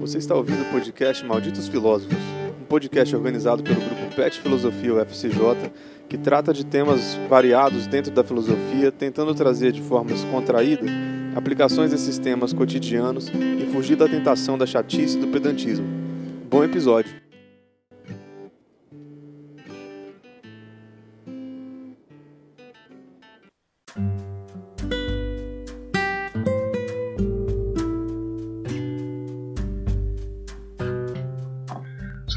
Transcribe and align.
Você 0.00 0.18
está 0.18 0.34
ouvindo 0.34 0.62
o 0.62 0.64
podcast 0.66 1.24
Malditos 1.24 1.68
Filósofos, 1.68 2.16
um 2.60 2.64
podcast 2.64 3.14
organizado 3.14 3.62
pelo 3.62 3.80
grupo 3.80 4.16
PET 4.16 4.40
Filosofia 4.40 4.94
UFCJ, 4.94 5.72
que 6.08 6.18
trata 6.18 6.52
de 6.52 6.66
temas 6.66 7.18
variados 7.28 7.86
dentro 7.86 8.12
da 8.12 8.24
filosofia, 8.24 8.90
tentando 8.90 9.34
trazer 9.34 9.72
de 9.72 9.80
forma 9.80 10.10
descontraída 10.10 10.84
aplicações 11.34 11.90
desses 11.90 12.18
temas 12.18 12.52
cotidianos 12.52 13.28
e 13.28 13.66
fugir 13.72 13.96
da 13.96 14.08
tentação 14.08 14.58
da 14.58 14.66
chatice 14.66 15.16
e 15.16 15.20
do 15.20 15.28
pedantismo. 15.28 15.86
Bom 16.50 16.62
episódio! 16.62 17.31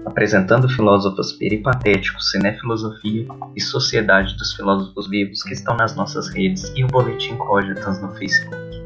apresentando 0.06 0.68
filósofos 0.68 1.32
peripatéticos, 1.32 2.32
cinefilosofia 2.32 3.26
e 3.56 3.62
Sociedade 3.62 4.36
dos 4.36 4.54
Filósofos 4.54 5.10
Vivos 5.10 5.42
que 5.44 5.54
estão 5.54 5.78
nas 5.78 5.96
nossas 5.96 6.28
redes 6.28 6.74
e 6.76 6.84
o 6.84 6.88
Boletim 6.88 7.38
Cogitans 7.38 8.02
no 8.02 8.14
Facebook. 8.16 8.85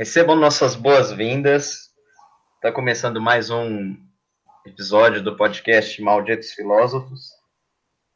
Recebam 0.00 0.34
nossas 0.34 0.74
boas-vindas. 0.74 1.90
Está 2.54 2.72
começando 2.72 3.20
mais 3.20 3.50
um 3.50 3.94
episódio 4.64 5.22
do 5.22 5.36
podcast 5.36 6.00
Malditos 6.00 6.52
Filósofos, 6.52 7.28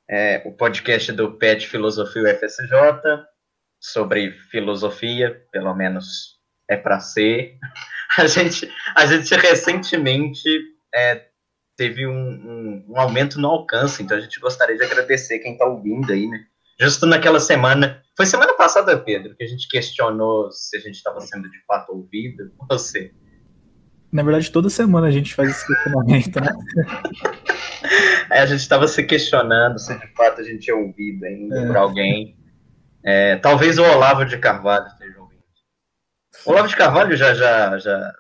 é, 0.09 0.41
o 0.47 0.53
podcast 0.53 1.13
do 1.13 1.33
PET 1.33 1.69
Filosofia 1.69 2.23
UFSJ, 2.23 3.27
sobre 3.79 4.33
filosofia, 4.51 5.45
pelo 5.53 5.75
menos 5.75 6.39
é 6.71 6.75
para 6.75 7.01
ser. 7.01 7.59
A 8.17 8.27
gente, 8.27 8.73
a 8.97 9.05
gente 9.05 9.35
recentemente 9.35 10.49
é, 10.95 11.27
teve 11.77 12.07
um, 12.07 12.13
um, 12.13 12.87
um, 12.89 12.99
aumento 12.99 13.39
no 13.39 13.49
alcance, 13.49 14.03
então 14.03 14.17
a 14.17 14.21
gente 14.21 14.41
gostaria 14.41 14.77
de 14.77 14.85
agradecer 14.85 15.41
quem 15.41 15.53
está 15.53 15.67
ouvindo 15.67 16.11
aí, 16.11 16.27
né? 16.29 16.47
Justo 16.81 17.05
naquela 17.05 17.41
semana, 17.41 18.03
foi 18.17 18.25
semana 18.25 18.54
passada, 18.65 18.99
Pedro, 18.99 19.37
que 19.37 19.45
a 19.45 19.47
gente 19.47 19.69
questionou 19.69 20.51
se 20.51 20.75
a 20.77 20.81
gente 20.81 20.95
estava 20.95 21.21
sendo 21.21 21.51
de 21.51 21.63
fato 21.67 21.93
ouvido. 21.93 22.51
Você? 22.71 23.13
Na 24.11 24.23
verdade, 24.23 24.51
toda 24.51 24.71
semana 24.71 25.09
a 25.09 25.11
gente 25.11 25.35
faz 25.35 25.51
esse 25.51 25.67
questionamento, 25.67 26.41
né? 26.41 26.49
é, 28.33 28.41
a 28.41 28.47
gente 28.47 28.61
estava 28.61 28.89
se 28.89 29.03
questionando 29.05 29.79
se 29.79 29.95
de 29.99 30.07
fato 30.15 30.41
a 30.41 30.45
gente 30.45 30.71
é 30.71 30.75
ouvido 30.75 31.25
ainda 31.27 31.61
é. 31.61 31.67
por 31.67 31.77
alguém. 31.77 32.39
É, 33.05 33.37
talvez 33.37 33.79
o 33.79 33.83
Olavo 33.83 34.25
de 34.25 34.39
Carvalho 34.39 34.87
esteja 34.87 35.21
ouvindo. 35.21 35.43
O 36.47 36.51
Olavo 36.51 36.69
de 36.69 36.77
Carvalho 36.77 37.15
já, 37.17 37.35
já, 37.35 37.77
já, 37.77 38.15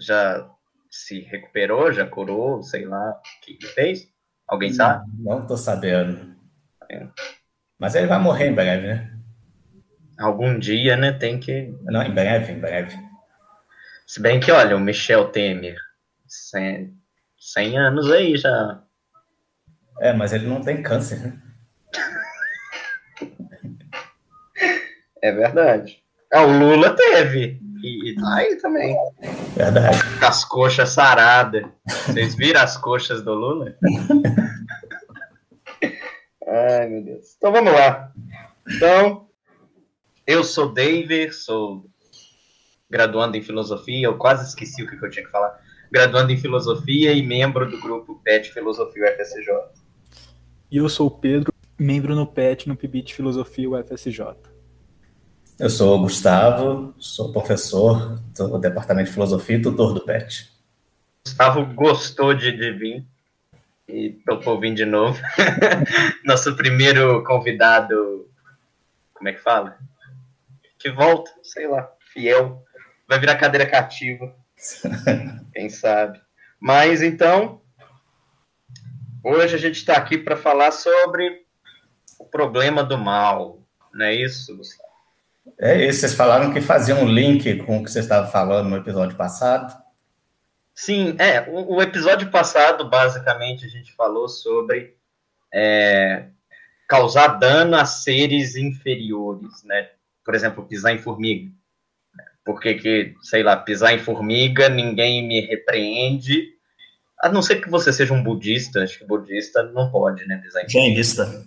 já 0.00 0.50
se 0.88 1.22
recuperou, 1.22 1.92
já 1.92 2.06
curou, 2.06 2.62
sei 2.62 2.84
lá 2.84 3.10
o 3.10 3.44
que 3.44 3.66
fez? 3.66 4.06
Alguém 4.46 4.72
sabe? 4.72 5.10
Não 5.18 5.40
estou 5.40 5.56
sabendo. 5.56 6.36
É. 6.88 7.08
Mas 7.76 7.96
ele 7.96 8.06
vai 8.06 8.18
morrer 8.20 8.48
em 8.48 8.54
breve, 8.54 8.86
né? 8.86 9.19
Algum 10.20 10.58
dia, 10.58 10.96
né? 10.96 11.12
Tem 11.12 11.40
que. 11.40 11.74
Não, 11.84 12.02
em 12.02 12.12
breve, 12.12 12.52
em 12.52 12.60
breve. 12.60 12.96
Se 14.06 14.20
bem 14.20 14.38
que, 14.38 14.52
olha, 14.52 14.76
o 14.76 14.80
Michel 14.80 15.28
Temer, 15.28 15.76
100, 16.26 16.94
100 17.38 17.78
anos 17.78 18.10
aí 18.10 18.36
já. 18.36 18.82
É, 20.00 20.12
mas 20.12 20.32
ele 20.32 20.46
não 20.46 20.62
tem 20.62 20.82
câncer, 20.82 21.20
né? 21.20 21.40
É 25.22 25.30
verdade. 25.32 26.02
Ah, 26.32 26.44
o 26.44 26.58
Lula 26.58 26.96
teve. 26.96 27.60
E, 27.82 28.10
e 28.10 28.14
tá 28.14 28.36
aí 28.36 28.56
também. 28.56 28.96
Verdade. 29.54 29.98
Com 30.18 30.24
as 30.24 30.46
coxas 30.46 30.88
saradas. 30.90 31.62
Vocês 32.06 32.34
viram 32.34 32.62
as 32.62 32.78
coxas 32.78 33.22
do 33.22 33.34
Lula? 33.34 33.76
Ai, 36.48 36.88
meu 36.88 37.04
Deus. 37.04 37.34
Então 37.36 37.52
vamos 37.52 37.70
lá. 37.70 38.10
Então, 38.66 39.28
eu 40.30 40.44
sou 40.44 40.72
David, 40.72 41.32
sou 41.32 41.84
graduando 42.88 43.36
em 43.36 43.42
filosofia, 43.42 44.06
eu 44.06 44.16
quase 44.16 44.46
esqueci 44.46 44.80
o 44.80 44.88
que 44.88 45.04
eu 45.04 45.10
tinha 45.10 45.24
que 45.24 45.30
falar. 45.30 45.60
Graduando 45.90 46.30
em 46.30 46.36
filosofia 46.36 47.12
e 47.12 47.20
membro 47.20 47.68
do 47.68 47.80
grupo 47.80 48.20
PET 48.22 48.52
Filosofia 48.52 49.12
UFSJ. 49.12 49.50
E 50.70 50.76
eu 50.76 50.88
sou 50.88 51.08
o 51.08 51.10
Pedro, 51.10 51.52
membro 51.76 52.14
no 52.14 52.28
PET 52.28 52.68
no 52.68 52.76
PIBIT 52.76 53.12
Filosofia 53.12 53.68
UFSJ. 53.70 54.20
Eu 55.58 55.68
sou 55.68 55.98
o 55.98 56.02
Gustavo, 56.02 56.94
sou 56.96 57.32
professor 57.32 58.20
do 58.32 58.56
Departamento 58.58 59.08
de 59.08 59.14
Filosofia 59.14 59.56
e 59.56 59.62
tutor 59.62 59.92
do 59.92 60.04
PET. 60.04 60.48
Gustavo 61.26 61.66
gostou 61.74 62.34
de, 62.34 62.52
de 62.52 62.70
vir 62.70 63.04
e 63.88 64.10
topou 64.24 64.60
vir 64.60 64.74
de 64.74 64.84
novo. 64.84 65.20
Nosso 66.24 66.54
primeiro 66.54 67.24
convidado, 67.24 68.28
como 69.12 69.28
é 69.28 69.32
que 69.32 69.40
fala? 69.40 69.76
Que 70.80 70.90
volta, 70.90 71.30
sei 71.42 71.68
lá, 71.68 71.92
fiel. 72.12 72.64
Vai 73.06 73.20
virar 73.20 73.36
cadeira 73.36 73.66
cativa. 73.66 74.34
Quem 75.52 75.68
sabe. 75.68 76.18
Mas 76.58 77.02
então, 77.02 77.60
hoje 79.22 79.54
a 79.54 79.58
gente 79.58 79.76
está 79.76 79.94
aqui 79.94 80.16
para 80.16 80.38
falar 80.38 80.70
sobre 80.70 81.44
o 82.18 82.24
problema 82.24 82.82
do 82.82 82.96
mal. 82.96 83.62
Não 83.92 84.06
é 84.06 84.14
isso, 84.14 84.56
Gustavo? 84.56 84.88
É 85.58 85.84
isso, 85.84 86.00
vocês 86.00 86.14
falaram 86.14 86.52
que 86.52 86.60
faziam 86.60 87.02
um 87.02 87.08
link 87.08 87.56
com 87.64 87.78
o 87.78 87.84
que 87.84 87.90
você 87.90 88.00
estava 88.00 88.26
falando 88.26 88.70
no 88.70 88.76
episódio 88.76 89.16
passado. 89.16 89.78
Sim, 90.74 91.14
é. 91.18 91.42
O, 91.50 91.74
o, 91.76 91.82
episódio 91.82 92.30
passado, 92.30 92.88
basicamente, 92.88 93.66
a 93.66 93.68
gente 93.68 93.92
falou 93.92 94.28
sobre 94.28 94.96
é, 95.52 96.28
causar 96.88 97.38
dano 97.38 97.76
a 97.76 97.84
seres 97.84 98.56
inferiores, 98.56 99.62
né? 99.64 99.90
Por 100.24 100.34
exemplo, 100.34 100.66
pisar 100.66 100.92
em 100.92 100.98
formiga. 100.98 101.50
Porque 102.44 102.74
que, 102.74 103.14
sei 103.22 103.42
lá, 103.42 103.56
pisar 103.56 103.92
em 103.94 103.98
formiga, 103.98 104.68
ninguém 104.68 105.26
me 105.26 105.40
repreende. 105.40 106.46
A 107.22 107.28
não 107.28 107.42
ser 107.42 107.56
que 107.56 107.70
você 107.70 107.92
seja 107.92 108.14
um 108.14 108.22
budista, 108.22 108.82
acho 108.82 108.98
que 108.98 109.06
budista 109.06 109.62
não 109.62 109.90
pode, 109.90 110.26
né, 110.26 110.38
pisar 110.38 110.64
em 110.64 110.70
formiga. 110.70 110.86
Jainista. 110.86 111.46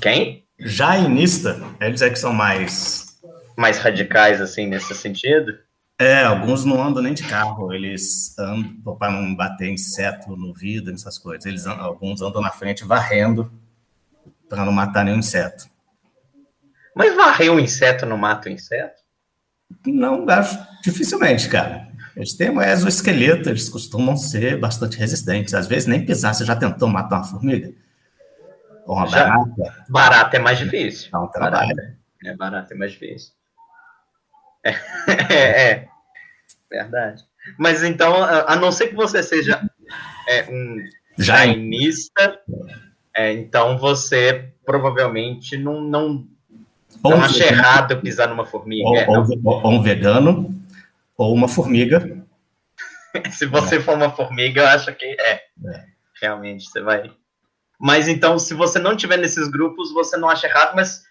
Quem? 0.00 0.44
Jainista. 0.58 1.60
Eles 1.80 2.02
é 2.02 2.10
que 2.10 2.18
são 2.18 2.32
mais... 2.32 3.18
Mais 3.56 3.78
radicais, 3.78 4.40
assim, 4.40 4.66
nesse 4.66 4.94
sentido? 4.94 5.58
É, 5.98 6.24
alguns 6.24 6.64
não 6.64 6.82
andam 6.82 7.02
nem 7.02 7.14
de 7.14 7.22
carro, 7.22 7.72
eles 7.72 8.38
andam 8.38 8.96
para 8.96 9.10
não 9.10 9.34
bater 9.34 9.70
inseto 9.70 10.36
no 10.36 10.52
vidro, 10.52 10.92
essas 10.92 11.16
coisas. 11.16 11.46
Eles 11.46 11.66
andam, 11.66 11.84
alguns 11.84 12.20
andam 12.20 12.42
na 12.42 12.50
frente 12.50 12.84
varrendo 12.84 13.50
para 14.46 14.64
não 14.64 14.72
matar 14.72 15.04
nenhum 15.04 15.18
inseto. 15.18 15.64
Mas 16.96 17.14
varrer 17.14 17.52
um 17.52 17.60
inseto 17.60 18.06
não 18.06 18.16
mata 18.16 18.48
o 18.48 18.52
inseto? 18.52 19.02
Não, 19.86 20.26
acho 20.30 20.58
dificilmente, 20.82 21.46
cara. 21.46 21.86
Eles 22.16 22.32
têm 22.32 22.48
um 22.48 22.62
exoesqueleto, 22.62 23.50
eles 23.50 23.68
costumam 23.68 24.16
ser 24.16 24.58
bastante 24.58 24.96
resistentes. 24.96 25.52
Às 25.52 25.66
vezes 25.66 25.86
nem 25.86 26.06
pisar, 26.06 26.34
você 26.34 26.46
já 26.46 26.56
tentou 26.56 26.88
matar 26.88 27.16
uma 27.16 27.24
formiga? 27.24 27.70
Ou 28.86 28.96
uma 28.96 29.06
já. 29.06 29.28
barata? 29.28 29.84
Barata 29.90 30.36
é 30.36 30.40
mais 30.40 30.58
difícil. 30.58 31.10
É 31.12 31.18
um 31.18 31.26
trabalho. 31.26 31.76
Barata. 31.76 31.96
É, 32.24 32.34
barata 32.34 32.72
é 32.72 32.76
mais 32.78 32.92
difícil. 32.92 33.32
É, 34.64 34.70
é, 35.70 35.88
verdade. 36.70 37.22
Mas 37.58 37.82
então, 37.82 38.24
a 38.24 38.56
não 38.56 38.72
ser 38.72 38.88
que 38.88 38.94
você 38.94 39.22
seja 39.22 39.62
é, 40.26 40.44
um 40.50 40.82
jainista, 41.18 42.40
é, 43.14 43.32
então 43.34 43.76
você 43.76 44.52
provavelmente 44.64 45.58
não, 45.58 45.80
não, 45.80 46.26
ou 47.02 47.10
não 47.12 47.22
acha 47.22 47.44
errado 47.44 48.00
pisar 48.00 48.28
numa 48.28 48.44
formiga. 48.44 48.88
Ou, 48.88 48.96
é, 48.96 49.06
ou, 49.08 49.26
ou, 49.44 49.70
um 49.72 49.82
vegano, 49.82 50.54
ou 51.16 51.34
uma 51.34 51.48
formiga. 51.48 52.24
se 53.30 53.46
você 53.46 53.80
for 53.80 53.94
uma 53.94 54.10
formiga, 54.10 54.62
eu 54.62 54.68
acho 54.68 54.94
que 54.94 55.04
é. 55.04 55.32
é. 55.32 55.84
Realmente, 56.20 56.64
você 56.64 56.80
vai. 56.80 57.10
Mas 57.78 58.08
então, 58.08 58.38
se 58.38 58.54
você 58.54 58.78
não 58.78 58.96
tiver 58.96 59.18
nesses 59.18 59.48
grupos, 59.48 59.92
você 59.92 60.16
não 60.16 60.28
acha 60.28 60.46
errado, 60.46 60.74
mas 60.74 61.04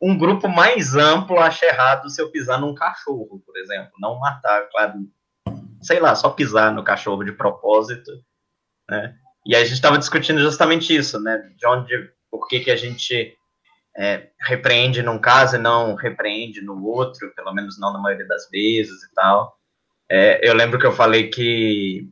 um 0.00 0.16
grupo 0.16 0.48
mais 0.48 0.94
amplo 0.94 1.38
acha 1.38 1.66
errado 1.66 2.10
se 2.10 2.20
eu 2.20 2.30
pisar 2.30 2.60
num 2.60 2.74
cachorro, 2.74 3.42
por 3.44 3.56
exemplo. 3.56 3.92
Não 4.00 4.18
matar, 4.18 4.68
claro. 4.70 4.94
Sei 5.80 6.00
lá, 6.00 6.14
só 6.14 6.30
pisar 6.30 6.72
no 6.72 6.82
cachorro 6.82 7.24
de 7.24 7.32
propósito. 7.32 8.10
Né? 8.90 9.14
E 9.46 9.54
a 9.54 9.62
gente 9.62 9.74
estava 9.74 9.98
discutindo 9.98 10.40
justamente 10.40 10.94
isso, 10.94 11.20
né? 11.20 11.38
De 11.56 11.66
onde, 11.66 12.10
por 12.30 12.46
que, 12.48 12.60
que 12.60 12.70
a 12.70 12.76
gente 12.76 13.37
é, 13.98 14.28
repreende 14.40 15.02
num 15.02 15.18
caso 15.18 15.56
e 15.56 15.58
não 15.58 15.96
repreende 15.96 16.62
no 16.62 16.84
outro, 16.84 17.32
pelo 17.34 17.52
menos 17.52 17.78
não 17.80 17.92
na 17.92 17.98
maioria 17.98 18.26
das 18.28 18.48
vezes 18.48 19.02
e 19.02 19.14
tal. 19.14 19.58
É, 20.08 20.48
eu 20.48 20.54
lembro 20.54 20.78
que 20.78 20.86
eu 20.86 20.92
falei 20.92 21.28
que 21.28 22.08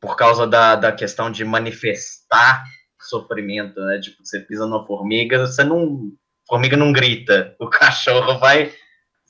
por 0.00 0.16
causa 0.16 0.44
da, 0.46 0.74
da 0.74 0.90
questão 0.90 1.30
de 1.30 1.44
manifestar 1.44 2.64
sofrimento, 3.00 3.80
né? 3.80 4.00
Tipo, 4.00 4.24
você 4.24 4.40
pisa 4.40 4.66
numa 4.66 4.86
formiga, 4.86 5.46
você 5.46 5.62
não. 5.62 6.10
Formiga 6.48 6.76
não 6.76 6.92
grita, 6.92 7.54
o 7.60 7.68
cachorro 7.70 8.38
vai, 8.38 8.72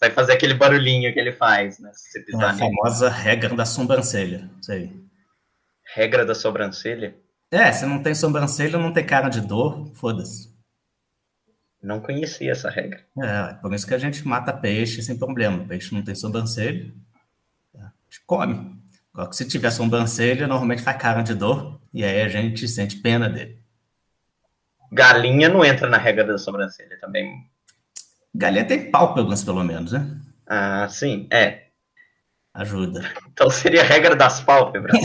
vai 0.01 0.11
fazer 0.11 0.33
aquele 0.33 0.55
barulhinho 0.55 1.13
que 1.13 1.21
ele 1.21 1.33
faz, 1.33 1.79
né? 1.79 1.91
Se 1.93 2.11
você 2.11 2.21
pisar 2.21 2.49
é 2.49 2.55
a 2.55 2.59
famosa 2.59 3.09
regra 3.11 3.55
da 3.55 3.67
sobrancelha. 3.67 4.51
Sei. 4.61 4.91
Regra 5.95 6.25
da 6.25 6.35
sobrancelha? 6.35 7.15
É, 7.51 7.71
se 7.71 7.85
não 7.85 8.03
tem 8.03 8.15
sobrancelha, 8.15 8.79
não 8.79 8.93
tem 8.93 9.05
cara 9.05 9.29
de 9.29 9.43
dor, 9.43 9.93
foda-se. 9.95 10.52
Não 11.83 12.01
conhecia 12.01 12.53
essa 12.53 12.71
regra. 12.71 13.05
É, 13.19 13.55
por 13.55 13.75
isso 13.75 13.87
que 13.87 13.95
a 13.95 13.99
gente 13.99 14.27
mata 14.27 14.53
peixe 14.53 15.03
sem 15.03 15.19
problema. 15.19 15.63
O 15.63 15.67
peixe 15.67 15.95
não 15.95 16.03
tem 16.03 16.15
sobrancelha, 16.15 16.93
a 17.75 17.91
gente 18.09 18.23
come. 18.25 18.81
Agora 19.13 19.29
que 19.29 19.37
se 19.37 19.47
tiver 19.47 19.71
sobrancelha, 19.71 20.47
normalmente 20.47 20.83
faz 20.83 20.97
cara 20.97 21.23
de 21.23 21.35
dor, 21.35 21.81
e 21.93 22.05
aí 22.05 22.23
a 22.23 22.29
gente 22.29 22.67
sente 22.69 22.97
pena 22.97 23.29
dele. 23.29 23.59
Galinha 24.91 25.49
não 25.49 25.65
entra 25.65 25.89
na 25.89 25.99
regra 25.99 26.25
da 26.25 26.39
sobrancelha 26.39 26.99
também. 27.01 27.47
Galinha 28.35 28.65
tem 28.65 28.91
pálpebras, 28.91 29.43
pelo 29.43 29.65
menos, 29.65 29.93
né? 29.93 30.19
Ah, 30.47 30.89
sim, 30.89 31.27
é. 31.31 31.69
Ajuda. 32.55 33.01
Então 33.33 33.49
seria 33.49 33.81
a 33.81 33.85
regra 33.85 34.15
das 34.15 34.43
pálpebras. 34.43 34.99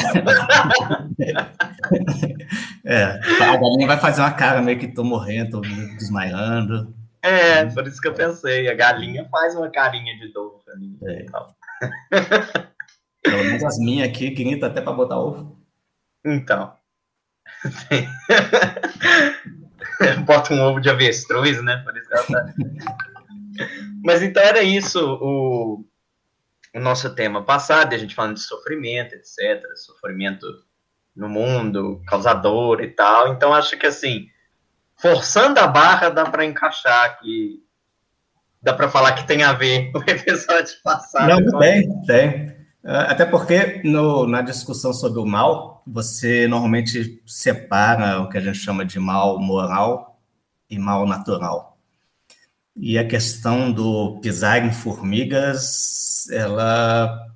é, 2.86 3.04
a 3.04 3.58
galinha 3.58 3.88
vai 3.88 3.98
fazer 3.98 4.22
uma 4.22 4.34
cara 4.34 4.62
meio 4.62 4.78
que 4.78 4.90
tô 4.90 5.02
morrendo, 5.04 5.52
tô 5.52 5.62
desmaiando. 5.98 6.94
É, 7.22 7.64
por 7.66 7.88
isso 7.88 8.02
que 8.02 8.10
eu 8.10 8.14
pensei. 8.14 8.70
A 8.70 8.74
galinha 8.74 9.30
faz 9.30 9.56
uma 9.56 9.70
carinha 9.70 10.18
de 10.18 10.34
dor 10.34 10.62
ali. 10.68 10.98
É. 11.04 11.26
Pelo 13.24 13.44
menos 13.44 13.64
as 13.64 13.80
minhas 13.80 14.10
aqui 14.10 14.30
grita 14.30 14.68
até 14.68 14.82
para 14.82 14.92
botar 14.92 15.18
ovo. 15.18 15.58
Então. 16.26 16.74
Bota 20.26 20.54
um 20.54 20.62
ovo 20.62 20.82
de 20.82 20.90
avestruz, 20.90 21.64
né? 21.64 21.78
Por 21.78 21.96
isso 21.98 22.10
que 22.10 22.14
ela 22.14 22.26
tá... 22.26 22.54
Mas 24.04 24.22
então 24.22 24.44
era 24.44 24.62
isso 24.62 25.00
o, 25.22 25.86
o 26.76 26.80
nosso 26.80 27.14
tema 27.16 27.44
passado, 27.44 27.94
a 27.94 27.98
gente 27.98 28.16
falando 28.16 28.36
de 28.36 28.42
sofrimento, 28.42 29.16
etc. 29.16 29.64
Sofrimento 29.76 30.46
no 31.16 31.28
mundo, 31.28 32.02
causador 32.08 32.82
e 32.82 32.88
tal. 32.88 33.34
Então 33.34 33.54
acho 33.54 33.78
que 33.78 33.88
assim, 33.88 34.28
forçando 34.96 35.60
a 35.60 35.68
barra, 35.68 36.10
dá 36.10 36.26
para 36.26 36.46
encaixar 36.46 37.20
que 37.20 37.64
dá 38.62 38.74
para 38.74 38.90
falar 38.90 39.14
que 39.14 39.28
tem 39.28 39.44
a 39.44 39.54
ver 39.54 39.92
com 39.92 40.00
o 40.00 40.10
episódio 40.10 40.76
passado. 40.84 41.28
Não, 41.28 41.60
tem, 41.60 42.02
tem. 42.04 42.58
Ah, 42.84 43.12
até 43.12 43.26
porque 43.26 43.82
no, 43.84 44.28
na 44.28 44.42
discussão 44.42 44.94
sobre 44.94 45.20
o 45.20 45.26
mal, 45.26 45.82
você 45.86 46.48
normalmente 46.48 47.22
separa 47.26 48.22
o 48.22 48.30
que 48.30 48.38
a 48.38 48.42
gente 48.42 48.60
chama 48.60 48.86
de 48.86 49.00
mal 49.00 49.40
moral 49.40 50.20
e 50.70 50.78
mal 50.78 51.06
natural. 51.06 51.77
E 52.80 52.98
a 52.98 53.08
questão 53.08 53.72
do 53.72 54.20
pisar 54.22 54.64
em 54.64 54.72
formigas, 54.72 56.30
ela 56.30 57.28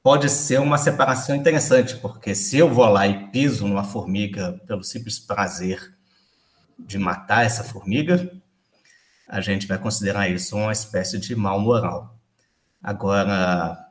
pode 0.00 0.28
ser 0.28 0.60
uma 0.60 0.78
separação 0.78 1.34
interessante, 1.34 1.96
porque 1.96 2.34
se 2.34 2.58
eu 2.58 2.72
vou 2.72 2.86
lá 2.86 3.06
e 3.06 3.30
piso 3.30 3.66
numa 3.66 3.82
formiga 3.82 4.60
pelo 4.66 4.84
simples 4.84 5.18
prazer 5.18 5.92
de 6.78 6.98
matar 6.98 7.44
essa 7.44 7.64
formiga, 7.64 8.30
a 9.28 9.40
gente 9.40 9.66
vai 9.66 9.78
considerar 9.78 10.28
isso 10.28 10.56
uma 10.56 10.72
espécie 10.72 11.18
de 11.18 11.34
mal 11.34 11.58
moral. 11.58 12.16
Agora, 12.82 13.88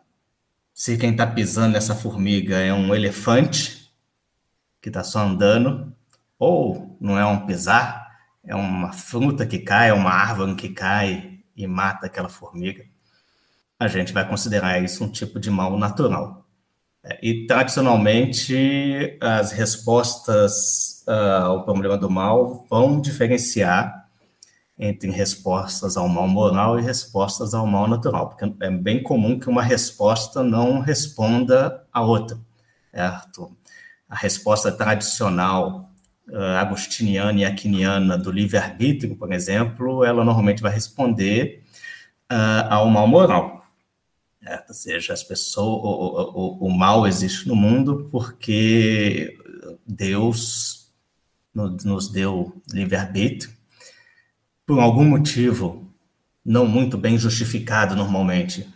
se 0.74 0.98
quem 0.98 1.12
está 1.12 1.28
pisando 1.28 1.74
nessa 1.74 1.94
formiga 1.94 2.58
é 2.58 2.74
um 2.74 2.96
elefante 2.96 3.92
que 4.82 4.90
está 4.90 5.04
só 5.04 5.20
andando, 5.20 5.94
ou 6.40 6.96
não 7.02 7.18
é 7.18 7.26
um 7.26 7.46
pisar, 7.46 8.03
é 8.46 8.56
uma 8.56 8.92
fruta 8.92 9.46
que 9.46 9.60
cai, 9.60 9.90
é 9.90 9.94
uma 9.94 10.12
árvore 10.12 10.56
que 10.56 10.70
cai 10.70 11.40
e 11.56 11.68
mata 11.68 12.08
aquela 12.08 12.30
formiga, 12.30 12.86
a 13.80 13.88
gente 13.88 14.14
vai 14.14 14.28
considerar 14.28 14.82
isso 14.84 15.04
um 15.04 15.10
tipo 15.10 15.40
de 15.40 15.50
mal 15.50 15.78
natural. 15.78 16.46
E 17.22 17.46
tradicionalmente 17.46 19.18
as 19.20 19.52
respostas 19.52 21.04
uh, 21.06 21.44
ao 21.44 21.66
problema 21.66 21.98
do 21.98 22.10
mal 22.10 22.66
vão 22.70 23.02
diferenciar 23.02 24.08
entre 24.80 25.12
respostas 25.12 25.98
ao 25.98 26.08
mal 26.08 26.28
moral 26.28 26.80
e 26.80 26.82
respostas 26.82 27.54
ao 27.54 27.68
mal 27.68 27.88
natural, 27.88 28.30
porque 28.30 28.46
é 28.62 28.72
bem 28.72 29.04
comum 29.04 29.38
que 29.38 29.50
uma 29.50 29.62
resposta 29.62 30.42
não 30.44 30.80
responda 30.80 31.86
a 31.92 32.02
outra, 32.02 32.38
certo? 32.92 33.56
A 34.10 34.16
resposta 34.16 34.72
tradicional 34.72 35.93
agostiniana 36.58 37.40
e 37.40 37.46
aquiniana 37.46 38.18
do 38.18 38.32
livre-arbítrio, 38.32 39.16
por 39.16 39.32
exemplo, 39.32 40.04
ela 40.04 40.24
normalmente 40.24 40.62
vai 40.62 40.72
responder 40.72 41.64
uh, 42.32 42.68
ao 42.70 42.90
mal 42.90 43.08
moral. 43.08 43.66
Ou 44.68 44.74
seja, 44.74 45.14
as 45.14 45.24
pessoas, 45.24 45.84
o, 45.84 46.66
o, 46.66 46.68
o 46.68 46.72
mal 46.72 47.08
existe 47.08 47.48
no 47.48 47.56
mundo 47.56 48.10
porque 48.12 49.38
Deus 49.86 50.92
nos 51.54 52.10
deu 52.10 52.62
livre-arbítrio, 52.72 53.54
por 54.66 54.80
algum 54.80 55.06
motivo 55.06 55.88
não 56.44 56.66
muito 56.66 56.98
bem 56.98 57.18
justificado 57.18 57.96
normalmente, 57.96 58.68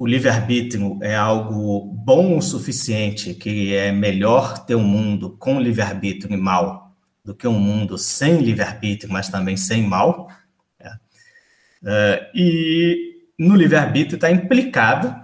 o 0.00 0.06
livre-arbítrio 0.06 0.98
é 1.02 1.14
algo 1.14 1.84
bom 1.84 2.38
o 2.38 2.40
suficiente, 2.40 3.34
que 3.34 3.76
é 3.76 3.92
melhor 3.92 4.64
ter 4.64 4.74
um 4.74 4.82
mundo 4.82 5.36
com 5.38 5.60
livre-arbítrio 5.60 6.32
e 6.32 6.38
mal 6.38 6.96
do 7.22 7.34
que 7.34 7.46
um 7.46 7.60
mundo 7.60 7.98
sem 7.98 8.38
livre-arbítrio, 8.38 9.12
mas 9.12 9.28
também 9.28 9.58
sem 9.58 9.82
mal. 9.82 10.32
Uh, 11.82 12.24
e 12.34 13.26
no 13.38 13.54
livre-arbítrio 13.54 14.14
está 14.14 14.30
implicado 14.30 15.14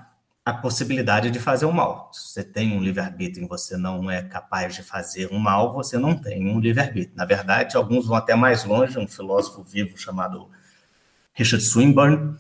a 0.45 0.53
possibilidade 0.53 1.31
de 1.31 1.39
fazer 1.39 1.65
o 1.65 1.73
mal. 1.73 2.11
Se 2.13 2.35
você 2.35 2.45
tem 2.45 2.77
um 2.77 2.83
livre-arbítrio 2.83 3.47
e 3.47 3.49
você 3.49 3.79
não 3.79 4.11
é 4.11 4.21
capaz 4.21 4.75
de 4.75 4.83
fazer 4.83 5.33
um 5.33 5.39
mal, 5.39 5.73
você 5.73 5.97
não 5.97 6.15
tem 6.15 6.47
um 6.47 6.61
livre-arbítrio. 6.61 7.17
Na 7.17 7.25
verdade, 7.25 7.79
alguns 7.79 8.07
vão 8.07 8.17
até 8.17 8.35
mais 8.35 8.63
longe, 8.63 8.99
um 8.99 9.09
filósofo 9.09 9.63
vivo 9.63 9.97
chamado 9.97 10.51
Richard 11.33 11.65
Swinburne 11.65 12.37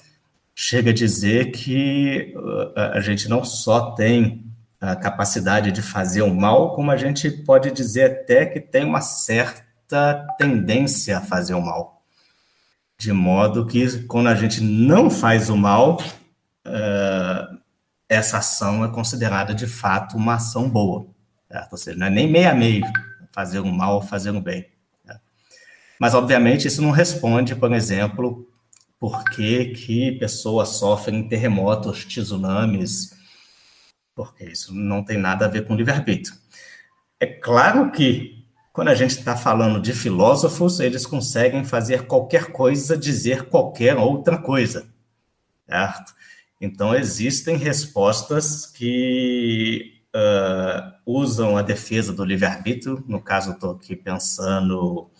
chega 0.58 0.90
a 0.90 0.94
dizer 0.94 1.52
que 1.52 2.34
uh, 2.34 2.80
a 2.94 3.00
gente 3.00 3.28
não 3.28 3.44
só 3.44 3.90
tem 3.90 4.42
a 4.80 4.96
capacidade 4.96 5.70
de 5.70 5.82
fazer 5.82 6.22
o 6.22 6.34
mal, 6.34 6.74
como 6.74 6.90
a 6.90 6.96
gente 6.96 7.30
pode 7.30 7.70
dizer 7.70 8.10
até 8.10 8.46
que 8.46 8.58
tem 8.58 8.84
uma 8.84 9.02
certa 9.02 10.26
tendência 10.38 11.18
a 11.18 11.20
fazer 11.20 11.52
o 11.52 11.60
mal. 11.60 12.00
De 12.98 13.12
modo 13.12 13.66
que 13.66 14.02
quando 14.04 14.28
a 14.28 14.34
gente 14.34 14.62
não 14.62 15.10
faz 15.10 15.50
o 15.50 15.56
mal, 15.56 16.00
uh, 16.66 17.58
essa 18.08 18.38
ação 18.38 18.82
é 18.82 18.88
considerada 18.88 19.54
de 19.54 19.66
fato 19.66 20.16
uma 20.16 20.36
ação 20.36 20.70
boa. 20.70 21.06
Certo? 21.52 21.72
Ou 21.72 21.78
seja, 21.78 21.98
não 21.98 22.06
é 22.06 22.10
nem 22.10 22.30
meio 22.30 22.50
a 22.50 22.54
meio 22.54 22.84
fazer 23.30 23.60
um 23.60 23.70
mal 23.70 23.96
ou 23.96 24.02
fazer 24.02 24.30
um 24.30 24.40
bem. 24.40 24.66
Mas, 25.98 26.14
obviamente, 26.14 26.68
isso 26.68 26.82
não 26.82 26.90
responde, 26.90 27.54
por 27.54 27.72
exemplo, 27.72 28.46
por 28.98 29.24
que, 29.24 29.66
que 29.66 30.12
pessoas 30.12 30.70
sofrem 30.70 31.28
terremotos, 31.28 32.04
tsunamis, 32.04 33.14
porque 34.14 34.44
isso 34.44 34.74
não 34.74 35.04
tem 35.04 35.18
nada 35.18 35.44
a 35.44 35.48
ver 35.48 35.66
com 35.66 35.76
livre-arbítrio. 35.76 36.34
É 37.20 37.26
claro 37.26 37.90
que, 37.92 38.44
quando 38.72 38.88
a 38.88 38.94
gente 38.94 39.10
está 39.10 39.36
falando 39.36 39.80
de 39.80 39.92
filósofos, 39.92 40.80
eles 40.80 41.06
conseguem 41.06 41.64
fazer 41.64 42.06
qualquer 42.06 42.52
coisa, 42.52 42.96
dizer 42.96 43.44
qualquer 43.44 43.96
outra 43.96 44.38
coisa, 44.38 44.88
certo? 45.66 46.14
Então, 46.60 46.94
existem 46.94 47.56
respostas 47.56 48.64
que 48.66 50.00
uh, 50.14 50.92
usam 51.04 51.56
a 51.56 51.62
defesa 51.62 52.12
do 52.12 52.24
livre-arbítrio. 52.24 53.04
No 53.06 53.20
caso, 53.20 53.52
estou 53.52 53.72
aqui 53.72 53.94
pensando 53.94 55.10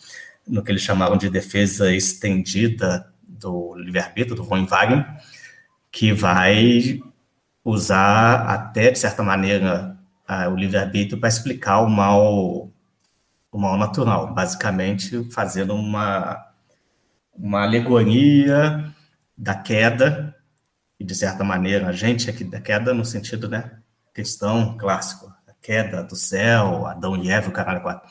no 0.46 0.62
que 0.62 0.70
eles 0.70 0.82
chamavam 0.82 1.18
de 1.18 1.28
defesa 1.28 1.92
estendida 1.94 3.12
do 3.38 3.74
livre-arbítrio, 3.76 4.36
do 4.36 4.44
von 4.44 4.64
Wagner, 4.66 5.06
que 5.90 6.12
vai 6.12 7.00
usar 7.64 8.42
até, 8.48 8.90
de 8.90 8.98
certa 8.98 9.22
maneira, 9.22 9.96
o 10.50 10.56
livre-arbítrio 10.56 11.18
para 11.18 11.28
explicar 11.28 11.80
o 11.80 11.88
mal, 11.88 12.70
o 13.52 13.58
mal 13.58 13.76
natural, 13.76 14.32
basicamente 14.34 15.28
fazendo 15.30 15.74
uma, 15.74 16.46
uma 17.34 17.62
alegoria 17.62 18.92
da 19.36 19.54
queda 19.54 20.34
e 20.98 21.04
de 21.04 21.14
certa 21.14 21.44
maneira, 21.44 21.88
a 21.88 21.92
gente 21.92 22.30
aqui 22.30 22.42
da 22.42 22.60
queda 22.60 22.94
no 22.94 23.04
sentido, 23.04 23.48
né, 23.48 23.72
cristão 24.14 24.76
clássico, 24.78 25.26
a 25.46 25.52
queda 25.60 26.02
do 26.02 26.16
céu, 26.16 26.86
Adão 26.86 27.16
e 27.16 27.30
Eva, 27.30 27.50
o 27.50 27.52
caralho 27.52 27.82
quatro. 27.82 28.08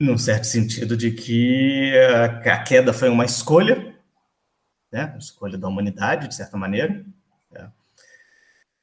num 0.00 0.18
certo 0.18 0.44
sentido 0.44 0.96
de 0.96 1.12
que 1.12 1.92
a 2.44 2.58
queda 2.58 2.92
foi 2.92 3.08
uma 3.08 3.24
escolha, 3.24 3.85
né? 4.96 5.14
Escolha 5.18 5.58
da 5.58 5.68
humanidade, 5.68 6.26
de 6.26 6.34
certa 6.34 6.56
maneira. 6.56 7.04
Né? 7.52 7.70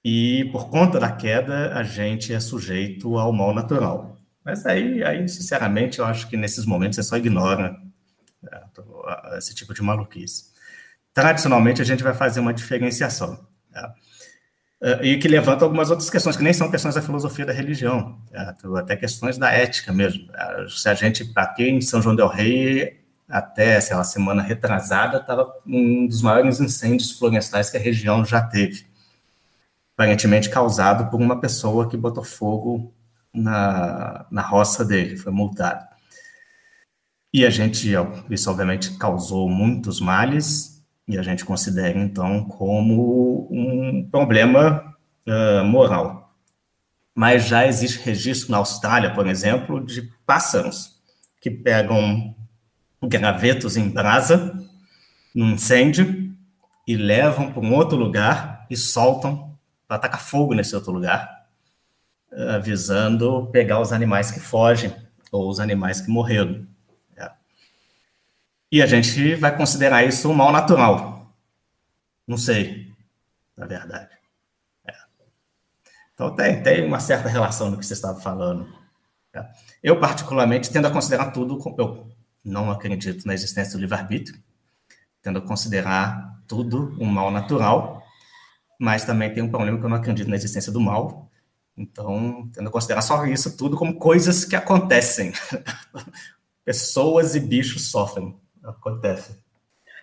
E 0.06 0.48
por 0.52 0.70
conta 0.70 1.00
da 1.00 1.12
queda, 1.12 1.74
a 1.74 1.82
gente 1.82 2.32
é 2.32 2.40
sujeito 2.40 3.18
ao 3.18 3.34
mal 3.34 3.52
natural. 3.54 4.20
Mas 4.46 4.64
aí, 4.66 5.04
aí, 5.04 5.28
sinceramente, 5.28 5.98
eu 5.98 6.06
acho 6.06 6.30
que 6.30 6.38
nesses 6.38 6.66
momentos 6.66 6.98
você 6.98 7.04
só 7.04 7.18
ignora 7.18 7.76
né, 8.44 8.62
esse 9.38 9.56
tipo 9.56 9.74
de 9.74 9.82
maluquice. 9.82 10.52
Tradicionalmente, 11.14 11.82
a 11.82 11.86
gente 11.86 12.04
vai 12.04 12.14
fazer 12.14 12.40
uma 12.40 12.54
diferenciação. 12.54 13.48
Né? 13.72 13.94
E 15.02 15.18
que 15.18 15.28
levanta 15.28 15.66
algumas 15.66 15.90
outras 15.90 16.10
questões, 16.10 16.36
que 16.36 16.44
nem 16.44 16.54
são 16.54 16.70
questões 16.70 16.94
da 16.94 17.02
filosofia 17.02 17.46
da 17.46 17.54
religião, 17.54 18.20
né? 18.30 18.54
até 18.78 18.98
questões 18.98 19.38
da 19.38 19.52
ética 19.52 19.92
mesmo. 19.92 20.28
Se 20.70 20.90
a 20.90 20.94
gente, 20.94 21.32
aqui 21.36 21.64
em 21.64 21.82
São 21.82 22.02
João 22.02 22.16
del 22.16 22.28
Rei, 22.28 23.03
até, 23.34 23.82
sei 23.82 23.96
lá, 23.96 24.04
semana 24.04 24.44
retrasada, 24.44 25.18
estava 25.18 25.52
um 25.66 26.06
dos 26.06 26.22
maiores 26.22 26.60
incêndios 26.60 27.12
florestais 27.18 27.68
que 27.68 27.78
a 27.78 27.80
região 27.80 28.24
já 28.24 28.40
teve. 28.40 28.86
Aparentemente 29.96 30.52
causado 30.52 31.10
por 31.10 31.20
uma 31.20 31.40
pessoa 31.40 31.90
que 31.90 31.98
botou 31.98 32.24
fogo 32.24 32.94
na, 33.34 34.28
na 34.30 34.44
roça 34.44 34.86
dele, 34.86 35.18
foi 35.18 35.32
multado. 35.32 35.84
E 37.34 37.44
a 37.44 37.50
gente, 37.50 37.92
isso 38.30 38.52
obviamente 38.52 38.96
causou 39.00 39.50
muitos 39.50 40.00
males, 40.00 40.86
e 41.08 41.18
a 41.18 41.24
gente 41.24 41.44
considera 41.44 41.98
então 41.98 42.44
como 42.44 43.48
um 43.50 44.08
problema 44.12 44.96
uh, 45.28 45.66
moral. 45.66 46.36
Mas 47.16 47.48
já 47.48 47.66
existe 47.66 48.00
registro 48.04 48.52
na 48.52 48.58
Austrália, 48.58 49.12
por 49.12 49.26
exemplo, 49.26 49.84
de 49.84 50.04
pássaros 50.24 51.02
que 51.42 51.50
pegam 51.50 52.36
gravetos 53.08 53.78
em 53.78 53.90
brasa, 53.90 54.54
num 55.34 55.52
incêndio, 55.52 56.34
e 56.88 56.96
levam 56.96 57.52
para 57.52 57.62
um 57.62 57.74
outro 57.74 57.98
lugar 57.98 58.66
e 58.70 58.76
soltam 58.76 59.58
para 59.88 59.98
atacar 59.98 60.22
fogo 60.22 60.54
nesse 60.54 60.76
outro 60.76 60.92
lugar 60.92 61.44
avisando 62.36 63.48
pegar 63.52 63.80
os 63.80 63.92
animais 63.92 64.32
que 64.32 64.40
fogem 64.40 64.94
ou 65.32 65.50
os 65.50 65.60
animais 65.60 66.02
que 66.02 66.10
morreram. 66.10 66.68
É. 67.16 67.32
E 68.72 68.82
a 68.82 68.86
gente 68.86 69.36
vai 69.36 69.56
considerar 69.56 70.04
isso 70.04 70.30
um 70.30 70.34
mal 70.34 70.52
natural. 70.52 71.34
Não 72.28 72.38
sei, 72.38 72.92
na 73.56 73.66
verdade. 73.66 74.10
É. 74.88 74.94
Então 76.14 76.36
tem, 76.36 76.62
tem 76.62 76.86
uma 76.86 77.00
certa 77.00 77.30
relação 77.30 77.72
do 77.72 77.78
que 77.78 77.86
você 77.86 77.94
estava 77.94 78.20
falando. 78.20 78.68
É. 79.34 79.46
Eu, 79.82 80.00
particularmente, 80.00 80.72
tendo 80.72 80.88
a 80.88 80.92
considerar 80.92 81.32
tudo, 81.32 81.60
eu 81.78 82.13
não 82.44 82.72
acredito 82.72 83.26
na 83.26 83.34
existência 83.34 83.74
do 83.74 83.82
livre-arbítrio, 83.82 84.40
tendo 85.22 85.40
a 85.40 85.42
considerar 85.42 86.42
tudo 86.48 86.96
um 87.00 87.06
mal 87.06 87.32
natural, 87.32 88.04
mas 88.80 89.06
também 89.06 89.34
tem 89.34 89.44
um 89.44 89.50
problema 89.50 89.78
que 89.78 89.86
eu 89.86 89.90
não 89.90 89.98
acredito 89.98 90.30
na 90.30 90.36
existência 90.36 90.72
do 90.72 90.82
mal, 90.82 91.30
então, 91.76 92.50
tendo 92.54 92.70
a 92.70 92.72
considerar 92.72 93.02
só 93.02 93.26
isso 93.26 93.58
tudo 93.58 93.78
como 93.78 93.98
coisas 93.98 94.46
que 94.46 94.56
acontecem. 94.56 95.34
Pessoas 96.64 97.36
e 97.36 97.40
bichos 97.40 97.90
sofrem. 97.90 98.40
Acontece. 98.64 99.42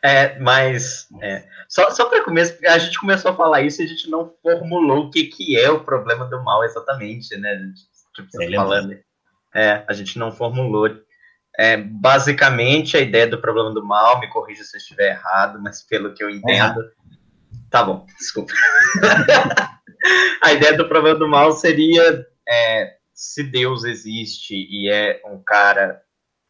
É, 0.02 0.38
mas 0.38 1.06
é, 1.20 1.46
só, 1.68 1.90
só 1.90 2.06
para 2.06 2.24
começo, 2.24 2.56
a 2.66 2.78
gente 2.78 2.98
começou 2.98 3.30
a 3.30 3.36
falar 3.36 3.62
isso 3.62 3.82
e 3.82 3.84
a 3.84 3.88
gente 3.88 4.08
não 4.08 4.32
formulou 4.42 5.04
o 5.04 5.10
que, 5.10 5.24
que 5.24 5.58
é 5.58 5.70
o 5.70 5.84
problema 5.84 6.24
do 6.26 6.42
mal 6.42 6.64
exatamente, 6.64 7.36
né? 7.36 7.72
Tipo, 8.14 8.30
tá 8.30 8.44
falando. 8.54 8.98
É, 9.54 9.84
a 9.86 9.92
gente 9.92 10.18
não 10.18 10.32
formulou. 10.32 10.88
É, 11.60 11.76
basicamente, 11.76 12.96
a 12.96 13.00
ideia 13.00 13.26
do 13.26 13.38
problema 13.38 13.70
do 13.70 13.84
mal, 13.84 14.18
me 14.18 14.30
corrija 14.30 14.64
se 14.64 14.78
eu 14.78 14.78
estiver 14.78 15.10
errado, 15.10 15.60
mas 15.62 15.82
pelo 15.82 16.14
que 16.14 16.24
eu 16.24 16.30
entendo. 16.30 16.80
Tá 17.68 17.84
bom, 17.84 18.06
desculpa. 18.18 18.50
a 20.42 20.54
ideia 20.54 20.74
do 20.74 20.88
problema 20.88 21.18
do 21.18 21.28
mal 21.28 21.52
seria 21.52 22.26
é, 22.48 22.94
se 23.12 23.42
Deus 23.42 23.84
existe 23.84 24.54
e 24.54 24.88
é 24.88 25.20
um 25.26 25.42
cara 25.42 26.00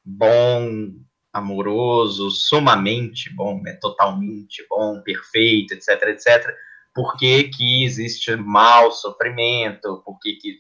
bom, 0.05 0.93
amoroso, 1.33 2.31
sumamente 2.31 3.35
bom, 3.35 3.61
é 3.67 3.73
totalmente 3.73 4.65
bom, 4.71 5.03
perfeito, 5.03 5.75
etc, 5.75 6.03
etc, 6.05 6.55
por 6.95 7.17
que, 7.17 7.49
que 7.49 7.85
existe 7.85 8.37
mal, 8.37 8.93
sofrimento, 8.93 10.05
por 10.05 10.21
que, 10.21 10.35
que, 10.35 10.59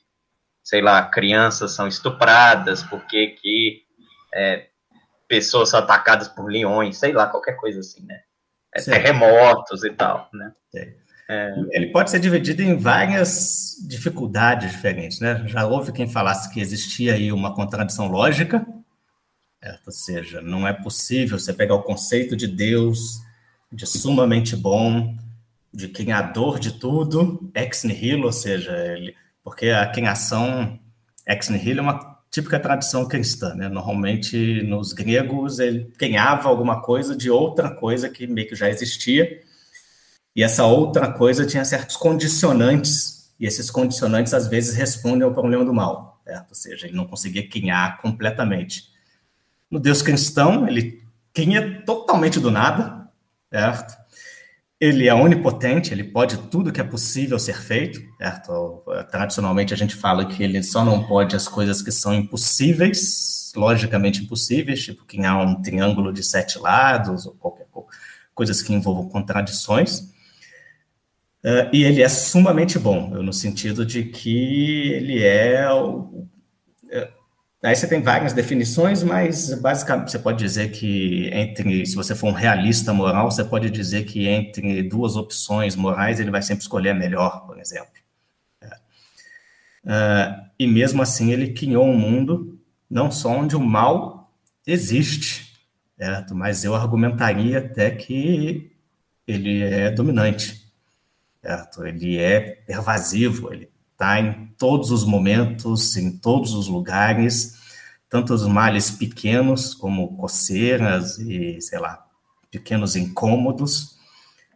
sei 0.64 0.83
lá, 0.83 1.09
crianças 1.09 1.71
são 1.71 1.87
estupradas, 1.87 2.83
por 2.83 3.07
que, 3.07 3.28
que 3.28 3.89
é, 4.34 4.66
pessoas 5.28 5.75
atacadas 5.75 6.28
por 6.28 6.50
leões, 6.50 6.99
sei 6.99 7.12
lá, 7.12 7.26
qualquer 7.26 7.56
coisa 7.56 7.80
assim, 7.80 8.04
né? 8.04 8.20
É, 8.75 8.80
terremotos 8.80 9.84
e 9.84 9.90
tal, 9.90 10.28
né? 10.32 10.52
É. 10.75 11.00
É, 11.32 11.54
ele 11.70 11.92
pode 11.92 12.10
ser 12.10 12.18
dividido 12.18 12.60
em 12.60 12.76
várias 12.76 13.76
dificuldades 13.87 14.72
diferentes, 14.72 15.20
né? 15.20 15.44
Já 15.46 15.64
houve 15.64 15.92
quem 15.92 16.08
falasse 16.08 16.52
que 16.52 16.60
existia 16.60 17.14
aí 17.14 17.30
uma 17.30 17.54
contradição 17.54 18.08
lógica, 18.08 18.66
ou 19.87 19.92
seja, 19.92 20.40
não 20.40 20.66
é 20.66 20.72
possível 20.72 21.38
você 21.38 21.52
pegar 21.52 21.76
o 21.76 21.84
conceito 21.84 22.34
de 22.34 22.49
Deus, 22.49 23.20
de 23.70 23.87
sumamente 23.87 24.56
bom, 24.56 25.14
de 25.72 25.87
criador 25.87 26.58
de 26.58 26.72
tudo, 26.72 27.50
ex 27.54 27.84
nihilo, 27.84 28.26
ou 28.26 28.32
seja, 28.32 28.72
ele, 28.88 29.14
porque 29.44 29.68
a 29.68 29.87
criação 29.87 30.80
ex 31.26 31.49
nihilo 31.49 31.78
é 31.78 31.82
uma 31.82 32.10
típica 32.30 32.60
tradição 32.60 33.06
cristã, 33.06 33.54
né? 33.54 33.68
Normalmente 33.68 34.62
nos 34.62 34.92
gregos 34.92 35.58
ele 35.58 35.92
criava 35.99 36.49
alguma 36.49 36.80
coisa 36.80 37.16
de 37.16 37.30
outra 37.30 37.70
coisa 37.70 38.08
que 38.08 38.26
meio 38.26 38.49
que 38.49 38.54
já 38.54 38.68
existia 38.68 39.40
e 40.34 40.42
essa 40.42 40.64
outra 40.64 41.12
coisa 41.12 41.44
tinha 41.44 41.64
certos 41.64 41.96
condicionantes, 41.96 43.34
e 43.38 43.46
esses 43.46 43.70
condicionantes 43.70 44.32
às 44.32 44.46
vezes 44.46 44.75
respondem 44.75 45.22
ao 45.22 45.34
problema 45.34 45.64
do 45.64 45.75
mal, 45.75 46.20
certo? 46.25 46.50
Ou 46.50 46.54
seja, 46.54 46.87
ele 46.87 46.96
não 46.96 47.06
conseguia 47.06 47.46
criar 47.49 47.99
completamente. 47.99 48.84
No 49.70 49.80
Deus 49.80 50.02
cristão, 50.02 50.68
ele 50.68 51.02
cria 51.32 51.82
totalmente 51.84 52.38
do 52.38 52.50
nada, 52.50 53.08
certo? 53.50 54.00
Ele 54.80 55.06
é 55.06 55.14
onipotente, 55.14 55.92
ele 55.92 56.04
pode 56.04 56.38
tudo 56.49 56.72
que 56.72 56.80
é 56.80 56.84
possível 56.84 57.38
ser 57.38 57.60
feito, 57.60 58.00
certo? 58.16 58.82
Tradicionalmente 59.10 59.75
a 59.75 59.76
gente 59.76 59.94
fala 59.94 60.25
que 60.25 60.42
ele 60.42 60.62
só 60.62 60.82
não 60.82 61.06
pode 61.06 61.37
as 61.37 61.46
coisas 61.46 61.82
que 61.82 61.92
são 61.92 62.14
impossíveis, 62.14 63.52
logicamente 63.54 64.22
impossíveis, 64.22 64.82
tipo 64.82 65.04
criar 65.04 65.37
um 65.37 65.60
triângulo 65.60 66.12
de 66.12 66.22
sete 66.22 66.58
lados 66.58 67.26
ou 67.26 67.34
qualquer 67.34 67.66
coisa, 67.70 67.88
coisas 68.34 68.62
que 68.62 68.72
envolvam 68.72 69.08
contradições. 69.08 70.10
Uh, 71.42 71.68
e 71.72 71.84
ele 71.84 72.02
é 72.02 72.08
sumamente 72.08 72.78
bom, 72.78 73.10
no 73.22 73.32
sentido 73.32 73.84
de 73.84 74.04
que 74.04 74.92
ele 74.92 75.22
é. 75.22 75.70
O, 75.72 76.26
é, 76.90 77.10
aí 77.62 77.76
você 77.76 77.87
tem 77.87 78.02
várias 78.02 78.33
definições, 78.33 79.02
mas 79.02 79.52
basicamente 79.55 80.11
você 80.11 80.19
pode 80.19 80.38
dizer 80.38 80.71
que 80.71 81.29
entre, 81.33 81.87
se 81.87 81.95
você 81.95 82.14
for 82.14 82.29
um 82.29 82.33
realista 82.33 82.93
moral, 82.93 83.31
você 83.31 83.45
pode 83.45 83.71
dizer 83.71 84.05
que 84.05 84.26
entre 84.26 84.83
duas 84.83 85.17
opções 85.17 85.76
morais 85.76 86.19
ele 86.21 86.31
vai 86.31 86.43
sempre 86.43 86.62
escolher 86.62 86.90
a 86.90 86.95
melhor, 86.95 87.47
por 87.47 87.59
exemplo. 87.59 87.90
Uh, 89.83 90.50
e 90.59 90.67
mesmo 90.67 91.00
assim 91.00 91.33
ele 91.33 91.55
criou 91.55 91.87
um 91.87 91.97
mundo 91.97 92.61
não 92.88 93.11
só 93.11 93.31
onde 93.31 93.57
o 93.57 93.61
mal 93.61 94.31
existe, 94.67 95.55
certo? 95.97 96.35
mas 96.35 96.64
eu 96.64 96.75
argumentaria 96.75 97.59
até 97.59 97.90
que 97.90 98.71
ele 99.26 99.62
é 99.62 99.90
dominante 99.90 100.61
certo? 101.43 101.85
Ele 101.85 102.19
é 102.19 102.40
pervasivo, 102.40 103.52
ele 103.52 103.71
está 103.93 104.21
em 104.21 104.50
todos 104.61 104.90
os 104.90 105.05
momentos, 105.05 105.97
em 105.97 106.19
todos 106.19 106.52
os 106.52 106.69
lugares, 106.69 107.59
tanto 108.11 108.35
os 108.35 108.47
males 108.47 108.90
pequenos, 108.90 109.73
como 109.73 110.19
coceiras 110.19 111.19
e, 111.19 111.59
sei 111.62 111.79
lá, 111.79 112.07
pequenos 112.50 112.95
incômodos, 112.95 113.97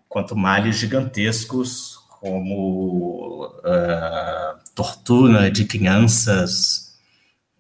quanto 0.07 0.37
males 0.37 0.77
gigantescos, 0.77 1.97
como 2.21 3.47
uh, 3.47 4.61
tortura 4.75 5.51
de 5.51 5.65
crianças 5.65 6.99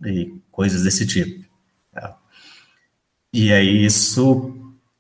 e 0.05 0.39
coisas 0.51 0.83
desse 0.83 1.07
tipo. 1.07 1.49
Tá? 1.95 2.15
E 3.33 3.51
aí 3.55 3.87
isso 3.87 4.49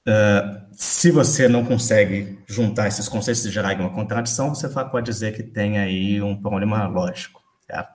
uh, 0.08 0.63
se 0.84 1.10
você 1.10 1.48
não 1.48 1.64
consegue 1.64 2.38
juntar 2.46 2.88
esses 2.88 3.08
conceitos 3.08 3.42
e 3.46 3.50
gerar 3.50 3.74
uma 3.80 3.88
contradição, 3.88 4.54
você 4.54 4.68
pode 4.68 5.06
dizer 5.06 5.34
que 5.34 5.42
tem 5.42 5.78
aí 5.78 6.20
um 6.20 6.36
problema 6.36 6.86
lógico. 6.86 7.42
Tá? 7.66 7.90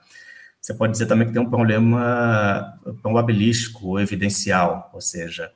Você 0.60 0.74
pode 0.74 0.94
dizer 0.94 1.06
também 1.06 1.28
que 1.28 1.34
tem 1.34 1.42
um 1.42 1.50
problema 1.50 2.80
probabilístico 3.04 3.90
ou 3.90 4.00
evidencial, 4.00 4.90
ou 4.92 5.02
seja, 5.02 5.52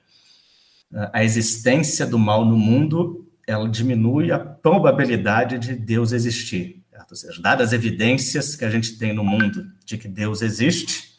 a 1.11 1.23
existência 1.23 2.05
do 2.05 2.19
mal 2.19 2.45
no 2.45 2.55
mundo 2.55 3.27
ela 3.47 3.67
diminui 3.67 4.31
a 4.31 4.37
probabilidade 4.37 5.57
de 5.57 5.75
Deus 5.75 6.11
existir. 6.11 6.85
Certo? 6.91 7.09
Ou 7.09 7.17
seja, 7.17 7.41
dadas 7.41 7.69
as 7.69 7.73
evidências 7.73 8.55
que 8.55 8.63
a 8.63 8.69
gente 8.69 8.95
tem 8.99 9.11
no 9.11 9.23
mundo 9.23 9.71
de 9.83 9.97
que 9.97 10.07
Deus 10.07 10.43
existe, 10.43 11.17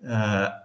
uh, 0.00 0.64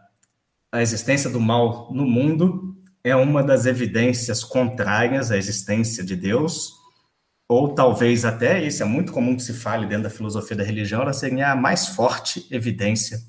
a 0.71 0.81
existência 0.81 1.27
do 1.27 1.39
mal 1.39 1.91
no 1.91 2.05
mundo 2.05 2.78
é 3.03 3.15
uma 3.15 3.43
das 3.43 3.65
evidências 3.65 4.43
contrárias 4.43 5.31
à 5.31 5.37
existência 5.37 6.03
de 6.03 6.15
Deus, 6.15 6.73
ou 7.47 7.73
talvez 7.73 8.25
até, 8.25 8.63
isso 8.63 8.83
é 8.83 8.85
muito 8.85 9.11
comum 9.11 9.35
que 9.35 9.41
se 9.41 9.53
fale 9.53 9.87
dentro 9.87 10.03
da 10.03 10.09
filosofia 10.09 10.57
da 10.57 10.63
religião, 10.63 11.01
ela 11.01 11.13
seria 11.13 11.51
a 11.51 11.55
mais 11.55 11.87
forte 11.87 12.45
evidência 12.51 13.21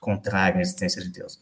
contrária 0.00 0.58
à 0.58 0.60
existência 0.60 1.00
de 1.02 1.10
Deus. 1.10 1.40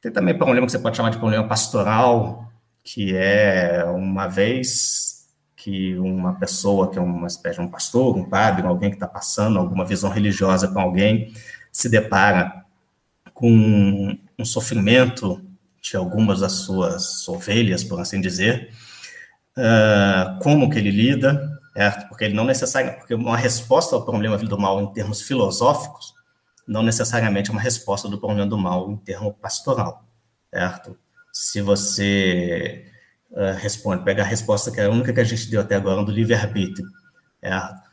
Tem 0.00 0.10
também 0.10 0.36
problema 0.36 0.66
que 0.66 0.72
você 0.72 0.78
pode 0.78 0.96
chamar 0.96 1.10
de 1.10 1.18
problema 1.18 1.46
pastoral, 1.46 2.52
que 2.82 3.16
é 3.16 3.84
uma 3.84 4.26
vez 4.26 5.28
que 5.56 5.96
uma 5.96 6.34
pessoa, 6.34 6.90
que 6.90 6.98
é 6.98 7.00
uma 7.00 7.26
espécie 7.26 7.58
de 7.58 7.64
um 7.64 7.70
pastor, 7.70 8.16
um 8.16 8.28
padre, 8.28 8.66
alguém 8.66 8.90
que 8.90 8.96
está 8.96 9.08
passando 9.08 9.58
alguma 9.58 9.84
visão 9.84 10.10
religiosa 10.10 10.68
com 10.68 10.78
alguém, 10.78 11.32
se 11.72 11.88
depara 11.88 12.64
com 13.32 14.14
um 14.38 14.44
sofrimento 14.44 15.40
de 15.90 15.96
algumas 15.96 16.40
das 16.40 16.52
suas 16.52 17.28
ovelhas, 17.28 17.84
por 17.84 18.00
assim 18.00 18.20
dizer, 18.20 18.70
uh, 19.58 20.38
como 20.42 20.70
que 20.70 20.78
ele 20.78 20.90
lida, 20.90 21.60
certo? 21.74 22.08
Porque 22.08 22.24
ele 22.24 22.34
não 22.34 22.44
necessariamente, 22.44 23.00
porque 23.00 23.14
uma 23.14 23.36
resposta 23.36 23.94
ao 23.94 24.04
problema 24.04 24.38
do 24.38 24.58
mal 24.58 24.80
em 24.80 24.92
termos 24.92 25.20
filosóficos 25.20 26.14
não 26.66 26.82
necessariamente 26.82 27.50
é 27.50 27.52
uma 27.52 27.60
resposta 27.60 28.08
do 28.08 28.18
problema 28.18 28.46
do 28.46 28.56
mal 28.56 28.90
em 28.90 28.96
termo 28.96 29.34
pastoral, 29.34 30.08
certo? 30.50 30.96
Se 31.30 31.60
você 31.60 32.86
uh, 33.32 33.58
responde, 33.58 34.04
pega 34.04 34.22
a 34.22 34.26
resposta 34.26 34.70
que 34.70 34.80
é 34.80 34.86
a 34.86 34.90
única 34.90 35.12
que 35.12 35.20
a 35.20 35.24
gente 35.24 35.50
deu 35.50 35.60
até 35.60 35.74
agora 35.76 36.02
do 36.02 36.10
livre-arbítrio, 36.10 36.88
certo? 37.42 37.83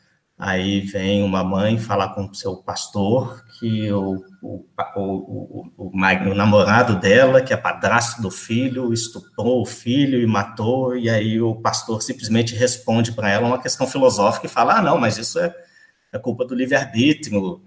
Aí 0.42 0.82
vem 0.82 1.22
uma 1.22 1.44
mãe 1.44 1.78
falar 1.78 2.16
com 2.16 2.26
o 2.26 2.34
seu 2.34 2.56
pastor 2.58 3.46
que 3.60 3.92
o, 3.92 4.26
o, 4.42 4.66
o, 4.96 5.72
o, 5.78 5.92
o 5.94 6.34
namorado 6.34 7.00
dela, 7.00 7.44
que 7.44 7.54
é 7.54 7.58
padrasto 7.58 8.24
do 8.24 8.32
filho, 8.32 8.92
estuprou 8.92 9.62
o 9.62 9.68
filho 9.68 10.20
e 10.20 10.26
matou, 10.26 10.98
e 10.98 11.12
aí 11.12 11.40
o 11.40 11.54
pastor 11.54 12.02
simplesmente 12.02 12.56
responde 12.56 13.12
para 13.12 13.30
ela 13.30 13.46
uma 13.46 13.62
questão 13.62 13.86
filosófica 13.86 14.48
e 14.48 14.50
fala: 14.50 14.80
ah, 14.80 14.82
não, 14.82 14.98
mas 14.98 15.20
isso 15.20 15.38
é, 15.38 15.54
é 16.12 16.18
culpa 16.18 16.44
do 16.44 16.56
livre-arbítrio. 16.56 17.62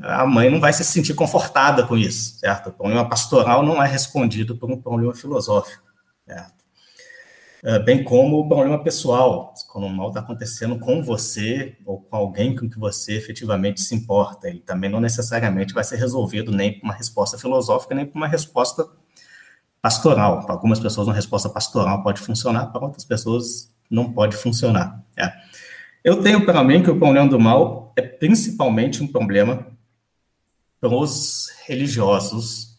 A 0.00 0.24
mãe 0.24 0.48
não 0.48 0.58
vai 0.58 0.72
se 0.72 0.84
sentir 0.84 1.12
confortada 1.12 1.86
com 1.86 1.98
isso, 1.98 2.38
certo? 2.38 2.70
O 2.70 2.72
problema 2.72 3.06
pastoral 3.06 3.62
não 3.62 3.82
é 3.82 3.86
respondido 3.86 4.56
por 4.56 4.70
um 4.70 4.80
problema 4.80 5.12
filosófico, 5.14 5.84
certo? 6.26 6.55
É, 7.62 7.78
bem 7.78 8.04
como 8.04 8.38
o 8.38 8.48
problema 8.48 8.82
pessoal, 8.82 9.52
quando 9.68 9.86
o 9.86 9.90
mal 9.90 10.08
está 10.08 10.20
acontecendo 10.20 10.78
com 10.78 11.02
você 11.02 11.76
ou 11.84 12.00
com 12.00 12.14
alguém 12.14 12.54
com 12.54 12.68
que 12.68 12.78
você 12.78 13.16
efetivamente 13.16 13.80
se 13.80 13.94
importa. 13.94 14.48
Ele 14.48 14.60
também 14.60 14.90
não 14.90 15.00
necessariamente 15.00 15.74
vai 15.74 15.82
ser 15.82 15.96
resolvido 15.96 16.52
nem 16.52 16.78
por 16.78 16.84
uma 16.84 16.94
resposta 16.94 17.38
filosófica, 17.38 17.94
nem 17.94 18.06
por 18.06 18.16
uma 18.16 18.28
resposta 18.28 18.86
pastoral. 19.80 20.44
Para 20.44 20.54
algumas 20.54 20.78
pessoas, 20.78 21.06
uma 21.06 21.14
resposta 21.14 21.48
pastoral 21.48 22.02
pode 22.02 22.20
funcionar, 22.20 22.66
para 22.66 22.84
outras 22.84 23.04
pessoas, 23.04 23.72
não 23.90 24.12
pode 24.12 24.36
funcionar. 24.36 25.02
É. 25.16 25.32
Eu 26.04 26.22
tenho 26.22 26.44
para 26.44 26.62
mim 26.62 26.82
que 26.82 26.90
o 26.90 26.98
problema 26.98 27.28
do 27.28 27.38
mal 27.40 27.92
é 27.96 28.02
principalmente 28.02 29.02
um 29.02 29.08
problema 29.08 29.66
para 30.80 30.94
os 30.94 31.48
religiosos. 31.66 32.75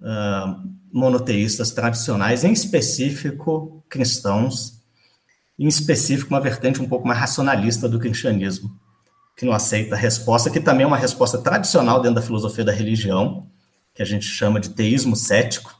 Uh, 0.00 0.74
monoteístas 0.92 1.72
tradicionais, 1.72 2.44
em 2.44 2.52
específico 2.52 3.84
cristãos, 3.88 4.80
em 5.58 5.66
específico 5.66 6.30
uma 6.30 6.40
vertente 6.40 6.80
um 6.80 6.88
pouco 6.88 7.06
mais 7.06 7.18
racionalista 7.18 7.88
do 7.88 7.98
cristianismo, 7.98 8.70
que 9.36 9.44
não 9.44 9.52
aceita 9.52 9.94
a 9.94 9.98
resposta, 9.98 10.50
que 10.50 10.60
também 10.60 10.84
é 10.84 10.86
uma 10.86 10.96
resposta 10.96 11.38
tradicional 11.38 12.00
dentro 12.00 12.16
da 12.16 12.22
filosofia 12.22 12.64
da 12.64 12.72
religião, 12.72 13.48
que 13.92 14.02
a 14.02 14.04
gente 14.04 14.26
chama 14.26 14.60
de 14.60 14.70
teísmo 14.70 15.16
cético, 15.16 15.74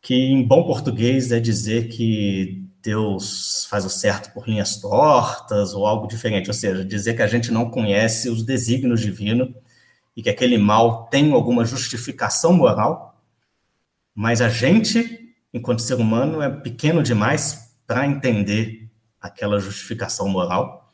que 0.00 0.14
em 0.14 0.42
bom 0.46 0.64
português 0.64 1.32
é 1.32 1.40
dizer 1.40 1.88
que 1.88 2.66
Deus 2.82 3.66
faz 3.68 3.84
o 3.84 3.90
certo 3.90 4.32
por 4.32 4.48
linhas 4.48 4.76
tortas 4.76 5.74
ou 5.74 5.86
algo 5.86 6.06
diferente, 6.06 6.48
ou 6.48 6.54
seja, 6.54 6.84
dizer 6.84 7.14
que 7.14 7.22
a 7.22 7.26
gente 7.26 7.50
não 7.50 7.70
conhece 7.70 8.28
os 8.28 8.42
desígnios 8.42 9.00
divinos 9.00 9.48
e 10.16 10.22
que 10.22 10.30
aquele 10.30 10.56
mal 10.58 11.06
tem 11.06 11.32
alguma 11.32 11.64
justificação 11.64 12.52
moral 12.52 13.07
mas 14.18 14.40
a 14.40 14.48
gente, 14.48 15.32
enquanto 15.54 15.80
ser 15.80 15.94
humano, 15.94 16.42
é 16.42 16.50
pequeno 16.50 17.04
demais 17.04 17.72
para 17.86 18.04
entender 18.04 18.90
aquela 19.20 19.60
justificação 19.60 20.28
moral, 20.28 20.90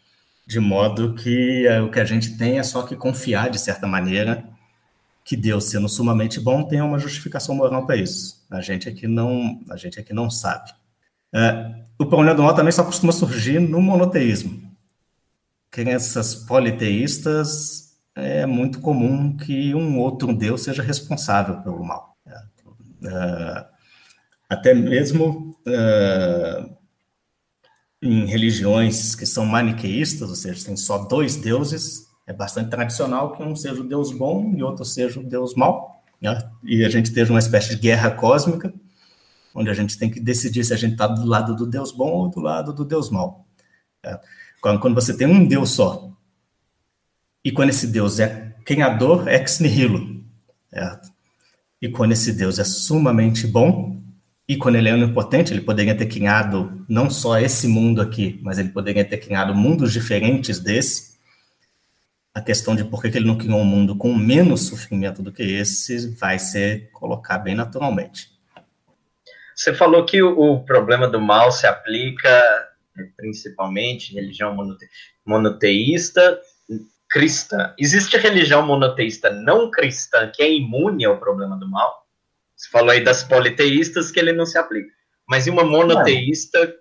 de 0.47 0.61
modo 0.61 1.15
que 1.15 1.67
é, 1.67 1.81
o 1.81 1.91
que 1.91 1.99
a 1.99 2.05
gente 2.05 2.37
tem 2.37 2.59
é 2.59 2.63
só 2.63 2.83
que 2.83 2.95
confiar, 2.95 3.49
de 3.49 3.59
certa 3.59 3.87
maneira, 3.87 4.45
que 5.25 5.39
Deus, 5.39 5.71
sendo 5.71 5.89
sumamente 5.89 6.39
bom, 6.39 6.65
tem 6.65 6.83
uma 6.83 6.99
justificação 6.99 7.55
moral 7.55 7.87
para 7.87 7.97
isso. 7.97 8.45
A 8.51 8.61
gente 8.61 8.91
aqui 8.91 9.07
não, 9.07 9.59
a 9.71 9.77
gente 9.79 9.99
aqui 9.99 10.13
não 10.13 10.29
sabe. 10.29 10.75
É, 11.33 11.83
o 11.99 12.05
problema 12.05 12.35
do 12.35 12.43
mal 12.43 12.55
também 12.55 12.73
só 12.73 12.85
costuma 12.85 13.11
surgir 13.11 13.59
no 13.59 13.81
monoteísmo. 13.81 14.71
Crenças 15.71 16.35
politeístas 16.35 17.97
é 18.15 18.45
muito 18.45 18.83
comum 18.83 19.35
que 19.35 19.75
um 19.75 19.99
outro 19.99 20.31
Deus 20.37 20.63
seja 20.63 20.83
responsável 20.83 21.63
pelo 21.63 21.83
mal. 21.83 22.14
Uh, 23.05 23.65
até 24.49 24.73
mesmo 24.75 25.57
uh, 25.67 26.77
em 28.01 28.27
religiões 28.27 29.15
que 29.15 29.27
são 29.27 29.45
maniqueístas, 29.47 30.29
ou 30.29 30.37
seja, 30.37 30.67
tem 30.67 30.77
só 30.77 30.99
dois 30.99 31.37
deuses, 31.37 32.09
é 32.27 32.33
bastante 32.33 32.71
tradicional 32.71 33.33
que 33.33 33.43
um 33.43 33.57
seja 33.57 33.81
o 33.81 33.89
deus 33.89 34.13
bom 34.13 34.55
e 34.57 34.63
outro 34.63 34.85
seja 34.85 35.21
o 35.21 35.25
deus 35.25 35.55
mau, 35.55 36.03
né? 36.21 36.39
e 36.63 36.85
a 36.85 36.89
gente 36.89 37.07
esteja 37.07 37.33
uma 37.33 37.39
espécie 37.39 37.71
de 37.71 37.81
guerra 37.81 38.11
cósmica, 38.11 38.73
onde 39.55 39.71
a 39.71 39.75
gente 39.75 39.99
tem 39.99 40.11
que 40.11 40.21
decidir 40.21 40.65
se 40.65 40.73
a 40.75 40.77
gente 40.77 40.93
está 40.93 41.07
do 41.07 41.25
lado 41.27 41.55
do 41.55 41.67
deus 41.67 41.93
bom 41.93 42.11
ou 42.11 42.29
do 42.29 42.41
lado 42.41 42.73
do 42.73 42.85
deus 42.85 43.11
mau. 43.11 43.47
Né? 44.03 44.19
Quando 44.61 44.95
você 44.95 45.17
tem 45.17 45.27
um 45.27 45.47
deus 45.47 45.71
só, 45.71 46.11
e 47.45 47.53
quando 47.53 47.71
esse 47.71 47.87
deus 47.87 48.19
é 48.19 48.55
criador 48.65 49.29
ex 49.29 49.61
nihilo, 49.61 50.23
certo? 50.71 51.14
E 51.85 51.91
quando 51.91 52.13
esse 52.13 52.33
Deus 52.33 52.59
é 52.59 52.65
sumamente 52.65 53.47
bom, 53.47 54.01
e 54.49 54.57
quando 54.57 54.77
ele 54.77 54.89
é 54.89 54.95
onipotente, 54.95 55.53
ele 55.53 55.61
poderia 55.61 55.95
ter 55.95 56.07
criado 56.07 56.83
não 56.89 57.11
só 57.11 57.39
esse 57.39 57.69
mundo 57.69 58.01
aqui, 58.01 58.41
mas 58.43 58.59
ele 58.59 58.71
poderia 58.71 59.05
ter 59.05 59.19
criado 59.19 59.55
mundos 59.55 59.93
diferentes 59.93 60.59
desse. 60.59 61.19
A 62.33 62.41
questão 62.41 62.75
de 62.75 62.85
por 62.85 63.03
que 63.03 63.09
ele 63.09 63.27
não 63.27 63.37
criou 63.37 63.59
um 63.59 63.67
mundo 63.67 63.95
com 63.97 64.15
menos 64.15 64.63
sofrimento 64.63 65.23
do 65.23 65.31
que 65.31 65.43
esse 65.43 66.09
vai 66.15 66.39
ser 66.39 66.89
colocar 66.91 67.37
bem 67.37 67.55
naturalmente. 67.55 68.31
Você 69.55 69.75
falou 69.75 70.07
que 70.07 70.23
o, 70.23 70.61
problema 70.61 71.07
do 71.07 71.21
mal 71.21 71.53
se 71.53 71.67
aplica 71.67 72.43
principalmente 73.15 74.11
em 74.11 74.15
religião 74.15 74.55
monote, 74.55 74.87
monoteísta 75.23 76.41
cristã. 77.15 77.73
Existe 77.79 78.17
religião 78.17 78.67
monoteísta 78.67 79.31
não 79.31 79.71
cristã 79.71 80.29
que 80.35 80.43
é 80.43 80.53
imune 80.53 81.05
ao 81.05 81.17
problema 81.17 81.57
do 81.57 81.71
mal? 81.71 82.05
Você 82.57 82.69
falou 82.69 82.91
aí 82.91 83.05
das 83.05 83.23
politeístas 83.23 84.11
que 84.11 84.19
ele 84.19 84.33
não 84.33 84.45
se 84.45 84.59
aplica. 84.59 84.91
Mas 85.25 85.47
e 85.47 85.51
uma 85.51 85.63
monoteísta 85.63 86.59
não. 86.59 86.75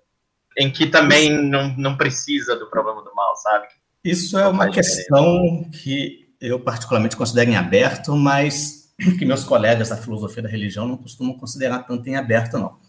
em 0.66 0.72
que 0.72 0.88
também 0.88 1.32
não, 1.32 1.78
não 1.78 1.96
precisa 1.96 2.56
do 2.56 2.68
problema 2.68 3.04
do 3.04 3.14
mal, 3.14 3.36
sabe? 3.36 3.68
Isso 4.04 4.40
é 4.40 4.48
uma 4.48 4.72
questão 4.72 5.70
que 5.72 6.28
eu 6.42 6.60
particularmente 6.60 7.16
considero 7.16 7.52
em 7.52 7.56
aberto, 7.56 8.16
mas 8.16 8.92
que 9.20 9.26
meus 9.26 9.44
colegas 9.44 9.90
da 9.90 9.98
filosofia 9.98 10.42
da 10.42 10.50
religião 10.50 10.88
não 10.88 10.98
costumam 10.98 11.38
considerar 11.38 11.84
tanto 11.84 12.10
em 12.10 12.16
aberto, 12.16 12.58
não. 12.58 12.80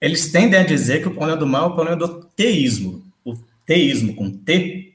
Eles 0.00 0.32
tendem 0.32 0.58
a 0.58 0.64
dizer 0.64 1.00
que 1.00 1.06
o 1.06 1.14
problema 1.14 1.38
do 1.38 1.46
mal 1.46 1.68
é 1.68 1.68
o 1.68 1.74
problema 1.74 1.96
do 1.96 2.24
teísmo. 2.24 3.04
O 3.24 3.36
teísmo 3.64 4.16
com 4.16 4.28
T 4.28 4.85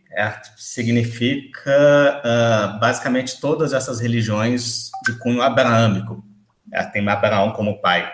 significa 0.57 1.71
uh, 2.19 2.79
basicamente 2.79 3.39
todas 3.39 3.73
essas 3.73 3.99
religiões 3.99 4.91
de 5.05 5.13
cunho 5.13 5.41
abraâmico. 5.41 6.23
É, 6.71 6.83
tem 6.83 7.07
Abraão 7.07 7.51
como 7.51 7.81
pai. 7.81 8.11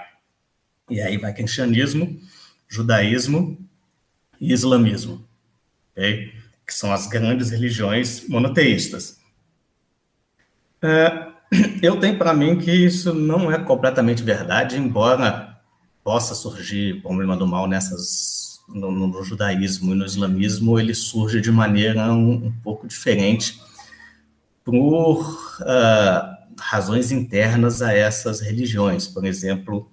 E 0.90 1.02
aí 1.02 1.18
vai 1.18 1.34
cristianismo, 1.34 2.20
judaísmo 2.68 3.58
e 4.40 4.54
islamismo, 4.54 5.28
okay? 5.92 6.34
que 6.66 6.74
são 6.74 6.92
as 6.92 7.08
grandes 7.08 7.50
religiões 7.50 8.28
monoteístas. 8.28 9.20
Uh, 10.84 11.34
eu 11.82 12.00
tenho 12.00 12.18
para 12.18 12.34
mim 12.34 12.58
que 12.58 12.72
isso 12.72 13.14
não 13.14 13.52
é 13.52 13.58
completamente 13.58 14.22
verdade, 14.24 14.78
embora 14.78 15.60
possa 16.04 16.36
surgir 16.36 17.02
problema 17.02 17.36
do 17.36 17.48
mal 17.48 17.68
nessas 17.68 18.47
no, 18.68 18.92
no, 18.92 19.24
judaísmo 19.24 19.94
e 19.94 19.96
no 19.96 20.06
islamismo, 20.06 20.80
ele 20.80 20.94
surge 20.94 21.40
de 21.40 21.52
maneira 21.52 22.12
um, 22.12 22.48
um 22.48 22.52
pouco 22.64 22.88
diferente 22.88 23.60
por 24.64 25.22
uh, 25.62 26.38
razões 26.60 27.12
internas 27.12 27.82
a 27.82 27.94
essas 27.94 28.42
religiões. 28.42 29.08
Por 29.08 29.26
exemplo, 29.26 29.90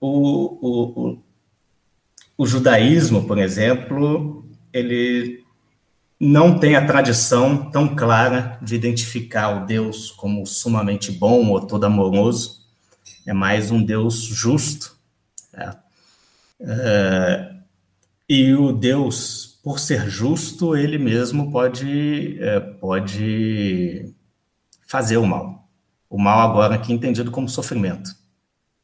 o, 0.00 0.58
o, 0.60 1.10
o, 1.10 1.18
o 2.36 2.46
judaísmo, 2.46 3.26
por 3.26 3.38
exemplo, 3.38 4.44
ele 4.72 5.44
não 6.18 6.58
tem 6.58 6.74
a 6.74 6.86
tradição 6.86 7.70
tão 7.70 7.94
clara 7.94 8.58
de 8.62 8.74
identificar 8.74 9.62
o 9.62 9.66
Deus 9.66 10.10
como 10.10 10.46
sumamente 10.46 11.12
bom 11.12 11.50
ou 11.50 11.60
todo 11.60 11.84
amoroso, 11.84 12.64
é 13.26 13.32
mais 13.32 13.70
um 13.70 13.82
Deus 13.82 14.22
justo. 14.22 14.96
É, 16.66 17.54
e 18.28 18.54
o 18.54 18.72
Deus, 18.72 19.60
por 19.62 19.78
ser 19.78 20.08
justo, 20.08 20.76
ele 20.76 20.98
mesmo 20.98 21.50
pode, 21.50 22.38
é, 22.40 22.60
pode 22.60 24.14
fazer 24.86 25.18
o 25.18 25.26
mal. 25.26 25.68
O 26.08 26.18
mal 26.18 26.40
agora 26.40 26.74
aqui 26.76 26.92
entendido 26.92 27.30
como 27.30 27.48
sofrimento. 27.48 28.10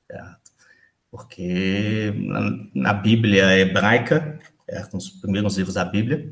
Certo? 0.07 0.53
Porque 1.11 2.13
na, 2.17 2.51
na 2.75 2.93
Bíblia 2.93 3.59
hebraica, 3.59 4.39
é, 4.69 4.87
nos 4.93 5.09
primeiros 5.09 5.57
livros 5.57 5.75
da 5.75 5.85
Bíblia, 5.85 6.31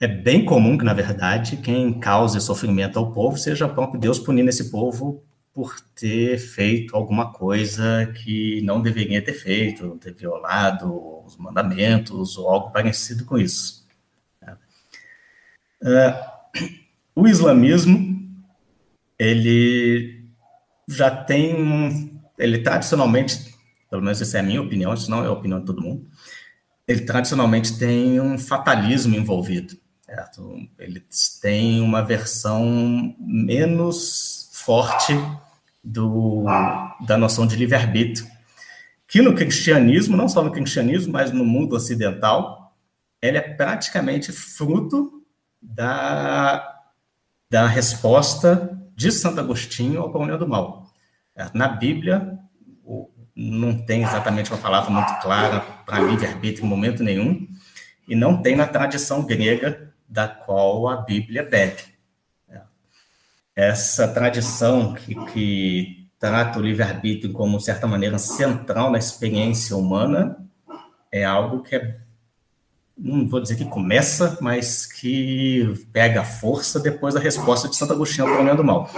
é 0.00 0.08
bem 0.08 0.44
comum 0.44 0.76
que, 0.76 0.84
na 0.84 0.94
verdade, 0.94 1.58
quem 1.58 1.98
cause 2.00 2.40
sofrimento 2.40 2.98
ao 2.98 3.12
povo 3.12 3.36
seja 3.36 3.66
o 3.66 3.74
próprio 3.74 4.00
Deus 4.00 4.18
punindo 4.18 4.50
esse 4.50 4.70
povo 4.70 5.22
por 5.54 5.78
ter 5.94 6.36
feito 6.36 6.96
alguma 6.96 7.32
coisa 7.32 8.12
que 8.12 8.60
não 8.62 8.82
deveria 8.82 9.22
ter 9.22 9.34
feito, 9.34 9.96
ter 9.98 10.12
violado 10.12 11.22
os 11.24 11.36
mandamentos 11.36 12.36
ou 12.36 12.48
algo 12.48 12.72
parecido 12.72 13.24
com 13.24 13.38
isso. 13.38 13.86
É, 15.86 16.26
o 17.14 17.28
islamismo, 17.28 18.20
ele 19.16 20.24
já 20.88 21.10
tem 21.10 21.54
um, 21.54 22.20
ele 22.36 22.58
tradicionalmente, 22.58 23.54
pelo 23.88 24.02
menos 24.02 24.20
essa 24.20 24.38
é 24.38 24.40
a 24.40 24.44
minha 24.44 24.60
opinião, 24.60 24.92
isso 24.92 25.10
não 25.10 25.22
é 25.22 25.28
a 25.28 25.32
opinião 25.32 25.60
de 25.60 25.66
todo 25.66 25.82
mundo, 25.82 26.04
ele 26.88 27.02
tradicionalmente 27.02 27.78
tem 27.78 28.20
um 28.20 28.36
fatalismo 28.36 29.14
envolvido. 29.14 29.76
Certo? 30.04 30.58
Eles 30.78 31.38
têm 31.40 31.80
uma 31.80 32.02
versão 32.02 33.16
menos 33.18 34.50
forte 34.52 35.14
do, 35.84 36.44
da 37.06 37.18
noção 37.18 37.46
de 37.46 37.56
livre-arbítrio, 37.56 38.26
que 39.06 39.20
no 39.20 39.34
cristianismo, 39.34 40.16
não 40.16 40.28
só 40.28 40.42
no 40.42 40.50
cristianismo, 40.50 41.12
mas 41.12 41.30
no 41.30 41.44
mundo 41.44 41.76
ocidental, 41.76 42.74
ela 43.20 43.38
é 43.38 43.40
praticamente 43.40 44.32
fruto 44.32 45.22
da, 45.60 46.80
da 47.50 47.66
resposta 47.66 48.76
de 48.96 49.12
Santo 49.12 49.40
Agostinho 49.40 50.00
ao 50.00 50.10
problema 50.10 50.38
do 50.38 50.48
mal. 50.48 50.90
Na 51.52 51.68
Bíblia, 51.68 52.38
não 53.36 53.84
tem 53.84 54.02
exatamente 54.02 54.50
uma 54.50 54.60
palavra 54.60 54.90
muito 54.90 55.20
clara 55.20 55.60
para 55.84 56.00
livre-arbítrio 56.00 56.64
em 56.64 56.68
momento 56.68 57.02
nenhum, 57.02 57.46
e 58.06 58.14
não 58.14 58.40
tem 58.40 58.54
na 58.54 58.66
tradição 58.66 59.24
grega 59.24 59.92
da 60.08 60.28
qual 60.28 60.88
a 60.88 60.96
Bíblia 60.96 61.42
bebe. 61.42 61.93
Essa 63.56 64.08
tradição 64.08 64.94
que, 64.94 65.14
que 65.26 66.08
trata 66.18 66.58
o 66.58 66.62
livre-arbítrio 66.62 67.32
como, 67.32 67.58
de 67.58 67.64
certa 67.64 67.86
maneira, 67.86 68.18
central 68.18 68.90
na 68.90 68.98
experiência 68.98 69.76
humana 69.76 70.36
é 71.12 71.24
algo 71.24 71.62
que 71.62 71.76
é, 71.76 71.96
não 72.98 73.28
vou 73.28 73.40
dizer 73.40 73.56
que 73.56 73.64
começa, 73.64 74.36
mas 74.40 74.84
que 74.84 75.86
pega 75.92 76.24
força 76.24 76.80
depois 76.80 77.14
da 77.14 77.20
resposta 77.20 77.68
de 77.68 77.76
Santo 77.76 77.92
Agostinho 77.92 78.26
ao 78.26 78.34
problema 78.34 78.56
do 78.56 78.64
mal. 78.64 78.90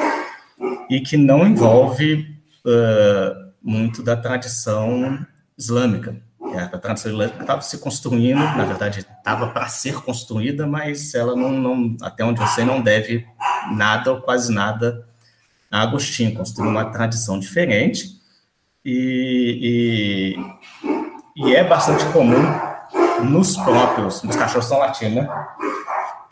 E 0.89 1.01
que 1.01 1.17
não 1.19 1.47
envolve 1.47 2.39
uh, 2.65 3.53
muito 3.63 4.03
da 4.03 4.17
tradição 4.17 5.27
islâmica. 5.59 6.17
É, 6.59 7.41
estava 7.41 7.61
se 7.63 7.79
construindo, 7.79 8.39
na 8.39 8.65
verdade, 8.65 9.01
estava 9.01 9.49
para 9.49 9.69
ser 9.69 10.03
construída, 10.03 10.67
mas 10.67 11.15
ela 11.15 11.35
não, 11.37 11.51
não, 11.51 11.97
até 12.03 12.25
onde 12.25 12.41
eu 12.41 12.47
sei, 12.49 12.65
não 12.65 12.81
deve 12.81 13.27
nada 13.73 14.13
ou 14.13 14.21
quase 14.21 14.53
nada 14.53 15.07
a 15.71 15.83
Agostinho. 15.83 16.35
Construiu 16.35 16.71
uma 16.71 16.87
tradição 16.87 17.39
diferente 17.39 18.21
e, 18.85 20.37
e, 21.37 21.45
e 21.45 21.55
é 21.55 21.65
bastante 21.65 22.05
comum 22.07 22.43
nos 23.25 23.57
próprios, 23.57 24.23
nos 24.23 24.37
cachorros 24.37 24.67
são 24.67 24.79
latinos, 24.79 25.25
né? 25.25 25.47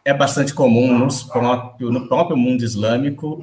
é 0.05 0.13
bastante 0.13 0.53
comum 0.53 0.99
nos 0.99 1.23
próprio, 1.23 1.91
no 1.91 2.07
próprio 2.07 2.37
mundo 2.37 2.63
islâmico 2.63 3.41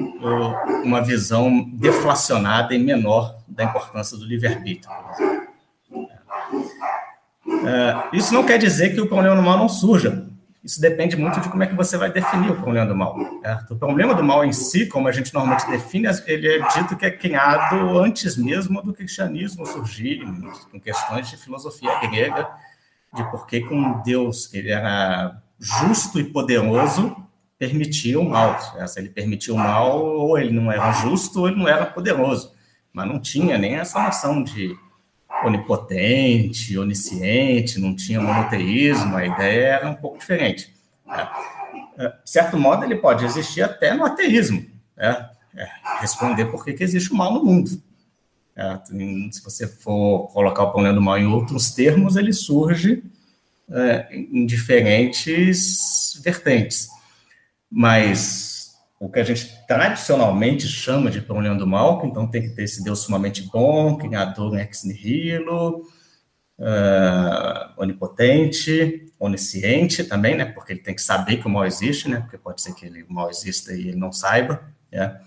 uma 0.84 1.02
visão 1.02 1.68
deflacionada 1.74 2.76
e 2.76 2.80
menor 2.80 3.36
da 3.48 3.64
importância 3.64 4.16
do 4.16 4.26
livre-arbítrio. 4.26 4.94
Uh, 7.52 8.16
isso 8.16 8.34
não 8.34 8.46
quer 8.46 8.58
dizer 8.58 8.94
que 8.94 9.02
o 9.02 9.08
problema 9.08 9.36
do 9.36 9.42
mal 9.42 9.58
não 9.58 9.70
surja. 9.70 10.26
Isso 10.64 10.80
depende 10.80 11.16
muito 11.16 11.40
de 11.40 11.50
como 11.50 11.64
é 11.64 11.68
que 11.68 11.74
você 11.74 11.98
vai 11.98 12.12
definir 12.12 12.52
o 12.52 12.56
problema 12.56 12.86
do 12.86 12.96
mal. 12.96 13.18
Certo? 13.42 13.74
O 13.74 13.78
problema 13.78 14.14
do 14.14 14.24
mal 14.24 14.46
em 14.46 14.54
si, 14.54 14.86
como 14.86 15.08
a 15.08 15.12
gente 15.12 15.34
normalmente 15.34 15.68
define, 15.68 16.08
ele 16.28 16.48
é 16.48 16.68
dito 16.70 16.96
que 16.96 17.06
é 17.06 17.12
criado 17.12 18.00
antes 18.00 18.38
mesmo 18.38 18.82
do 18.82 18.94
cristianismo 18.94 19.66
surgir, 19.66 20.24
com 20.72 20.80
questões 20.80 21.30
de 21.30 21.38
filosofia 21.38 22.00
grega, 22.02 22.48
de 23.14 23.24
por 23.32 23.48
que 23.48 23.64
um 23.72 24.02
Deus 24.04 24.46
que 24.46 24.58
ele 24.58 24.70
era 24.70 25.42
justo 25.60 26.20
e 26.20 26.24
poderoso 26.26 27.16
permitia 27.58 28.20
o 28.20 28.30
mal. 28.30 28.60
Se 28.88 29.00
ele 29.00 29.10
permitia 29.10 29.54
o 29.54 29.58
mal, 29.58 30.00
ou 30.04 30.38
ele 30.38 30.52
não 30.52 30.72
era 30.72 30.92
justo, 30.92 31.42
ou 31.42 31.48
ele 31.48 31.58
não 31.58 31.68
era 31.68 31.88
poderoso. 31.88 32.54
Mas 32.94 33.08
não 33.08 33.20
tinha 33.20 33.58
nem 33.58 33.76
essa 33.76 34.02
noção 34.02 34.44
de 34.44 34.76
onipotente, 35.44 36.78
onisciente, 36.78 37.80
não 37.80 37.96
tinha 37.96 38.22
monoteísmo, 38.22 39.16
a 39.16 39.26
ideia 39.26 39.68
era 39.68 39.90
um 39.90 39.96
pouco 39.96 40.18
diferente. 40.18 40.74
Né? 41.06 41.30
De 42.24 42.30
certo 42.30 42.58
modo, 42.58 42.84
ele 42.84 42.96
pode 42.96 43.26
existir 43.26 43.62
até 43.62 43.94
no 43.94 44.06
ateísmo, 44.06 44.66
né? 44.96 45.30
é, 45.56 45.68
responder 46.00 46.46
por 46.46 46.64
que, 46.64 46.74
que 46.74 46.84
existe 46.84 47.12
o 47.12 47.16
mal 47.16 47.34
no 47.34 47.44
mundo. 47.44 47.82
É, 48.56 48.80
se 49.32 49.44
você 49.44 49.68
for 49.68 50.28
colocar 50.28 50.64
o 50.64 50.72
problema 50.72 50.94
do 50.94 51.02
mal 51.02 51.18
em 51.18 51.26
outros 51.26 51.72
termos, 51.72 52.16
ele 52.16 52.34
surge 52.34 53.04
é, 53.70 54.08
em 54.14 54.46
diferentes 54.46 56.20
vertentes. 56.24 56.90
Mas 57.70 58.51
o 59.02 59.10
que 59.10 59.20
a 59.20 59.24
gente 59.24 59.52
tradicionalmente 59.66 60.68
chama 60.68 61.10
de 61.10 61.22
problema 61.22 61.56
do 61.56 61.66
mal, 61.66 62.00
que 62.00 62.06
então 62.06 62.28
tem 62.28 62.44
que 62.44 62.50
ter 62.50 62.66
esse 62.66 62.84
Deus 62.84 63.00
sumamente 63.00 63.42
bom, 63.52 63.98
criador 63.98 64.56
ex 64.60 64.84
nihilo, 64.84 65.88
uh, 66.60 67.82
onipotente, 67.82 69.12
onisciente 69.20 70.04
também, 70.04 70.38
né, 70.38 70.46
porque 70.46 70.74
ele 70.74 70.82
tem 70.82 70.94
que 70.94 71.02
saber 71.02 71.38
que 71.38 71.48
o 71.48 71.50
mal 71.50 71.66
existe, 71.66 72.08
né, 72.08 72.20
porque 72.20 72.38
pode 72.38 72.62
ser 72.62 72.76
que 72.76 72.86
ele, 72.86 73.02
o 73.02 73.12
mal 73.12 73.32
exista 73.32 73.74
e 73.74 73.88
ele 73.88 73.98
não 73.98 74.12
saiba, 74.12 74.62
né, 74.92 75.20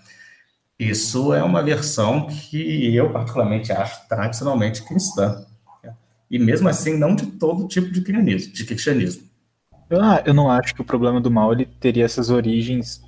isso 0.79 1.33
é 1.33 1.43
uma 1.43 1.61
versão 1.61 2.27
que 2.27 2.95
eu 2.95 3.11
particularmente 3.11 3.73
acho 3.73 4.07
tradicionalmente 4.07 4.83
cristã, 4.83 5.45
né? 5.83 5.93
e 6.31 6.39
mesmo 6.39 6.69
assim 6.69 6.97
não 6.97 7.13
de 7.13 7.25
todo 7.25 7.67
tipo 7.67 7.91
de 7.91 7.99
cristianismo, 7.99 8.53
de 8.53 8.65
cristianismo. 8.65 9.23
Eu, 9.89 9.99
eu 10.25 10.33
não 10.33 10.49
acho 10.49 10.73
que 10.73 10.81
o 10.81 10.85
problema 10.85 11.19
do 11.19 11.29
mal 11.29 11.51
ele 11.51 11.65
teria 11.65 12.05
essas 12.05 12.29
origens 12.29 13.04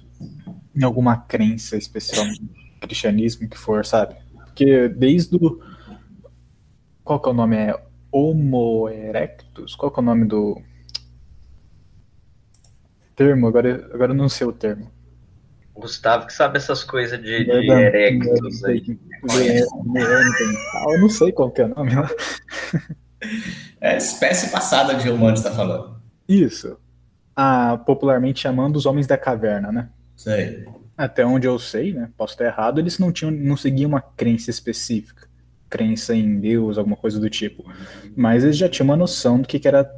em 0.75 0.83
alguma 0.83 1.17
crença 1.17 1.75
especial 1.77 2.25
no 2.25 2.79
cristianismo 2.81 3.49
que 3.49 3.57
for, 3.57 3.85
sabe? 3.85 4.15
Porque 4.45 4.87
desde 4.87 5.35
o. 5.35 5.61
Qual 7.03 7.19
que 7.19 7.29
é 7.29 7.31
o 7.31 7.35
nome? 7.35 7.55
É 7.57 7.79
Homo 8.11 8.89
erectus? 8.89 9.75
Qual 9.75 9.91
que 9.91 9.99
é 9.99 10.03
o 10.03 10.05
nome 10.05 10.25
do 10.25 10.61
termo? 13.15 13.47
Agora, 13.47 13.89
agora 13.93 14.11
eu 14.11 14.15
não 14.15 14.29
sei 14.29 14.47
o 14.47 14.53
termo. 14.53 14.91
Gustavo 15.75 16.25
que 16.25 16.33
sabe 16.33 16.57
essas 16.57 16.83
coisas 16.83 17.21
de, 17.21 17.43
de 17.45 17.71
erectus 17.71 18.63
aí. 18.65 18.99
Eu 20.89 20.99
não 20.99 21.09
sei 21.09 21.31
qual 21.31 21.51
que 21.51 21.61
é 21.61 21.65
o 21.65 21.69
nome. 21.69 21.91
É 23.79 23.97
espécie 23.97 24.51
passada 24.51 24.95
de 24.95 25.09
humanos 25.09 25.39
está 25.39 25.51
falando. 25.51 25.99
Isso. 26.27 26.77
Ah, 27.35 27.77
popularmente 27.85 28.39
chamando 28.39 28.75
os 28.75 28.85
homens 28.85 29.07
da 29.07 29.17
caverna, 29.17 29.71
né? 29.71 29.89
Sei. 30.17 30.65
Até 30.97 31.23
onde 31.23 31.47
eu 31.47 31.59
sei, 31.59 31.93
né? 31.93 32.09
Posso 32.17 32.33
estar 32.33 32.45
errado, 32.45 32.79
eles 32.79 32.97
não 32.97 33.11
tinham, 33.11 33.31
não 33.31 33.55
seguiam 33.55 33.87
uma 33.87 34.01
crença 34.01 34.49
específica, 34.49 35.29
crença 35.69 36.15
em 36.15 36.39
Deus, 36.39 36.77
alguma 36.77 36.97
coisa 36.97 37.19
do 37.19 37.29
tipo. 37.29 37.63
Mas 38.15 38.43
eles 38.43 38.57
já 38.57 38.67
tinham 38.67 38.89
uma 38.89 38.97
noção 38.97 39.39
do 39.39 39.47
que, 39.47 39.59
que 39.59 39.67
era 39.67 39.89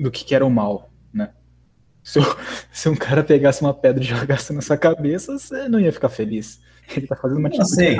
do 0.00 0.10
que, 0.10 0.24
que 0.24 0.34
era 0.34 0.46
o 0.46 0.50
mal, 0.50 0.90
né? 1.12 1.30
Se, 2.02 2.20
se, 2.72 2.88
um 2.88 2.96
cara 2.96 3.22
pegasse 3.22 3.60
uma 3.60 3.74
pedra 3.74 4.02
e 4.02 4.06
jogasse 4.06 4.52
na 4.52 4.62
sua 4.62 4.78
cabeça, 4.78 5.38
você 5.38 5.68
não 5.68 5.78
ia 5.78 5.92
ficar 5.92 6.08
feliz. 6.08 6.60
Ele 6.96 7.06
tá 7.06 7.14
fazendo 7.14 7.38
uma 7.38 7.48
atitude 7.48 7.98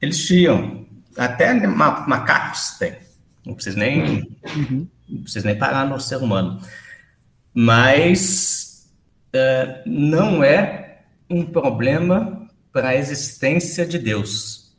Eles 0.00 0.24
tinham. 0.24 0.86
Até 1.16 1.52
macacos 1.66 2.78
tem. 2.78 2.96
Não 3.44 3.54
precisa 3.54 3.76
nem, 3.76 4.38
uhum. 4.56 4.88
não 5.08 5.22
precisa 5.22 5.46
nem 5.46 5.58
parar 5.58 5.84
no 5.84 6.00
ser 6.00 6.16
humano. 6.16 6.60
Mas 7.52 8.71
uh, 9.34 9.82
não 9.86 10.42
é 10.42 11.02
um 11.28 11.44
problema 11.44 12.48
para 12.72 12.88
a 12.88 12.96
existência 12.96 13.86
de 13.86 13.98
Deus. 13.98 14.76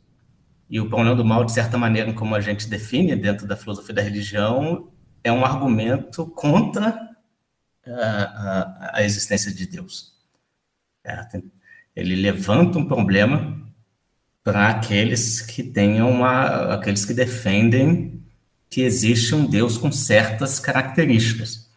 E 0.68 0.80
o 0.80 0.88
problema 0.88 1.14
do 1.14 1.24
mal, 1.24 1.44
de 1.44 1.52
certa 1.52 1.78
maneira, 1.78 2.12
como 2.12 2.34
a 2.34 2.40
gente 2.40 2.68
define 2.68 3.14
dentro 3.14 3.46
da 3.46 3.56
filosofia 3.56 3.94
da 3.94 4.02
religião, 4.02 4.88
é 5.22 5.30
um 5.30 5.44
argumento 5.44 6.26
contra 6.26 7.14
a, 7.86 7.90
a, 7.92 8.90
a 8.98 9.02
existência 9.02 9.52
de 9.52 9.66
Deus. 9.66 10.14
Certo? 11.04 11.42
Ele 11.94 12.16
levanta 12.16 12.78
um 12.78 12.86
problema 12.86 13.62
para 14.42 14.68
aqueles 14.68 15.40
que 15.40 15.62
tenham 15.62 16.10
uma, 16.10 16.74
aqueles 16.74 17.04
que 17.04 17.14
defendem 17.14 18.22
que 18.68 18.82
existe 18.82 19.34
um 19.34 19.46
Deus 19.46 19.78
com 19.78 19.92
certas 19.92 20.58
características. 20.58 21.70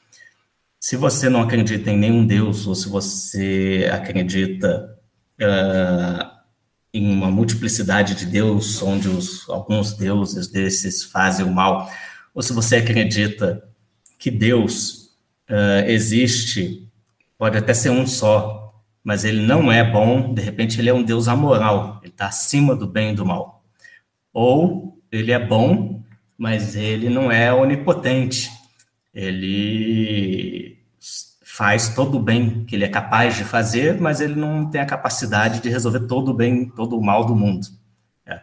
Se 0.80 0.96
você 0.96 1.30
não 1.30 1.42
acredita 1.42 1.92
em 1.92 1.98
nenhum 1.98 2.26
Deus, 2.26 2.68
ou 2.68 2.76
se 2.76 2.88
você 2.88 3.90
acredita 3.92 4.98
uh, 5.42 6.38
em 6.94 7.12
uma 7.12 7.32
multiplicidade 7.32 8.16
de 8.16 8.26
Deus, 8.26 8.82
onde 8.82 9.08
os, 9.08 9.50
alguns 9.50 9.94
deuses 9.94 10.48
desses 10.48 11.04
fazem 11.04 11.46
o 11.46 11.52
mal, 11.52 11.92
ou 12.34 12.42
se 12.42 12.54
você 12.54 12.78
acredita 12.78 13.68
que 14.20 14.30
Deus 14.30 15.16
uh, 15.50 15.88
existe, 15.88 16.88
pode 17.38 17.58
até 17.58 17.74
ser 17.74 17.90
um 17.90 18.06
só, 18.06 18.82
mas 19.04 19.24
ele 19.26 19.42
não 19.42 19.72
é 19.72 19.84
bom, 19.84 20.34
de 20.34 20.42
repente 20.42 20.80
ele 20.80 20.90
é 20.90 20.94
um 20.94 21.04
Deus 21.04 21.28
amoral, 21.28 22.00
ele 22.04 22.12
está 22.12 22.28
acima 22.28 22.76
do 22.76 22.86
bem 22.86 23.12
e 23.12 23.16
do 23.16 23.26
mal. 23.26 23.64
Ou 24.34 25.00
ele 25.12 25.32
é 25.32 25.40
bom, 25.40 26.04
mas 26.38 26.76
ele 26.76 27.10
não 27.10 27.32
é 27.32 27.54
onipotente. 27.54 28.52
Ele 29.14 30.78
faz 31.42 31.90
todo 31.90 32.18
o 32.18 32.22
bem 32.22 32.66
que 32.66 32.76
ele 32.76 32.86
é 32.86 32.90
capaz 32.90 33.36
de 33.36 33.44
fazer, 33.44 34.00
mas 34.00 34.22
ele 34.22 34.36
não 34.36 34.70
tem 34.70 34.80
a 34.80 34.86
capacidade 34.86 35.60
de 35.60 35.70
resolver 35.70 36.02
todo 36.02 36.30
o 36.30 36.34
bem, 36.34 36.70
todo 36.70 36.98
o 36.98 37.04
mal 37.04 37.26
do 37.26 37.36
mundo. 37.36 37.68
É. 38.26 38.42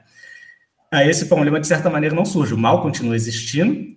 Aí 0.90 1.08
esse 1.08 1.26
problema, 1.26 1.60
de 1.60 1.66
certa 1.66 1.88
maneira, 1.88 2.14
não 2.14 2.24
surge. 2.24 2.54
O 2.54 2.58
mal 2.58 2.82
continua 2.82 3.14
existindo, 3.14 3.96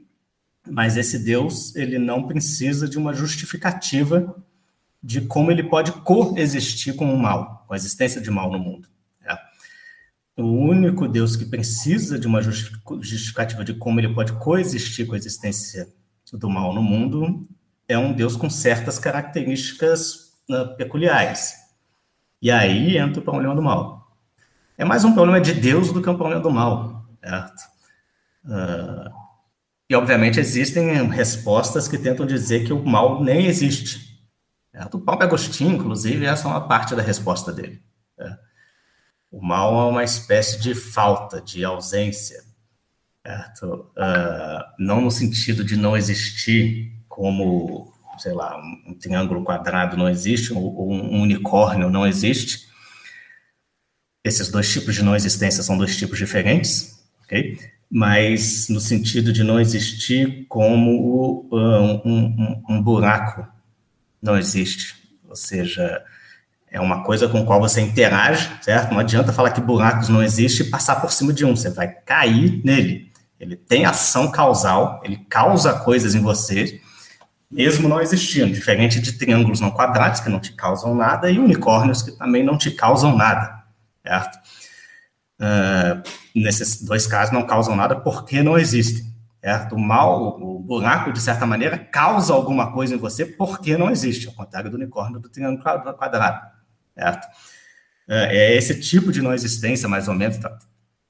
mas 0.70 0.98
esse 0.98 1.18
Deus, 1.18 1.76
ele 1.76 1.98
não 1.98 2.28
precisa 2.28 2.88
de 2.88 2.98
uma 2.98 3.14
justificativa 3.14 4.36
de 5.02 5.22
como 5.22 5.52
ele 5.52 5.64
pode 5.64 5.92
coexistir 6.04 6.96
com 6.96 7.12
o 7.12 7.18
mal, 7.18 7.66
com 7.68 7.74
a 7.74 7.78
existência 7.78 8.22
de 8.22 8.30
mal 8.30 8.52
no 8.52 8.60
mundo. 8.60 8.88
O 10.38 10.44
único 10.44 11.08
Deus 11.08 11.36
que 11.36 11.46
precisa 11.46 12.20
de 12.20 12.28
uma 12.28 12.44
justificativa 12.44 13.66
de 13.66 13.74
como 13.74 14.00
ele 14.00 14.14
pode 14.14 14.34
coexistir 14.34 15.08
com 15.08 15.16
a 15.16 15.18
existência 15.18 15.88
do 16.34 16.50
mal 16.50 16.74
no 16.74 16.82
mundo 16.82 17.48
é 17.88 17.98
um 17.98 18.12
Deus 18.12 18.36
com 18.36 18.50
certas 18.50 19.00
características 19.00 20.34
uh, 20.50 20.76
peculiares. 20.76 21.54
E 22.42 22.52
aí 22.52 22.98
entra 22.98 23.20
o 23.22 23.24
problema 23.24 23.56
do 23.56 23.62
mal. 23.62 24.12
É 24.78 24.86
mais 24.86 25.04
um 25.04 25.14
problema 25.14 25.40
de 25.40 25.54
Deus 25.54 25.92
do 25.92 26.02
que 26.02 26.10
um 26.10 26.18
problema 26.18 26.42
do 26.42 26.52
mal, 26.52 27.06
certo? 27.22 27.62
Uh, 28.46 29.28
e, 29.90 29.96
obviamente, 29.96 30.40
existem 30.40 31.08
respostas 31.10 31.88
que 31.88 31.98
tentam 31.98 32.26
dizer 32.26 32.66
que 32.66 32.74
o 32.74 32.86
mal 32.86 33.24
nem 33.24 33.46
existe. 33.46 34.22
Certo? 34.72 34.98
O 34.98 35.02
Paulo 35.02 35.24
Agostinho, 35.24 35.76
inclusive, 35.76 36.26
essa 36.26 36.48
é 36.48 36.52
uma 36.52 36.68
parte 36.68 36.94
da 36.94 37.02
resposta 37.02 37.54
dele. 37.54 37.82
Certo? 38.18 38.40
O 39.32 39.42
mal 39.42 39.88
é 39.88 39.92
uma 39.92 40.04
espécie 40.04 40.60
de 40.60 40.76
falta, 40.76 41.42
de 41.42 41.64
ausência, 41.64 42.44
certo? 43.28 43.92
Uh, 43.98 44.64
não 44.80 45.02
no 45.02 45.12
sentido 45.12 45.62
de 45.64 45.76
não 45.76 45.98
existir 45.98 46.94
como, 47.10 47.94
sei 48.20 48.32
lá, 48.32 48.58
um 48.88 48.94
triângulo 48.94 49.44
quadrado 49.44 49.98
não 49.98 50.08
existe, 50.08 50.54
ou 50.54 50.90
um 50.90 51.22
unicórnio 51.22 51.90
não 51.90 52.08
existe. 52.08 52.68
Esses 54.24 54.50
dois 54.50 54.72
tipos 54.72 54.96
de 54.96 55.04
não 55.04 55.16
existência 55.16 55.62
são 55.62 55.78
dois 55.78 55.98
tipos 55.98 56.18
diferentes, 56.18 57.04
ok? 57.24 57.60
Mas 57.90 58.70
no 58.70 58.80
sentido 58.80 59.34
de 59.34 59.44
não 59.44 59.60
existir 59.60 60.46
como 60.48 61.50
um, 61.52 62.02
um, 62.06 62.64
um 62.70 62.82
buraco 62.82 63.46
não 64.22 64.38
existe, 64.38 64.96
ou 65.28 65.36
seja, 65.36 66.02
é 66.70 66.80
uma 66.80 67.04
coisa 67.04 67.28
com 67.28 67.40
a 67.40 67.46
qual 67.46 67.60
você 67.60 67.82
interage, 67.82 68.50
certo? 68.62 68.92
Não 68.92 69.00
adianta 69.00 69.34
falar 69.34 69.52
que 69.52 69.62
buracos 69.62 70.10
não 70.10 70.24
existem 70.24 70.66
e 70.66 70.70
passar 70.70 70.98
por 71.02 71.12
cima 71.12 71.34
de 71.34 71.46
um, 71.46 71.56
você 71.56 71.70
vai 71.70 71.88
cair 71.88 72.62
nele. 72.64 73.07
Ele 73.40 73.56
tem 73.56 73.86
ação 73.86 74.32
causal, 74.32 75.02
ele 75.04 75.18
causa 75.30 75.74
coisas 75.80 76.16
em 76.16 76.22
você, 76.22 76.82
mesmo 77.50 77.88
não 77.88 78.02
existindo, 78.02 78.54
diferente 78.54 79.00
de 79.00 79.14
triângulos 79.14 79.62
não 79.62 79.72
quadrados, 79.72 80.20
que 80.20 80.30
não 80.30 80.40
te 80.40 80.54
causam 80.54 80.94
nada, 80.96 81.30
e 81.30 81.40
unicórnios, 81.40 82.02
que 82.02 82.12
também 82.12 82.44
não 82.44 82.58
te 82.58 82.72
causam 82.72 83.16
nada, 83.16 83.64
certo? 84.04 84.38
Uh, 85.40 86.02
nesses 86.36 86.82
dois 86.82 87.06
casos 87.06 87.32
não 87.32 87.46
causam 87.46 87.76
nada 87.76 87.96
porque 87.96 88.42
não 88.42 88.58
existem, 88.58 89.14
certo? 89.40 89.76
O 89.76 89.80
mal, 89.80 90.42
o 90.42 90.60
buraco, 90.60 91.14
de 91.14 91.22
certa 91.22 91.46
maneira, 91.46 91.78
causa 91.78 92.34
alguma 92.34 92.72
coisa 92.72 92.96
em 92.96 92.98
você 92.98 93.26
porque 93.26 93.78
não 93.78 93.90
existe, 93.90 94.28
ao 94.28 94.34
contrário 94.34 94.70
do 94.70 94.76
unicórnio 94.76 95.20
do 95.20 95.30
triângulo 95.30 95.64
quadrado 95.64 96.58
certo? 96.96 97.28
É, 98.10 98.38
é 98.38 98.58
esse 98.58 98.80
tipo 98.80 99.12
de 99.12 99.22
não 99.22 99.34
existência, 99.34 99.88
mais 99.88 100.08
ou 100.08 100.16
menos, 100.16 100.38
tá, 100.38 100.58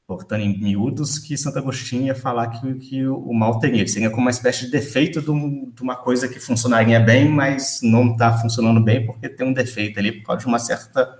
cortando 0.07 0.39
em 0.39 0.57
miúdos, 0.57 1.19
que 1.19 1.37
Santo 1.37 1.59
Agostinho 1.59 2.05
ia 2.05 2.15
falar 2.15 2.47
que, 2.47 2.75
que 2.75 3.05
o 3.05 3.33
mal 3.33 3.59
teria, 3.59 3.83
que 3.83 3.91
seria 3.91 4.09
como 4.09 4.21
uma 4.21 4.31
espécie 4.31 4.65
de 4.65 4.71
defeito 4.71 5.21
de, 5.21 5.29
um, 5.29 5.69
de 5.69 5.81
uma 5.81 5.97
coisa 5.97 6.29
que 6.29 6.39
funcionaria 6.39 6.97
bem, 6.97 7.27
mas 7.27 7.81
não 7.83 8.13
está 8.13 8.31
funcionando 8.37 8.81
bem 8.81 9.05
porque 9.05 9.27
tem 9.27 9.45
um 9.45 9.51
defeito 9.51 9.99
ali 9.99 10.13
por 10.13 10.27
causa 10.27 10.39
de 10.39 10.47
uma 10.47 10.59
certa, 10.59 11.19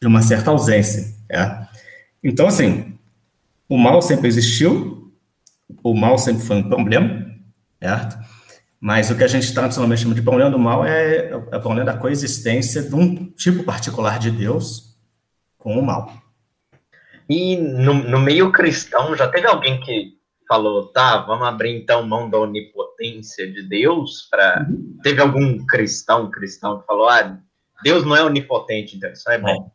de 0.00 0.06
uma 0.06 0.22
certa 0.22 0.52
ausência. 0.52 1.16
É? 1.28 1.66
Então, 2.22 2.46
assim, 2.46 2.96
o 3.68 3.76
mal 3.76 4.00
sempre 4.00 4.28
existiu, 4.28 5.12
o 5.82 5.94
mal 5.94 6.16
sempre 6.16 6.44
foi 6.44 6.58
um 6.58 6.68
problema, 6.68 7.26
certo? 7.82 8.16
Mas 8.80 9.10
o 9.10 9.16
que 9.16 9.24
a 9.24 9.28
gente 9.28 9.52
tradicionalmente 9.52 10.02
chama 10.02 10.14
de 10.14 10.22
problema 10.22 10.50
do 10.50 10.58
mal 10.60 10.84
é, 10.84 11.30
é 11.30 11.36
o 11.36 11.60
problema 11.60 11.86
da 11.86 11.96
coexistência 11.96 12.82
de 12.82 12.94
um 12.94 13.26
tipo 13.32 13.64
particular 13.64 14.20
de 14.20 14.30
Deus 14.30 14.96
com 15.58 15.76
o 15.76 15.84
mal. 15.84 16.23
E 17.28 17.56
no, 17.56 17.94
no 17.94 18.20
meio 18.20 18.52
cristão, 18.52 19.16
já 19.16 19.28
teve 19.28 19.46
alguém 19.46 19.80
que 19.80 20.14
falou, 20.46 20.88
tá, 20.88 21.18
vamos 21.18 21.46
abrir 21.46 21.74
então 21.74 22.06
mão 22.06 22.28
da 22.28 22.38
onipotência 22.38 23.50
de 23.50 23.62
Deus 23.62 24.28
para 24.30 24.66
uhum. 24.68 24.98
teve 25.02 25.20
algum 25.20 25.64
cristão 25.64 26.30
cristão 26.30 26.80
que 26.80 26.86
falou, 26.86 27.08
ah, 27.08 27.38
Deus 27.82 28.04
não 28.04 28.14
é 28.14 28.22
onipotente, 28.22 28.96
então 28.96 29.10
isso 29.10 29.28
é 29.30 29.38
bom 29.38 29.70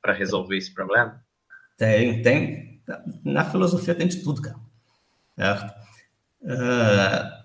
para 0.00 0.12
resolver 0.12 0.56
esse 0.56 0.72
problema? 0.72 1.22
Tem, 1.76 2.22
tem. 2.22 2.80
Na 3.24 3.44
filosofia 3.44 3.94
tem 3.94 4.06
de 4.06 4.22
tudo, 4.22 4.42
cara. 4.42 4.56
Certo? 5.36 5.74
Uh, 6.42 7.44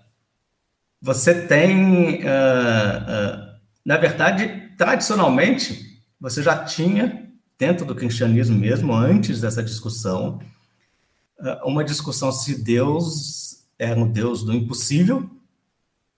você 1.00 1.46
tem, 1.46 2.16
uh, 2.16 2.26
uh, 2.26 3.60
na 3.84 3.96
verdade, 3.96 4.74
tradicionalmente, 4.76 6.02
você 6.20 6.42
já 6.42 6.64
tinha, 6.64 7.29
dentro 7.60 7.84
do 7.84 7.94
cristianismo 7.94 8.58
mesmo, 8.58 8.94
antes 8.94 9.38
dessa 9.38 9.62
discussão, 9.62 10.40
uh, 11.38 11.68
uma 11.68 11.84
discussão 11.84 12.32
se 12.32 12.64
Deus 12.64 13.66
era 13.78 14.00
um 14.00 14.10
Deus 14.10 14.42
do 14.42 14.54
impossível 14.54 15.28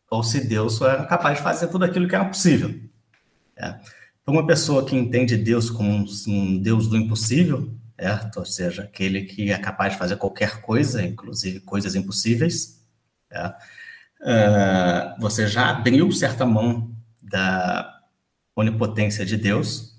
ou 0.09 0.23
se 0.23 0.47
Deus 0.47 0.75
só 0.75 0.89
era 0.89 1.05
capaz 1.05 1.39
de 1.39 1.45
fazer 1.45 1.67
tudo 1.67 1.85
aquilo 1.85 2.07
que 2.07 2.15
era 2.15 2.25
possível. 2.25 2.73
É. 3.57 3.73
Para 4.25 4.35
uma 4.35 4.47
pessoa 4.47 4.85
que 4.85 4.95
entende 4.95 5.37
Deus 5.37 5.69
como 5.69 6.07
um, 6.29 6.59
Deus 6.59 6.87
do 6.87 6.97
impossível, 6.97 7.75
certo? 7.99 8.39
ou 8.39 8.45
seja, 8.45 8.85
aquele 8.85 9.23
que 9.23 9.51
é 9.51 9.59
capaz 9.59 9.95
de 9.95 9.99
fazer 9.99 10.17
qualquer 10.17 10.61
coisa, 10.61 11.03
inclusive 11.05 11.59
coisas 11.61 11.97
impossíveis, 11.97 12.81
é 13.31 13.55
você 15.19 15.49
já 15.49 15.71
abriu 15.71 16.13
certa 16.13 16.47
mão 16.47 16.95
da 17.21 18.01
onipotência 18.55 19.27
de 19.27 19.37
Deus 19.37 19.92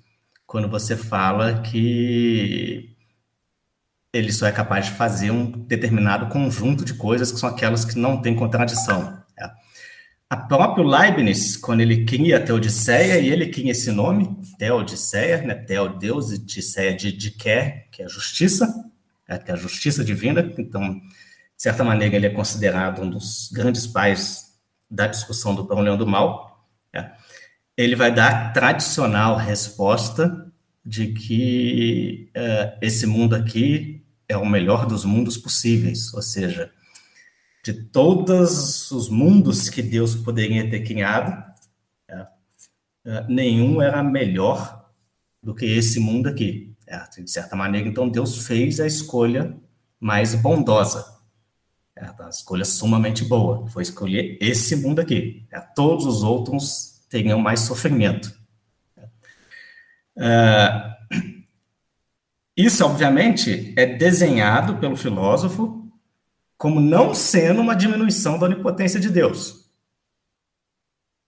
quando 0.53 0.69
você 0.69 0.95
fala 0.95 1.63
que 1.63 2.95
ele 4.13 4.31
só 4.31 4.45
é 4.45 4.51
capaz 4.51 4.85
de 4.85 4.91
fazer 4.91 5.31
um 5.31 5.49
determinado 5.49 6.27
conjunto 6.27 6.85
de 6.85 6.93
coisas 6.93 7.31
que 7.31 7.39
são 7.39 7.49
aquelas 7.49 7.83
que 7.83 7.97
não 7.97 8.21
têm 8.21 8.35
contradição. 8.35 9.19
É. 9.35 9.49
A 10.29 10.37
próprio 10.37 10.85
Leibniz, 10.85 11.57
quando 11.57 11.81
ele 11.81 12.05
cria 12.05 12.37
a 12.37 12.39
Teodiceia, 12.39 13.19
e 13.19 13.31
ele 13.31 13.47
cria 13.47 13.71
esse 13.71 13.91
nome, 13.91 14.29
Teodiceia, 14.59 15.41
né? 15.41 15.55
Teo, 15.55 15.89
Deus, 15.97 16.31
e 16.31 16.37
Diceia 16.37 16.95
de, 16.95 17.11
de 17.11 17.31
quer, 17.31 17.87
que 17.91 18.03
é 18.03 18.05
a 18.05 18.07
justiça, 18.07 18.71
é, 19.27 19.39
que 19.39 19.49
é 19.49 19.55
a 19.55 19.57
justiça 19.57 20.03
divina. 20.03 20.53
Então, 20.55 20.93
de 20.93 20.99
certa 21.57 21.83
maneira, 21.83 22.15
ele 22.15 22.27
é 22.27 22.29
considerado 22.29 23.01
um 23.01 23.09
dos 23.09 23.49
grandes 23.51 23.87
pais 23.87 24.53
da 24.87 25.07
discussão 25.07 25.55
do 25.55 25.65
problema 25.65 25.97
do 25.97 26.05
mal. 26.05 26.52
Ele 27.75 27.95
vai 27.95 28.13
dar 28.13 28.29
a 28.29 28.49
tradicional 28.51 29.35
resposta 29.37 30.51
de 30.85 31.13
que 31.13 32.29
uh, 32.35 32.77
esse 32.81 33.05
mundo 33.05 33.35
aqui 33.35 34.05
é 34.27 34.37
o 34.37 34.45
melhor 34.45 34.85
dos 34.85 35.05
mundos 35.05 35.37
possíveis, 35.37 36.13
ou 36.13 36.21
seja, 36.21 36.71
de 37.63 37.73
todos 37.73 38.91
os 38.91 39.09
mundos 39.09 39.69
que 39.69 39.81
Deus 39.81 40.15
poderia 40.15 40.69
ter 40.69 40.81
criado, 40.81 41.41
uh, 42.09 43.25
nenhum 43.27 43.81
era 43.81 44.03
melhor 44.03 44.89
do 45.41 45.55
que 45.55 45.65
esse 45.65 45.99
mundo 45.99 46.27
aqui. 46.27 46.73
De 47.17 47.31
certa 47.31 47.55
maneira, 47.55 47.87
então, 47.87 48.07
Deus 48.07 48.45
fez 48.45 48.79
a 48.79 48.85
escolha 48.85 49.57
mais 49.99 50.35
bondosa. 50.35 51.13
É 51.95 52.09
uma 52.11 52.29
escolha 52.29 52.65
sumamente 52.65 53.23
boa. 53.23 53.67
Foi 53.69 53.83
escolher 53.83 54.37
esse 54.41 54.75
mundo 54.75 54.99
aqui. 54.99 55.45
É, 55.51 55.59
todos 55.59 56.05
os 56.05 56.23
outros 56.23 56.92
teriam 57.13 57.39
mais 57.39 57.59
sofrimento. 57.59 58.35
É, 60.17 60.95
Isso, 62.57 62.83
obviamente, 62.83 63.71
é 63.77 63.85
desenhado 63.85 64.79
pelo 64.79 64.97
filósofo 64.97 65.79
como 66.57 66.79
não 66.79 67.13
sendo 67.13 67.61
uma 67.61 67.75
diminuição 67.75 68.39
da 68.39 68.47
onipotência 68.47 68.99
de 68.99 69.11
Deus. 69.11 69.69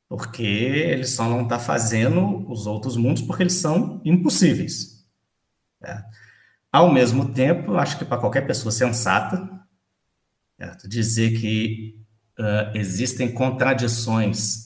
Porque 0.09 0.43
ele 0.43 1.05
só 1.05 1.29
não 1.29 1.43
está 1.43 1.59
fazendo 1.59 2.49
os 2.49 2.65
outros 2.65 2.97
mundos 2.97 3.21
porque 3.21 3.43
eles 3.43 3.53
são 3.53 4.01
impossíveis. 4.03 5.05
É. 5.83 6.03
Ao 6.71 6.91
mesmo 6.91 7.31
tempo, 7.31 7.75
acho 7.75 7.99
que 7.99 8.05
para 8.05 8.17
qualquer 8.19 8.47
pessoa 8.47 8.71
sensata, 8.71 9.47
certo? 10.57 10.87
dizer 10.87 11.39
que 11.39 11.99
uh, 12.39 12.75
existem 12.75 13.31
contradições 13.31 14.64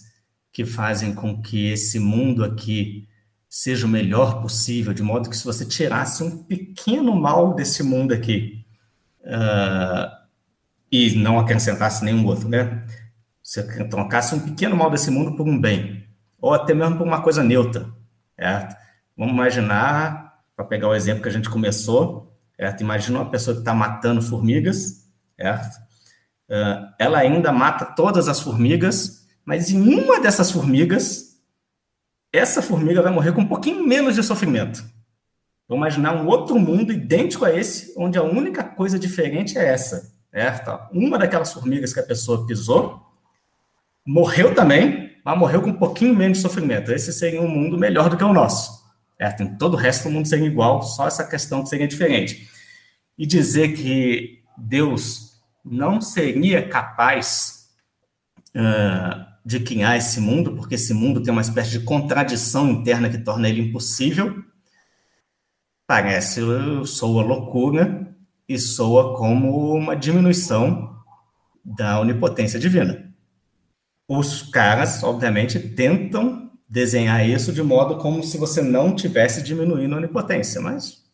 que 0.60 0.66
fazem 0.66 1.16
com 1.16 1.42
que 1.42 1.72
esse 1.72 1.98
mundo 2.00 2.44
aqui 2.44 3.08
seja 3.48 3.86
o 3.86 3.90
melhor 3.90 4.42
possível, 4.42 4.94
de 4.94 5.02
modo 5.02 5.30
que 5.30 5.38
se 5.38 5.46
você 5.46 5.66
tirasse 5.66 6.22
um 6.22 6.44
pequeno 6.44 7.16
mal 7.16 7.56
desse 7.56 7.82
mundo 7.82 8.14
aqui 8.14 8.66
uh, 9.22 10.12
e 10.92 11.16
não 11.16 11.40
acrescentasse 11.40 12.04
nenhum 12.04 12.26
outro, 12.26 12.50
né? 12.50 12.86
Você 13.42 13.64
trocasse 13.88 14.36
um 14.36 14.42
pequeno 14.42 14.76
mal 14.76 14.92
desse 14.92 15.10
mundo 15.10 15.38
por 15.38 15.48
um 15.48 15.58
bem, 15.58 16.06
ou 16.42 16.54
até 16.54 16.74
mesmo 16.74 16.98
por 16.98 17.08
uma 17.08 17.22
coisa 17.22 17.42
neutra, 17.42 17.90
certo? 18.38 18.76
Vamos 19.16 19.34
imaginar, 19.34 20.42
para 20.58 20.66
pegar 20.66 20.90
o 20.90 20.94
exemplo 20.94 21.24
que 21.24 21.30
a 21.30 21.32
gente 21.32 21.50
começou, 21.50 22.38
certo? 22.58 22.82
Imagina 22.82 23.20
uma 23.20 23.32
pessoa 23.32 23.56
que 23.56 23.62
está 23.62 23.74
matando 23.74 24.22
formigas, 24.22 25.10
certo? 25.40 25.78
Uh, 26.50 26.92
ela 27.00 27.20
ainda 27.20 27.50
mata 27.50 27.86
todas 27.86 28.28
as 28.28 28.42
formigas, 28.42 29.20
mas 29.50 29.72
em 29.72 29.82
uma 29.82 30.20
dessas 30.20 30.52
formigas 30.52 31.36
essa 32.32 32.62
formiga 32.62 33.02
vai 33.02 33.12
morrer 33.12 33.32
com 33.32 33.42
um 33.42 33.48
pouquinho 33.48 33.84
menos 33.84 34.14
de 34.14 34.22
sofrimento. 34.22 34.86
Vamos 35.68 35.82
imaginar 35.82 36.14
um 36.14 36.28
outro 36.28 36.60
mundo 36.60 36.94
idêntico 36.94 37.44
a 37.46 37.52
esse, 37.52 37.92
onde 37.98 38.16
a 38.16 38.22
única 38.22 38.64
coisa 38.64 39.00
diferente 39.00 39.58
é 39.58 39.66
essa. 39.66 40.14
Certo? 40.32 40.80
Uma 40.94 41.18
daquelas 41.18 41.52
formigas 41.52 41.92
que 41.92 42.00
a 42.00 42.04
pessoa 42.04 42.46
pisou 42.46 43.04
morreu 44.06 44.54
também, 44.54 45.18
mas 45.26 45.40
morreu 45.40 45.64
com 45.64 45.72
um 45.72 45.80
pouquinho 45.80 46.16
menos 46.16 46.38
de 46.38 46.44
sofrimento. 46.44 46.92
Esse 46.92 47.12
seria 47.12 47.42
um 47.42 47.48
mundo 47.48 47.76
melhor 47.76 48.08
do 48.08 48.18
que 48.18 48.24
o 48.24 48.32
nosso. 48.32 48.84
Certo? 49.18 49.42
Em 49.42 49.58
todo 49.58 49.74
o 49.74 49.78
resto 49.78 50.04
do 50.04 50.12
mundo 50.12 50.28
seria 50.28 50.46
igual, 50.46 50.84
só 50.84 51.08
essa 51.08 51.26
questão 51.26 51.64
que 51.64 51.70
seria 51.70 51.88
diferente. 51.88 52.48
E 53.18 53.26
dizer 53.26 53.70
que 53.70 54.44
Deus 54.56 55.42
não 55.66 56.00
seria 56.00 56.70
capaz 56.70 57.68
uh, 58.56 59.29
de 59.46 59.60
quem 59.60 59.84
há 59.84 59.98
esse 59.98 60.20
mundo, 60.20 60.54
porque 60.56 60.76
esse 60.76 60.94
mundo 60.94 61.22
tem 61.22 61.32
uma 61.32 61.42
espécie 61.42 61.72
de 61.72 61.80
contradição 61.82 62.70
interna 62.70 63.10
que 63.10 63.18
torna 63.18 63.50
ele 63.50 63.62
impossível, 63.62 64.44
parece 65.88 66.42
soa 66.86 67.24
loucura 67.24 68.16
e 68.48 68.60
soa 68.60 69.18
como 69.18 69.74
uma 69.74 69.96
diminuição 69.96 70.96
da 71.64 72.00
onipotência 72.00 72.60
divina. 72.60 73.14
Os 74.08 74.42
caras, 74.44 75.04
obviamente, 75.04 75.60
tentam 75.60 76.52
desenhar 76.68 77.28
isso 77.28 77.52
de 77.52 77.64
modo 77.64 77.98
como 77.98 78.24
se 78.24 78.38
você 78.38 78.62
não 78.62 78.96
tivesse 78.96 79.42
diminuindo 79.42 79.96
a 79.96 79.98
onipotência, 79.98 80.62
mas 80.62 81.09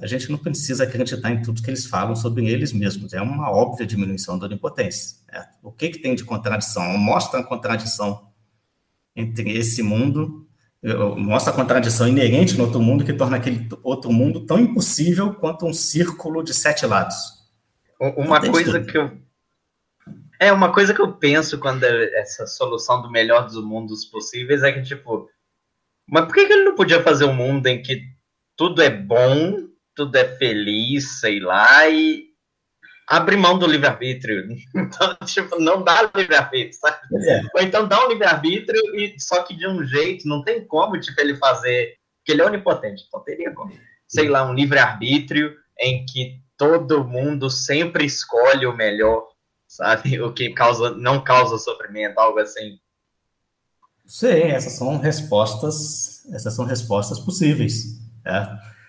a 0.00 0.06
gente 0.06 0.30
não 0.30 0.38
precisa 0.38 0.84
acreditar 0.84 1.30
em 1.30 1.42
tudo 1.42 1.62
que 1.62 1.70
eles 1.70 1.86
falam 1.86 2.16
sobre 2.16 2.48
eles 2.48 2.72
mesmos. 2.72 3.12
É 3.12 3.20
uma 3.20 3.50
óbvia 3.50 3.86
diminuição 3.86 4.38
da 4.38 4.46
onipotência. 4.46 5.18
O 5.62 5.70
que, 5.70 5.90
que 5.90 5.98
tem 5.98 6.14
de 6.14 6.24
contradição? 6.24 6.96
Mostra 6.96 7.40
a 7.40 7.44
contradição 7.44 8.28
entre 9.14 9.50
esse 9.56 9.82
mundo, 9.82 10.46
mostra 11.18 11.52
a 11.52 11.56
contradição 11.56 12.08
inerente 12.08 12.56
no 12.56 12.64
outro 12.64 12.80
mundo 12.80 13.04
que 13.04 13.12
torna 13.12 13.36
aquele 13.36 13.68
outro 13.82 14.10
mundo 14.10 14.46
tão 14.46 14.58
impossível 14.58 15.34
quanto 15.34 15.66
um 15.66 15.72
círculo 15.72 16.42
de 16.42 16.54
sete 16.54 16.86
lados. 16.86 17.16
Uma 18.16 18.40
coisa 18.40 18.80
que 18.80 18.96
eu 18.96 19.18
é 20.38 20.50
uma 20.50 20.72
coisa 20.72 20.94
que 20.94 21.02
eu 21.02 21.12
penso 21.12 21.58
quando 21.58 21.84
é 21.84 22.18
essa 22.18 22.46
solução 22.46 23.02
do 23.02 23.10
melhor 23.10 23.46
dos 23.46 23.62
mundos 23.62 24.06
possíveis 24.06 24.62
é 24.62 24.72
que 24.72 24.82
tipo, 24.82 25.28
mas 26.08 26.24
por 26.24 26.32
que 26.32 26.40
ele 26.40 26.64
não 26.64 26.74
podia 26.74 27.02
fazer 27.02 27.26
um 27.26 27.34
mundo 27.34 27.66
em 27.66 27.82
que 27.82 28.00
tudo 28.56 28.80
é 28.80 28.88
bom 28.88 29.69
tudo 30.00 30.16
é 30.16 30.24
feliz, 30.36 31.20
sei 31.20 31.40
lá, 31.40 31.86
e 31.86 32.24
abre 33.06 33.36
mão 33.36 33.58
do 33.58 33.66
livre-arbítrio. 33.66 34.48
Então, 34.74 35.14
tipo, 35.26 35.60
não 35.60 35.82
dá 35.82 36.10
livre-arbítrio, 36.16 36.72
sabe? 36.72 36.98
É. 37.28 37.40
Ou 37.54 37.60
então 37.60 37.86
dá 37.86 38.02
um 38.02 38.08
livre-arbítrio, 38.08 38.80
e 38.96 39.14
só 39.18 39.42
que 39.42 39.54
de 39.54 39.66
um 39.66 39.84
jeito, 39.84 40.26
não 40.26 40.42
tem 40.42 40.66
como, 40.66 40.98
tipo, 40.98 41.20
ele 41.20 41.36
fazer. 41.36 41.96
Porque 42.18 42.32
ele 42.32 42.40
é 42.40 42.46
onipotente, 42.46 43.04
então 43.06 43.22
teria 43.22 43.52
como. 43.52 43.72
Sei 44.08 44.28
lá, 44.28 44.48
um 44.48 44.54
livre-arbítrio 44.54 45.54
em 45.78 46.06
que 46.06 46.40
todo 46.56 47.04
mundo 47.04 47.50
sempre 47.50 48.06
escolhe 48.06 48.64
o 48.64 48.74
melhor, 48.74 49.28
sabe? 49.68 50.18
O 50.22 50.32
que 50.32 50.50
causa, 50.54 50.90
não 50.90 51.22
causa 51.22 51.58
sofrimento, 51.58 52.18
algo 52.18 52.38
assim. 52.38 52.78
Sim, 54.06 54.50
essas 54.50 54.72
são 54.72 54.98
respostas, 54.98 56.24
essas 56.32 56.54
são 56.54 56.64
respostas 56.64 57.20
possíveis. 57.20 58.00
É. 58.26 58.79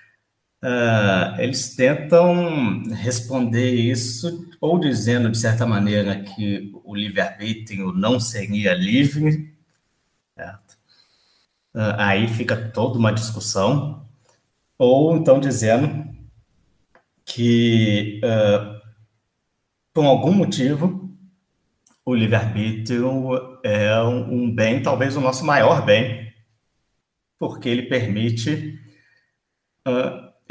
Uh, 0.63 1.41
eles 1.41 1.75
tentam 1.75 2.83
responder 2.93 3.71
isso, 3.71 4.47
ou 4.61 4.79
dizendo, 4.79 5.31
de 5.31 5.37
certa 5.37 5.65
maneira, 5.65 6.21
que 6.23 6.71
o 6.83 6.95
livre-arbítrio 6.95 7.91
não 7.93 8.19
seria 8.19 8.75
livre, 8.75 9.55
certo? 10.37 10.77
Uh, 11.73 11.95
aí 11.97 12.27
fica 12.27 12.55
toda 12.69 12.99
uma 12.99 13.11
discussão, 13.11 14.07
ou 14.77 15.17
então 15.17 15.39
dizendo 15.39 16.07
que, 17.25 18.21
uh, 18.23 18.79
por 19.91 20.05
algum 20.05 20.31
motivo, 20.31 21.09
o 22.05 22.13
livre-arbítrio 22.13 23.59
é 23.63 23.99
um, 24.03 24.43
um 24.43 24.55
bem, 24.55 24.83
talvez 24.83 25.15
o 25.17 25.21
nosso 25.21 25.43
maior 25.43 25.83
bem, 25.83 26.31
porque 27.39 27.67
ele 27.67 27.83
permite 27.83 28.79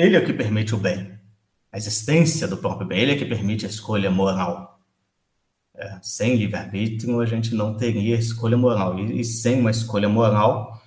ele 0.00 0.16
é 0.16 0.18
o 0.18 0.24
que 0.24 0.32
permite 0.32 0.74
o 0.74 0.78
bem. 0.78 1.18
A 1.72 1.76
existência 1.76 2.48
do 2.48 2.56
próprio 2.56 2.86
bem, 2.86 3.00
ele 3.00 3.12
é 3.12 3.16
que 3.16 3.24
permite 3.24 3.66
a 3.66 3.68
escolha 3.68 4.10
moral. 4.10 4.80
É, 5.74 5.98
sem 6.02 6.36
livre-arbítrio, 6.36 7.20
a 7.20 7.26
gente 7.26 7.54
não 7.54 7.76
teria 7.76 8.16
escolha 8.16 8.56
moral. 8.56 8.98
E, 8.98 9.20
e, 9.20 9.24
sem 9.24 9.60
uma 9.60 9.70
escolha 9.70 10.08
moral, 10.08 10.80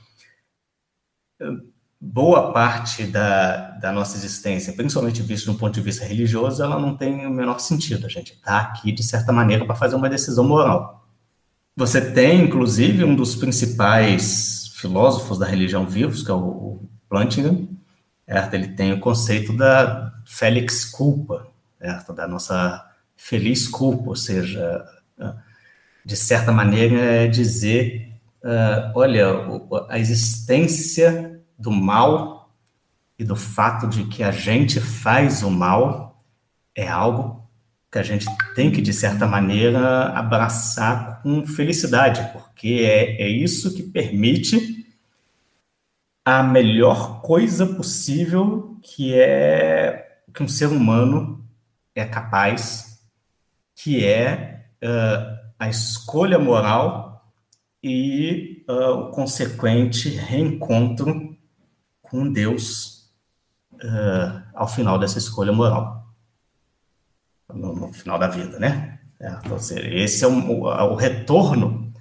boa 1.99 2.51
parte 2.51 3.05
da, 3.05 3.71
da 3.71 3.91
nossa 3.91 4.17
existência, 4.17 4.73
principalmente 4.73 5.21
visto 5.21 5.49
um 5.49 5.55
ponto 5.55 5.73
de 5.73 5.81
vista 5.81 6.03
religioso, 6.03 6.61
ela 6.61 6.79
não 6.79 6.97
tem 6.97 7.25
o 7.25 7.31
menor 7.31 7.59
sentido. 7.59 8.05
A 8.05 8.09
gente 8.09 8.33
está 8.33 8.59
aqui, 8.59 8.91
de 8.91 9.03
certa 9.03 9.31
maneira, 9.31 9.65
para 9.65 9.75
fazer 9.75 9.95
uma 9.95 10.09
decisão 10.09 10.43
moral. 10.43 11.07
Você 11.75 12.11
tem, 12.11 12.43
inclusive, 12.43 13.03
um 13.03 13.15
dos 13.15 13.35
principais 13.35 14.73
filósofos 14.75 15.39
da 15.39 15.45
religião 15.45 15.85
vivos, 15.87 16.23
que 16.23 16.29
é 16.29 16.33
o 16.33 16.79
Plantinga, 17.07 17.57
certo? 18.25 18.53
ele 18.53 18.69
tem 18.69 18.93
o 18.93 18.99
conceito 18.99 19.55
da 19.55 20.13
felix 20.25 20.85
culpa, 20.85 21.47
certo? 21.79 22.13
da 22.13 22.27
nossa 22.27 22.89
feliz 23.15 23.67
culpa, 23.67 24.09
ou 24.09 24.15
seja, 24.15 24.85
de 26.05 26.15
certa 26.15 26.51
maneira 26.51 26.99
é 26.99 27.27
dizer, 27.27 28.13
uh, 28.43 28.91
olha, 28.95 29.27
a 29.89 29.97
existência 29.97 31.41
do 31.57 31.71
mal 31.71 32.51
e 33.17 33.23
do 33.23 33.35
fato 33.35 33.87
de 33.87 34.05
que 34.05 34.23
a 34.23 34.31
gente 34.31 34.79
faz 34.81 35.43
o 35.43 35.49
mal 35.49 36.21
é 36.75 36.87
algo 36.87 37.47
que 37.91 37.99
a 37.99 38.03
gente 38.03 38.25
tem 38.55 38.71
que, 38.71 38.81
de 38.81 38.91
certa 38.91 39.27
maneira, 39.27 40.09
abraçar 40.09 41.21
com 41.21 41.45
felicidade, 41.45 42.27
porque 42.33 42.81
é, 42.83 43.21
é 43.21 43.27
isso 43.27 43.73
que 43.75 43.83
permite 43.83 44.82
a 46.25 46.41
melhor 46.41 47.21
coisa 47.21 47.65
possível 47.65 48.79
que 48.81 49.13
é 49.13 50.21
que 50.33 50.41
um 50.41 50.47
ser 50.47 50.67
humano 50.67 51.45
é 51.93 52.05
capaz, 52.05 52.99
que 53.75 54.03
é 54.03 54.65
uh, 54.83 55.37
a 55.59 55.69
escolha 55.69 56.39
moral 56.39 57.31
e 57.83 58.65
uh, 58.67 58.91
o 58.91 59.11
consequente 59.11 60.09
reencontro 60.09 61.37
com 62.01 62.31
Deus 62.31 63.11
uh, 63.73 64.41
ao 64.55 64.67
final 64.67 64.97
dessa 64.97 65.19
escolha 65.19 65.51
moral, 65.51 66.07
no, 67.53 67.75
no 67.75 67.93
final 67.93 68.17
da 68.17 68.27
vida, 68.27 68.57
né? 68.57 68.99
É, 69.19 69.29
então, 69.45 69.57
esse 69.57 70.23
é 70.23 70.27
o, 70.27 70.63
o 70.63 70.95
retorno 70.95 71.93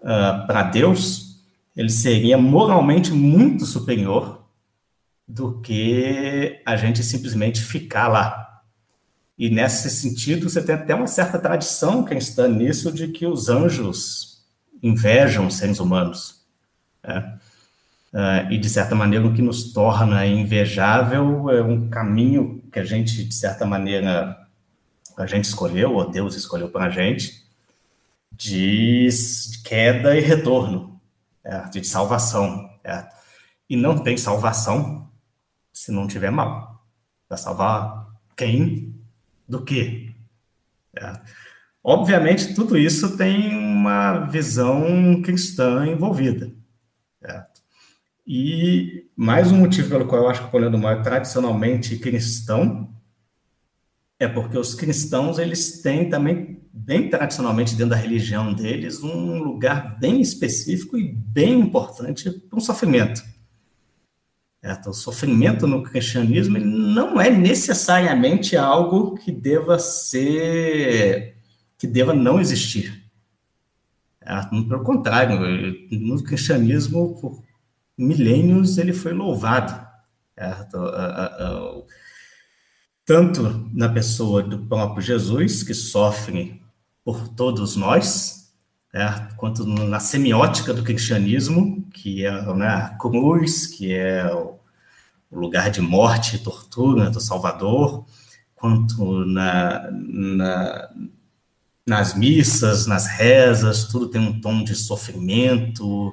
para 0.00 0.64
Deus 0.64 1.33
ele 1.76 1.90
seria 1.90 2.38
moralmente 2.38 3.12
muito 3.12 3.64
superior 3.66 4.44
do 5.26 5.60
que 5.60 6.60
a 6.64 6.76
gente 6.76 7.02
simplesmente 7.02 7.62
ficar 7.62 8.08
lá. 8.08 8.62
E 9.36 9.50
nesse 9.50 9.90
sentido, 9.90 10.48
você 10.48 10.62
tem 10.62 10.74
até 10.74 10.94
uma 10.94 11.06
certa 11.06 11.38
tradição 11.38 12.04
cristã 12.04 12.46
nisso 12.46 12.92
de 12.92 13.08
que 13.08 13.26
os 13.26 13.48
anjos 13.48 14.44
invejam 14.82 15.46
os 15.46 15.54
seres 15.56 15.80
humanos. 15.80 16.44
Né? 17.02 17.38
uh, 18.14 18.52
e, 18.52 18.56
de 18.56 18.68
certa 18.68 18.94
maneira, 18.94 19.26
o 19.26 19.34
que 19.34 19.42
nos 19.42 19.72
torna 19.72 20.24
invejável 20.24 21.50
é 21.50 21.62
um 21.62 21.88
caminho 21.88 22.62
que 22.72 22.78
a 22.78 22.84
gente, 22.84 23.24
de 23.24 23.34
certa 23.34 23.66
maneira, 23.66 24.38
a 25.16 25.26
gente 25.26 25.44
escolheu, 25.44 25.94
ou 25.94 26.08
Deus 26.10 26.36
escolheu 26.36 26.68
para 26.68 26.84
a 26.84 26.90
gente, 26.90 27.44
de 28.32 29.08
queda 29.64 30.16
e 30.16 30.20
retorno, 30.20 30.93
certo? 31.44 31.80
de 31.80 31.86
salvação. 31.86 32.70
Certo? 32.82 33.16
E 33.68 33.76
não 33.76 33.98
tem 33.98 34.16
salvação 34.16 35.10
se 35.72 35.92
não 35.92 36.06
tiver 36.06 36.30
mal. 36.30 36.84
Vai 37.28 37.38
salvar 37.38 38.08
quem? 38.36 38.94
Do 39.48 39.62
quê? 39.62 40.12
Certo? 40.96 41.30
Obviamente, 41.82 42.54
tudo 42.54 42.78
isso 42.78 43.16
tem 43.16 43.54
uma 43.54 44.20
visão 44.26 45.20
cristã 45.22 45.86
envolvida. 45.86 46.50
Certo? 47.20 47.62
E 48.26 49.06
mais 49.14 49.52
um 49.52 49.58
motivo 49.58 49.90
pelo 49.90 50.06
qual 50.06 50.22
eu 50.22 50.28
acho 50.30 50.40
que 50.40 50.46
o 50.48 50.50
Polêmico 50.50 50.80
do 50.80 50.88
é 50.88 51.02
tradicionalmente 51.02 51.98
cristão 51.98 52.90
é 54.18 54.28
porque 54.28 54.56
os 54.56 54.74
cristãos, 54.74 55.38
eles 55.38 55.82
têm 55.82 56.08
também, 56.08 56.53
bem 56.76 57.08
tradicionalmente 57.08 57.76
dentro 57.76 57.90
da 57.90 57.96
religião 57.96 58.52
deles, 58.52 59.00
um 59.00 59.40
lugar 59.40 59.96
bem 60.00 60.20
específico 60.20 60.98
e 60.98 61.12
bem 61.12 61.60
importante 61.60 62.28
para 62.28 62.58
o 62.58 62.60
sofrimento. 62.60 63.22
O 64.86 64.92
sofrimento 64.92 65.66
no 65.66 65.82
cristianismo 65.82 66.58
não 66.58 67.20
é 67.20 67.30
necessariamente 67.30 68.56
algo 68.56 69.14
que 69.14 69.30
deva 69.30 69.78
ser, 69.78 71.36
que 71.78 71.86
deva 71.86 72.12
não 72.12 72.40
existir. 72.40 73.04
Certo? 74.22 74.66
Pelo 74.66 74.82
contrário, 74.82 75.38
no 75.92 76.22
cristianismo, 76.24 77.20
por 77.20 77.42
milênios, 77.96 78.78
ele 78.78 78.92
foi 78.92 79.12
louvado. 79.12 79.86
Certo? 80.36 80.78
Tanto 83.04 83.70
na 83.72 83.90
pessoa 83.90 84.42
do 84.42 84.66
próprio 84.66 85.02
Jesus, 85.02 85.62
que 85.62 85.74
sofre 85.74 86.63
por 87.04 87.28
todos 87.28 87.76
nós, 87.76 88.50
certo? 88.90 89.36
quanto 89.36 89.66
na 89.66 90.00
semiótica 90.00 90.72
do 90.72 90.82
cristianismo, 90.82 91.86
que 91.92 92.24
é 92.24 92.54
né, 92.54 92.66
a 92.66 92.88
cruz, 92.98 93.66
que 93.66 93.92
é 93.92 94.32
o 94.32 94.58
lugar 95.30 95.70
de 95.70 95.80
morte 95.80 96.36
e 96.36 96.38
tortura 96.38 97.10
do 97.10 97.20
Salvador, 97.20 98.06
quanto 98.54 99.26
na, 99.26 99.90
na, 99.90 100.90
nas 101.86 102.14
missas, 102.14 102.86
nas 102.86 103.06
rezas, 103.06 103.84
tudo 103.84 104.08
tem 104.08 104.20
um 104.20 104.40
tom 104.40 104.64
de 104.64 104.74
sofrimento 104.74 106.12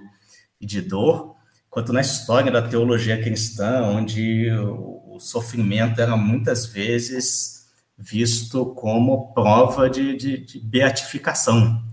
e 0.59 0.65
de 0.65 0.81
dor, 0.81 1.35
quanto 1.69 1.93
na 1.93 2.01
história 2.01 2.51
da 2.51 2.61
teologia 2.61 3.21
cristã, 3.21 3.83
onde 3.83 4.49
o 4.51 5.17
sofrimento 5.19 6.01
era 6.01 6.17
muitas 6.17 6.65
vezes 6.65 7.60
visto 8.01 8.65
como 8.73 9.31
prova 9.31 9.87
de, 9.87 10.15
de, 10.15 10.37
de 10.39 10.59
beatificação. 10.59 11.83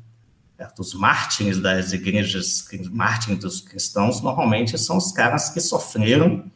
Certo? 0.57 0.81
Os 0.81 0.95
mártires 0.95 1.59
das 1.61 1.93
igrejas, 1.93 2.67
mártires 2.91 3.39
dos 3.39 3.61
cristãos, 3.61 4.23
normalmente 4.23 4.77
são 4.79 4.97
os 4.97 5.13
caras 5.13 5.51
que 5.51 5.61
sofreram 5.61 6.51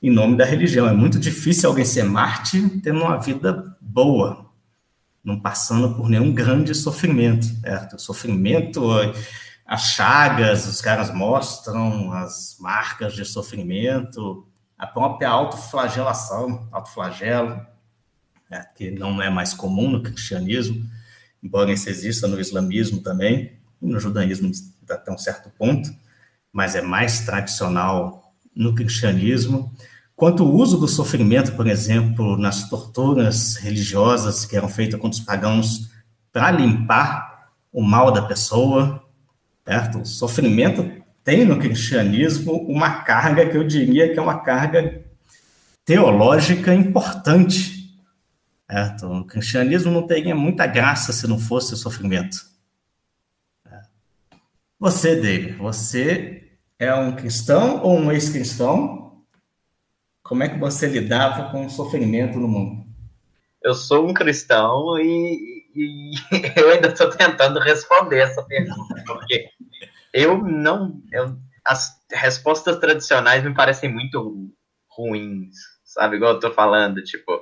em 0.00 0.10
nome 0.10 0.36
da 0.36 0.44
religião. 0.44 0.88
É 0.88 0.92
muito 0.92 1.18
difícil 1.18 1.68
alguém 1.68 1.84
ser 1.84 2.04
mártir 2.04 2.80
tendo 2.82 3.02
uma 3.02 3.18
vida 3.18 3.76
boa, 3.80 4.46
não 5.24 5.38
passando 5.38 5.94
por 5.94 6.08
nenhum 6.08 6.32
grande 6.32 6.74
sofrimento, 6.74 7.46
certo? 7.60 7.96
O 7.96 7.98
sofrimento, 7.98 8.82
as 9.66 9.82
chagas, 9.92 10.66
os 10.66 10.80
caras 10.80 11.12
mostram 11.12 12.12
as 12.12 12.56
marcas 12.60 13.14
de 13.14 13.24
sofrimento, 13.24 14.46
a 14.78 14.86
própria 14.86 15.28
autoflagelação, 15.28 16.68
autoflagelo, 16.72 17.60
né, 18.52 18.66
que 18.74 18.90
não 18.90 19.22
é 19.22 19.30
mais 19.30 19.54
comum 19.54 19.88
no 19.88 20.02
cristianismo, 20.02 20.84
embora 21.42 21.72
isso 21.72 21.88
exista 21.88 22.28
no 22.28 22.38
islamismo 22.38 23.00
também, 23.00 23.52
no 23.80 23.98
judaísmo 23.98 24.52
até 24.88 25.10
um 25.10 25.16
certo 25.16 25.50
ponto, 25.58 25.90
mas 26.52 26.74
é 26.74 26.82
mais 26.82 27.20
tradicional 27.20 28.34
no 28.54 28.74
cristianismo. 28.74 29.72
Quanto 30.14 30.44
o 30.44 30.54
uso 30.54 30.76
do 30.76 30.86
sofrimento, 30.86 31.52
por 31.52 31.66
exemplo, 31.66 32.36
nas 32.36 32.68
torturas 32.68 33.56
religiosas 33.56 34.44
que 34.44 34.54
eram 34.54 34.68
feitas 34.68 35.00
contra 35.00 35.18
os 35.18 35.24
pagãos 35.24 35.90
para 36.30 36.50
limpar 36.50 37.48
o 37.72 37.80
mal 37.80 38.12
da 38.12 38.20
pessoa, 38.20 39.02
certo? 39.64 40.00
O 40.00 40.06
sofrimento 40.06 41.02
tem 41.24 41.46
no 41.46 41.58
cristianismo 41.58 42.52
uma 42.68 43.02
carga 43.02 43.48
que 43.48 43.56
eu 43.56 43.66
diria 43.66 44.12
que 44.12 44.18
é 44.18 44.22
uma 44.22 44.40
carga 44.40 45.02
teológica 45.86 46.74
importante. 46.74 47.81
Certo? 48.72 49.06
O 49.06 49.26
cristianismo 49.26 49.92
não 49.92 50.06
teria 50.06 50.34
muita 50.34 50.66
graça 50.66 51.12
se 51.12 51.26
não 51.26 51.38
fosse 51.38 51.74
o 51.74 51.76
sofrimento. 51.76 52.38
Você, 54.78 55.14
David, 55.20 55.52
você 55.58 56.56
é 56.78 56.94
um 56.94 57.14
cristão 57.14 57.82
ou 57.82 57.98
um 57.98 58.10
ex-cristão 58.10 59.02
como 60.22 60.44
é 60.44 60.48
que 60.48 60.58
você 60.58 60.86
lidava 60.86 61.50
com 61.50 61.66
o 61.66 61.70
sofrimento 61.70 62.38
no 62.38 62.48
mundo? 62.48 62.86
Eu 63.62 63.74
sou 63.74 64.08
um 64.08 64.14
cristão 64.14 64.98
e, 64.98 65.66
e 65.74 66.12
eu 66.58 66.70
ainda 66.70 66.88
estou 66.88 67.10
tentando 67.10 67.60
responder 67.60 68.20
essa 68.20 68.42
pergunta, 68.42 69.02
porque 69.06 69.50
eu 70.10 70.38
não. 70.38 71.02
Eu, 71.12 71.36
as 71.64 72.00
respostas 72.10 72.78
tradicionais 72.78 73.44
me 73.44 73.52
parecem 73.52 73.92
muito 73.92 74.50
ruins, 74.88 75.54
sabe? 75.84 76.16
Igual 76.16 76.32
eu 76.32 76.40
tô 76.40 76.50
falando, 76.50 77.02
tipo, 77.04 77.40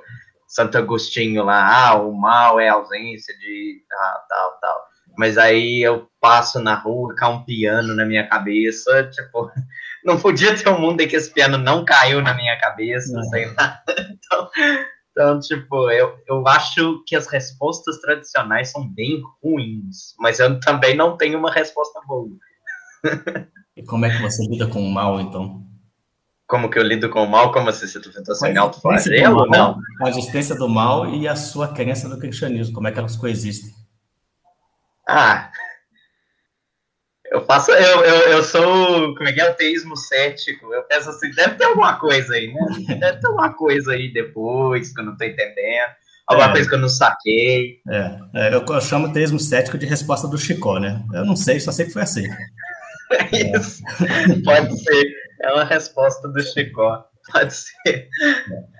Santo 0.51 0.77
Agostinho 0.77 1.45
lá, 1.45 1.87
ah, 1.87 1.95
o 1.95 2.11
mal 2.11 2.59
é 2.59 2.67
ausência 2.67 3.33
de 3.39 3.81
tal, 3.89 4.27
tal, 4.27 4.59
tal. 4.59 4.81
Mas 5.17 5.37
aí 5.37 5.81
eu 5.81 6.09
passo 6.19 6.59
na 6.59 6.75
rua, 6.75 7.15
cai 7.15 7.31
um 7.31 7.45
piano 7.45 7.95
na 7.95 8.05
minha 8.05 8.27
cabeça, 8.27 9.09
tipo, 9.09 9.49
não 10.03 10.19
podia 10.19 10.53
ter 10.53 10.67
um 10.67 10.77
mundo 10.77 10.99
em 10.99 11.07
que 11.07 11.15
esse 11.15 11.31
piano 11.33 11.57
não 11.57 11.85
caiu 11.85 12.21
na 12.21 12.33
minha 12.33 12.59
cabeça, 12.59 13.13
não. 13.13 13.23
sei 13.23 13.45
lá. 13.53 13.81
Então, 14.23 14.49
então, 15.11 15.39
tipo, 15.41 15.91
eu, 15.91 16.17
eu 16.25 16.47
acho 16.47 17.03
que 17.05 17.17
as 17.17 17.27
respostas 17.27 17.99
tradicionais 17.99 18.71
são 18.71 18.87
bem 18.87 19.21
ruins, 19.43 20.15
mas 20.19 20.39
eu 20.39 20.57
também 20.61 20.95
não 20.95 21.17
tenho 21.17 21.37
uma 21.37 21.51
resposta 21.51 21.99
boa. 22.05 22.29
E 23.75 23.83
como 23.83 24.05
é 24.05 24.09
que 24.09 24.21
você 24.21 24.45
lida 24.47 24.67
com 24.67 24.83
o 24.83 24.91
mal, 24.91 25.19
então? 25.19 25.65
Como 26.51 26.69
que 26.69 26.77
eu 26.77 26.83
lido 26.83 27.09
com 27.09 27.23
o 27.23 27.29
mal? 27.29 27.53
Como 27.53 27.69
assim? 27.69 27.87
Você 27.87 28.01
tentou 28.01 28.35
ser 28.35 28.57
autoflagelo 28.57 29.39
ou 29.39 29.47
não? 29.47 29.79
A 30.01 30.09
existência 30.09 30.53
do 30.53 30.67
mal 30.67 31.07
e 31.15 31.25
a 31.25 31.33
sua 31.33 31.69
crença 31.69 32.09
no 32.09 32.19
cristianismo, 32.19 32.73
como 32.73 32.89
é 32.89 32.91
que 32.91 32.99
elas 32.99 33.15
coexistem? 33.15 33.71
Ah, 35.07 35.49
eu 37.31 37.45
faço, 37.45 37.71
eu, 37.71 38.03
eu, 38.03 38.15
eu 38.33 38.43
sou, 38.43 39.15
como 39.15 39.29
é 39.29 39.31
que 39.31 39.39
é, 39.39 39.49
o 39.49 39.53
teísmo 39.53 39.95
cético, 39.95 40.73
eu 40.73 40.83
penso 40.83 41.11
assim, 41.11 41.31
deve 41.31 41.55
ter 41.55 41.63
alguma 41.63 41.97
coisa 41.97 42.33
aí, 42.33 42.53
né? 42.53 42.59
Deve 42.99 43.19
ter 43.19 43.27
alguma 43.27 43.53
coisa 43.53 43.93
aí 43.93 44.11
depois, 44.11 44.93
que 44.93 44.99
eu 44.99 45.05
não 45.05 45.15
tô 45.15 45.23
entendendo, 45.23 45.89
alguma 46.27 46.49
é. 46.49 46.51
coisa 46.51 46.67
que 46.67 46.75
eu 46.75 46.79
não 46.79 46.89
saquei. 46.89 47.79
É, 47.87 48.19
é 48.35 48.53
eu, 48.53 48.65
eu 48.65 48.81
chamo 48.81 49.07
o 49.07 49.13
teísmo 49.13 49.39
cético 49.39 49.77
de 49.77 49.85
resposta 49.85 50.27
do 50.27 50.37
Chicó, 50.37 50.79
né? 50.79 51.01
Eu 51.13 51.23
não 51.23 51.37
sei, 51.37 51.61
só 51.61 51.71
sei 51.71 51.85
que 51.85 51.93
foi 51.93 52.01
assim. 52.01 52.27
É 53.11 53.57
isso, 53.57 53.83
pode 54.45 54.83
ser, 54.83 55.20
é 55.41 55.51
uma 55.53 55.63
resposta 55.63 56.27
do 56.27 56.41
Chicó. 56.41 57.05
Pode 57.31 57.53
ser. 57.53 58.09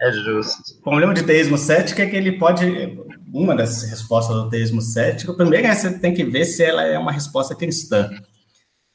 É 0.01 0.12
justo. 0.12 0.80
O 0.80 0.82
problema 0.82 1.14
de 1.14 1.24
teísmo 1.24 1.57
cético 1.57 2.01
é 2.01 2.07
que 2.07 2.16
ele 2.16 2.34
pode. 2.34 2.66
Uma 3.34 3.55
das 3.55 3.84
respostas 3.84 4.36
do 4.36 4.49
teísmo 4.49 4.82
cético, 4.82 5.36
primeiro 5.36 5.68
é 5.68 5.76
você 5.76 5.97
tem 5.99 6.14
que 6.14 6.24
ver 6.24 6.45
se 6.45 6.64
ela 6.64 6.84
é 6.84 6.97
uma 6.97 7.12
resposta 7.12 7.55
cristã 7.55 8.09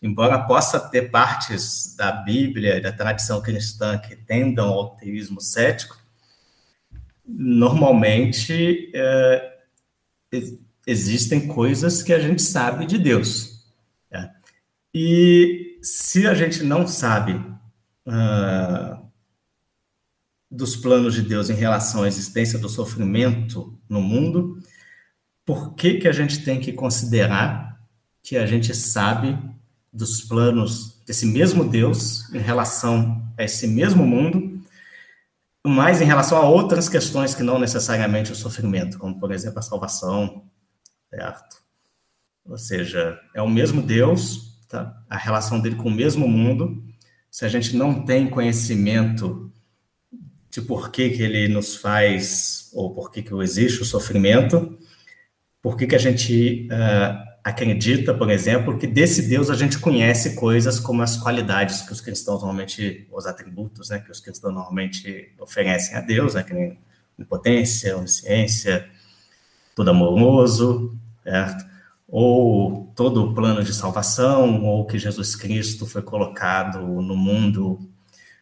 embora 0.02 0.38
possa 0.46 0.78
ter 0.78 1.10
partes 1.10 1.94
da 1.96 2.12
Bíblia, 2.12 2.80
da 2.80 2.92
tradição 2.92 3.40
cristã 3.40 3.98
que 3.98 4.14
tendam 4.14 4.68
ao 4.68 4.96
teísmo 4.96 5.40
cético, 5.40 5.98
normalmente 7.26 8.90
é, 8.94 9.58
existem 10.86 11.48
coisas 11.48 12.02
que 12.02 12.12
a 12.12 12.20
gente 12.20 12.42
sabe 12.42 12.86
de 12.86 12.98
Deus. 12.98 13.64
Né? 14.10 14.32
E 14.94 15.78
se 15.82 16.26
a 16.26 16.34
gente 16.34 16.62
não 16.62 16.86
sabe 16.86 17.42
uh, 18.06 19.06
dos 20.50 20.76
planos 20.76 21.14
de 21.14 21.22
Deus 21.22 21.50
em 21.50 21.54
relação 21.54 22.04
à 22.04 22.08
existência 22.08 22.58
do 22.58 22.68
sofrimento 22.68 23.78
no 23.88 24.00
mundo, 24.00 24.60
por 25.44 25.74
que, 25.74 25.94
que 25.94 26.08
a 26.08 26.12
gente 26.12 26.44
tem 26.44 26.60
que 26.60 26.72
considerar 26.72 27.80
que 28.22 28.36
a 28.36 28.46
gente 28.46 28.74
sabe 28.74 29.38
dos 29.92 30.20
planos 30.20 31.00
desse 31.06 31.24
mesmo 31.24 31.64
Deus 31.64 32.32
em 32.34 32.38
relação 32.38 33.24
a 33.38 33.44
esse 33.44 33.66
mesmo 33.66 34.04
mundo, 34.04 34.60
mas 35.64 36.00
em 36.00 36.04
relação 36.04 36.38
a 36.38 36.48
outras 36.48 36.88
questões 36.88 37.34
que 37.34 37.42
não 37.42 37.58
necessariamente 37.58 38.32
o 38.32 38.36
sofrimento, 38.36 38.98
como, 38.98 39.18
por 39.18 39.32
exemplo, 39.32 39.58
a 39.58 39.62
salvação, 39.62 40.44
certo? 41.08 41.56
Ou 42.44 42.58
seja, 42.58 43.18
é 43.34 43.42
o 43.42 43.48
mesmo 43.48 43.82
Deus, 43.82 44.60
tá? 44.68 45.02
a 45.08 45.16
relação 45.16 45.60
dele 45.60 45.76
com 45.76 45.88
o 45.88 45.94
mesmo 45.94 46.28
mundo, 46.28 46.82
se 47.36 47.44
a 47.44 47.48
gente 47.50 47.76
não 47.76 48.02
tem 48.02 48.30
conhecimento 48.30 49.52
de 50.50 50.62
por 50.62 50.90
que, 50.90 51.10
que 51.10 51.22
ele 51.22 51.48
nos 51.48 51.76
faz, 51.76 52.70
ou 52.72 52.94
por 52.94 53.10
que, 53.10 53.22
que 53.22 53.34
existe 53.42 53.82
o 53.82 53.84
sofrimento, 53.84 54.78
por 55.60 55.76
que, 55.76 55.86
que 55.86 55.94
a 55.94 55.98
gente 55.98 56.66
uh, 56.72 57.28
acredita, 57.44 58.14
por 58.14 58.30
exemplo, 58.30 58.78
que 58.78 58.86
desse 58.86 59.28
Deus 59.28 59.50
a 59.50 59.54
gente 59.54 59.78
conhece 59.78 60.34
coisas 60.34 60.80
como 60.80 61.02
as 61.02 61.18
qualidades 61.18 61.82
que 61.82 61.92
os 61.92 62.00
cristãos 62.00 62.40
normalmente, 62.40 63.06
os 63.12 63.26
atributos, 63.26 63.90
né, 63.90 63.98
que 63.98 64.10
os 64.10 64.18
cristãos 64.18 64.54
normalmente 64.54 65.34
oferecem 65.38 65.94
a 65.94 66.00
Deus, 66.00 66.32
né, 66.32 66.42
que 66.42 66.54
nem 66.54 66.78
onipotência, 67.18 67.98
onisciência, 67.98 68.88
todo 69.74 69.90
amoroso, 69.90 70.98
certo? 71.22 71.66
Ou 72.08 72.92
todo 72.94 73.24
o 73.24 73.34
plano 73.34 73.64
de 73.64 73.74
salvação, 73.74 74.64
ou 74.64 74.86
que 74.86 74.98
Jesus 74.98 75.34
Cristo 75.34 75.86
foi 75.86 76.02
colocado 76.02 76.80
no 76.80 77.16
mundo. 77.16 77.78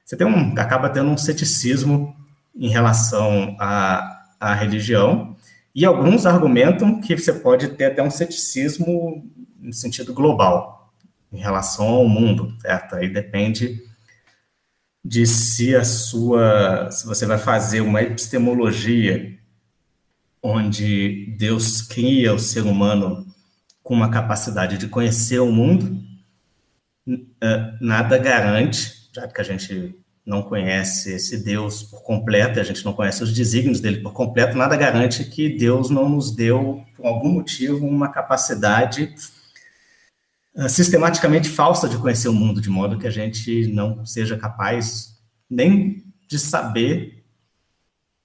Você 0.05 0.17
tem 0.17 0.27
um, 0.27 0.53
acaba 0.59 0.91
tendo 0.91 1.11
um 1.11 1.17
ceticismo 1.17 2.15
em 2.55 2.69
relação 2.69 3.57
à, 3.59 4.27
à 4.39 4.55
religião, 4.55 5.35
e 5.75 5.85
alguns 5.85 6.25
argumentam 6.25 7.01
que 7.01 7.17
você 7.17 7.33
pode 7.33 7.69
ter 7.69 7.87
até 7.87 8.03
um 8.03 8.11
ceticismo 8.11 9.29
no 9.59 9.73
sentido 9.73 10.13
global, 10.15 10.93
em 11.33 11.39
relação 11.39 11.87
ao 11.87 12.09
mundo, 12.09 12.55
certo? 12.61 12.95
Aí 12.95 13.09
depende 13.09 13.83
de 15.05 15.27
se 15.27 15.75
a 15.75 15.85
sua, 15.85 16.91
se 16.91 17.07
você 17.07 17.27
vai 17.27 17.39
fazer 17.39 17.81
uma 17.81 18.03
epistemologia 18.03 19.37
onde 20.41 21.35
Deus 21.39 21.83
cria 21.83 22.33
o 22.33 22.39
ser 22.39 22.63
humano 22.63 23.27
com 23.85 23.93
uma 23.93 24.11
capacidade 24.11 24.79
de 24.79 24.89
conhecer 24.89 25.39
o 25.39 25.53
mundo, 25.53 26.03
é, 27.41 27.75
nada 27.83 28.17
garante, 28.17 29.11
já 29.15 29.29
que 29.29 29.41
a 29.41 29.45
gente 29.45 29.95
não 30.25 30.43
conhece 30.43 31.13
esse 31.13 31.45
Deus 31.45 31.83
por 31.83 32.03
completo, 32.03 32.59
a 32.59 32.63
gente 32.63 32.83
não 32.83 32.95
conhece 32.95 33.23
os 33.23 33.33
desígnios 33.33 33.81
dele 33.81 34.01
por 34.01 34.15
completo, 34.15 34.57
nada 34.57 34.75
garante 34.75 35.23
que 35.25 35.51
Deus 35.51 35.91
não 35.91 36.09
nos 36.09 36.35
deu, 36.35 36.83
por 36.97 37.07
algum 37.07 37.29
motivo, 37.29 37.87
uma 37.87 38.09
capacidade 38.09 39.15
é, 40.57 40.67
sistematicamente 40.67 41.51
falsa 41.51 41.87
de 41.87 41.99
conhecer 41.99 42.29
o 42.29 42.33
mundo, 42.33 42.63
de 42.63 42.71
modo 42.71 42.99
que 42.99 43.07
a 43.07 43.11
gente 43.11 43.67
não 43.67 44.07
seja 44.07 44.39
capaz 44.39 45.15
nem 45.49 46.03
de 46.27 46.39
saber 46.39 47.23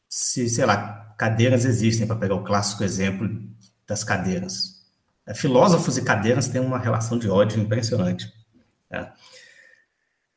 se, 0.08 0.48
sei 0.48 0.66
lá, 0.66 1.14
cadeiras 1.18 1.66
existem, 1.66 2.08
para 2.08 2.16
pegar 2.16 2.36
o 2.36 2.46
clássico 2.46 2.82
exemplo 2.82 3.30
das 3.86 4.06
cadeiras. 4.06 4.79
É, 5.30 5.36
filósofos 5.36 5.98
e 5.98 6.04
cadeiras 6.04 6.48
têm 6.48 6.60
uma 6.60 6.80
relação 6.80 7.20
de 7.20 7.30
ódio 7.30 7.62
impressionante. 7.62 8.34
É. 8.92 9.02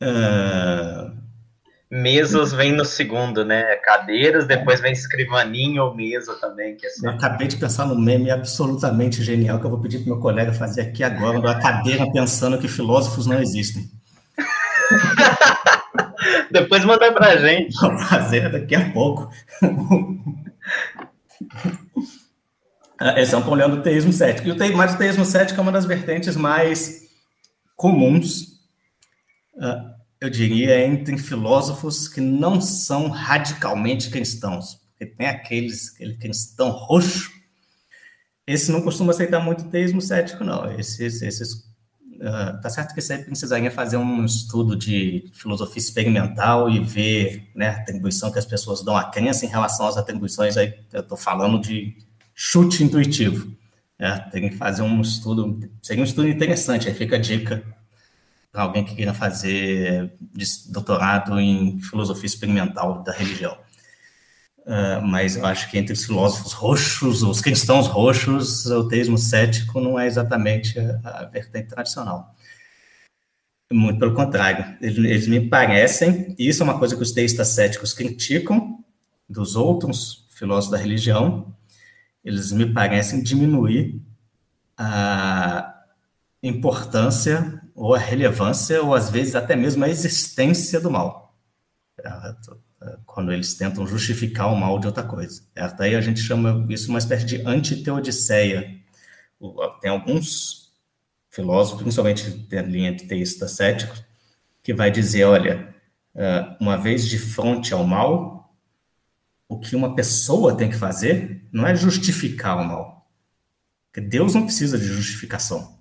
Uh... 0.02 1.22
Mesas 1.90 2.52
vem 2.52 2.72
no 2.72 2.84
segundo, 2.84 3.44
né? 3.44 3.76
Cadeiras, 3.76 4.46
depois 4.46 4.80
vem 4.80 4.92
escrivaninha 4.92 5.82
ou 5.82 5.94
mesa 5.94 6.34
também. 6.40 6.76
Que 6.76 6.86
é 6.86 6.90
Eu 7.02 7.10
acabei 7.10 7.46
de 7.46 7.56
pensar 7.56 7.86
no 7.86 7.98
meme 7.98 8.30
absolutamente 8.30 9.22
genial 9.22 9.58
que 9.58 9.66
eu 9.66 9.70
vou 9.70 9.80
pedir 9.80 9.98
para 9.98 10.06
meu 10.06 10.20
colega 10.20 10.54
fazer 10.54 10.82
aqui 10.82 11.04
agora, 11.04 11.38
uma 11.38 11.60
cadeira 11.60 12.10
pensando 12.10 12.58
que 12.58 12.68
filósofos 12.68 13.26
não 13.26 13.40
existem. 13.40 13.90
depois 16.50 16.84
manda 16.84 17.12
para 17.12 17.28
a 17.28 17.36
gente. 17.36 17.78
Vou 17.78 17.98
fazer 17.98 18.50
daqui 18.50 18.74
a 18.74 18.90
pouco. 18.90 19.30
Eles 23.16 23.32
estão 23.32 23.46
olhando 23.48 23.76
o 23.76 23.82
teísmo 23.82 24.12
cético. 24.12 24.48
E 24.48 24.52
o 24.52 24.56
teísmo, 24.56 24.76
mas 24.76 24.94
o 24.94 24.98
teísmo 24.98 25.24
cético 25.24 25.58
é 25.58 25.62
uma 25.62 25.72
das 25.72 25.84
vertentes 25.84 26.36
mais 26.36 27.02
comuns, 27.76 28.60
ah, 29.58 29.96
eu 30.20 30.30
diria, 30.30 30.86
entre 30.86 31.18
filósofos 31.18 32.06
que 32.06 32.20
não 32.20 32.60
são 32.60 33.08
radicalmente 33.08 34.08
cristãos. 34.08 34.76
Porque 34.90 35.06
tem 35.06 35.26
aqueles, 35.26 35.94
aquele 35.94 36.16
cristão 36.16 36.70
roxo, 36.70 37.30
esse 38.46 38.70
não 38.70 38.82
costuma 38.82 39.10
aceitar 39.10 39.40
muito 39.40 39.64
o 39.64 39.68
teísmo 39.68 40.00
cético, 40.00 40.44
não. 40.44 40.70
Esses, 40.78 41.22
esses 41.22 41.54
uh, 41.54 42.60
tá 42.62 42.70
certo 42.70 42.94
que 42.94 43.00
você 43.00 43.18
precisaria 43.18 43.70
fazer 43.70 43.96
um 43.96 44.24
estudo 44.24 44.76
de 44.76 45.30
filosofia 45.32 45.80
experimental 45.80 46.70
e 46.70 46.78
ver 46.78 47.50
né, 47.54 47.68
a 47.68 47.76
atribuição 47.78 48.30
que 48.30 48.38
as 48.38 48.46
pessoas 48.46 48.82
dão 48.84 48.96
à 48.96 49.10
crença 49.10 49.44
em 49.44 49.48
relação 49.48 49.86
às 49.86 49.96
atribuições. 49.96 50.56
Aí 50.56 50.72
eu 50.92 51.00
estou 51.00 51.16
falando 51.16 51.60
de 51.60 51.96
chute 52.34 52.82
intuitivo. 52.82 53.54
É, 53.98 54.18
tem 54.30 54.48
que 54.48 54.56
fazer 54.56 54.82
um 54.82 55.00
estudo, 55.00 55.70
seria 55.80 56.02
um 56.02 56.06
estudo 56.06 56.28
interessante, 56.28 56.88
aí 56.88 56.94
fica 56.94 57.16
a 57.16 57.20
dica 57.20 57.62
para 58.50 58.62
alguém 58.62 58.84
que 58.84 58.94
queira 58.94 59.14
fazer 59.14 60.12
doutorado 60.68 61.40
em 61.40 61.80
filosofia 61.80 62.26
experimental 62.26 63.02
da 63.02 63.12
religião. 63.12 63.56
Uh, 64.58 65.02
mas 65.02 65.36
eu 65.36 65.44
acho 65.44 65.68
que 65.70 65.78
entre 65.78 65.92
os 65.92 66.04
filósofos 66.04 66.52
roxos, 66.52 67.22
os 67.22 67.40
cristãos 67.40 67.88
roxos, 67.88 68.66
o 68.66 68.86
teísmo 68.86 69.18
cético 69.18 69.80
não 69.80 69.98
é 69.98 70.06
exatamente 70.06 70.78
a, 70.78 71.22
a 71.22 71.24
vertente 71.24 71.68
tradicional. 71.68 72.32
Muito 73.72 73.98
pelo 73.98 74.14
contrário, 74.14 74.76
eles, 74.80 74.98
eles, 74.98 75.26
me 75.26 75.48
parecem, 75.48 76.36
e 76.38 76.46
isso 76.46 76.62
é 76.62 76.64
uma 76.64 76.78
coisa 76.78 76.94
que 76.94 77.02
os 77.02 77.10
teístas 77.10 77.48
céticos 77.48 77.92
criticam 77.92 78.78
dos 79.28 79.56
outros 79.56 80.26
filósofos 80.30 80.70
da 80.70 80.76
religião, 80.76 81.52
eles 82.24 82.52
me 82.52 82.72
parecem 82.72 83.22
diminuir 83.22 84.00
a 84.76 85.82
importância 86.42 87.60
ou 87.74 87.94
a 87.94 87.98
relevância, 87.98 88.82
ou 88.82 88.94
às 88.94 89.10
vezes 89.10 89.34
até 89.34 89.56
mesmo 89.56 89.84
a 89.84 89.88
existência 89.88 90.80
do 90.80 90.90
mal. 90.90 91.36
Certo? 92.00 92.60
Quando 93.06 93.32
eles 93.32 93.54
tentam 93.54 93.86
justificar 93.86 94.52
o 94.52 94.56
mal 94.56 94.78
de 94.78 94.86
outra 94.86 95.02
coisa. 95.02 95.42
Certo? 95.54 95.80
Aí 95.82 95.94
a 95.94 96.00
gente 96.00 96.20
chama 96.20 96.66
isso 96.68 96.88
uma 96.88 96.98
espécie 96.98 97.24
de 97.24 97.46
antiteodiceia. 97.46 98.80
Tem 99.80 99.90
alguns 99.90 100.72
filósofos, 101.30 101.82
principalmente 101.82 102.28
da 102.30 102.62
linha 102.62 102.94
de 102.94 103.04
teísta 103.04 103.48
cético, 103.48 103.96
que 104.62 104.74
vai 104.74 104.90
dizer, 104.90 105.24
olha, 105.24 105.74
uma 106.60 106.76
vez 106.76 107.08
de 107.08 107.18
frente 107.18 107.72
ao 107.72 107.84
mal, 107.84 108.41
o 109.52 109.58
que 109.58 109.76
uma 109.76 109.94
pessoa 109.94 110.56
tem 110.56 110.70
que 110.70 110.76
fazer 110.76 111.46
não 111.52 111.66
é 111.66 111.76
justificar 111.76 112.56
o 112.56 112.64
mal. 112.64 113.06
Porque 113.86 114.00
Deus 114.00 114.34
não 114.34 114.44
precisa 114.44 114.78
de 114.78 114.86
justificação, 114.86 115.78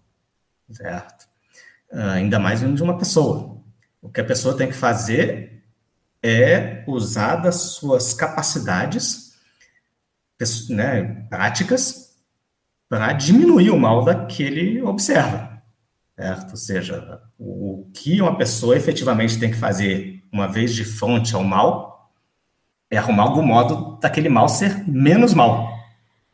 certo? 0.69 1.23
Uh, 1.89 2.11
ainda 2.11 2.37
mais 2.37 2.59
de 2.59 2.83
uma 2.83 2.97
pessoa. 2.97 3.61
O 4.01 4.09
que 4.09 4.19
a 4.19 4.25
pessoa 4.25 4.57
tem 4.57 4.67
que 4.67 4.73
fazer 4.73 5.63
é 6.21 6.83
usar 6.85 7.37
das 7.37 7.55
suas 7.55 8.13
capacidades 8.13 9.31
né, 10.69 11.25
práticas 11.29 12.17
para 12.89 13.13
diminuir 13.13 13.69
o 13.69 13.79
mal 13.79 14.03
daquele 14.03 14.81
observa, 14.81 15.63
certo? 16.17 16.49
Ou 16.49 16.57
seja, 16.57 17.21
o 17.39 17.89
que 17.93 18.21
uma 18.21 18.37
pessoa 18.37 18.75
efetivamente 18.75 19.39
tem 19.39 19.49
que 19.49 19.57
fazer 19.57 20.25
uma 20.29 20.47
vez 20.47 20.73
de 20.73 20.83
frente 20.83 21.33
ao 21.33 21.43
mal 21.43 21.90
é 22.91 22.97
arrumar 22.97 23.23
algum 23.23 23.41
modo 23.41 23.97
daquele 24.01 24.27
mal 24.27 24.49
ser 24.49 24.83
menos 24.85 25.33
mal. 25.33 25.79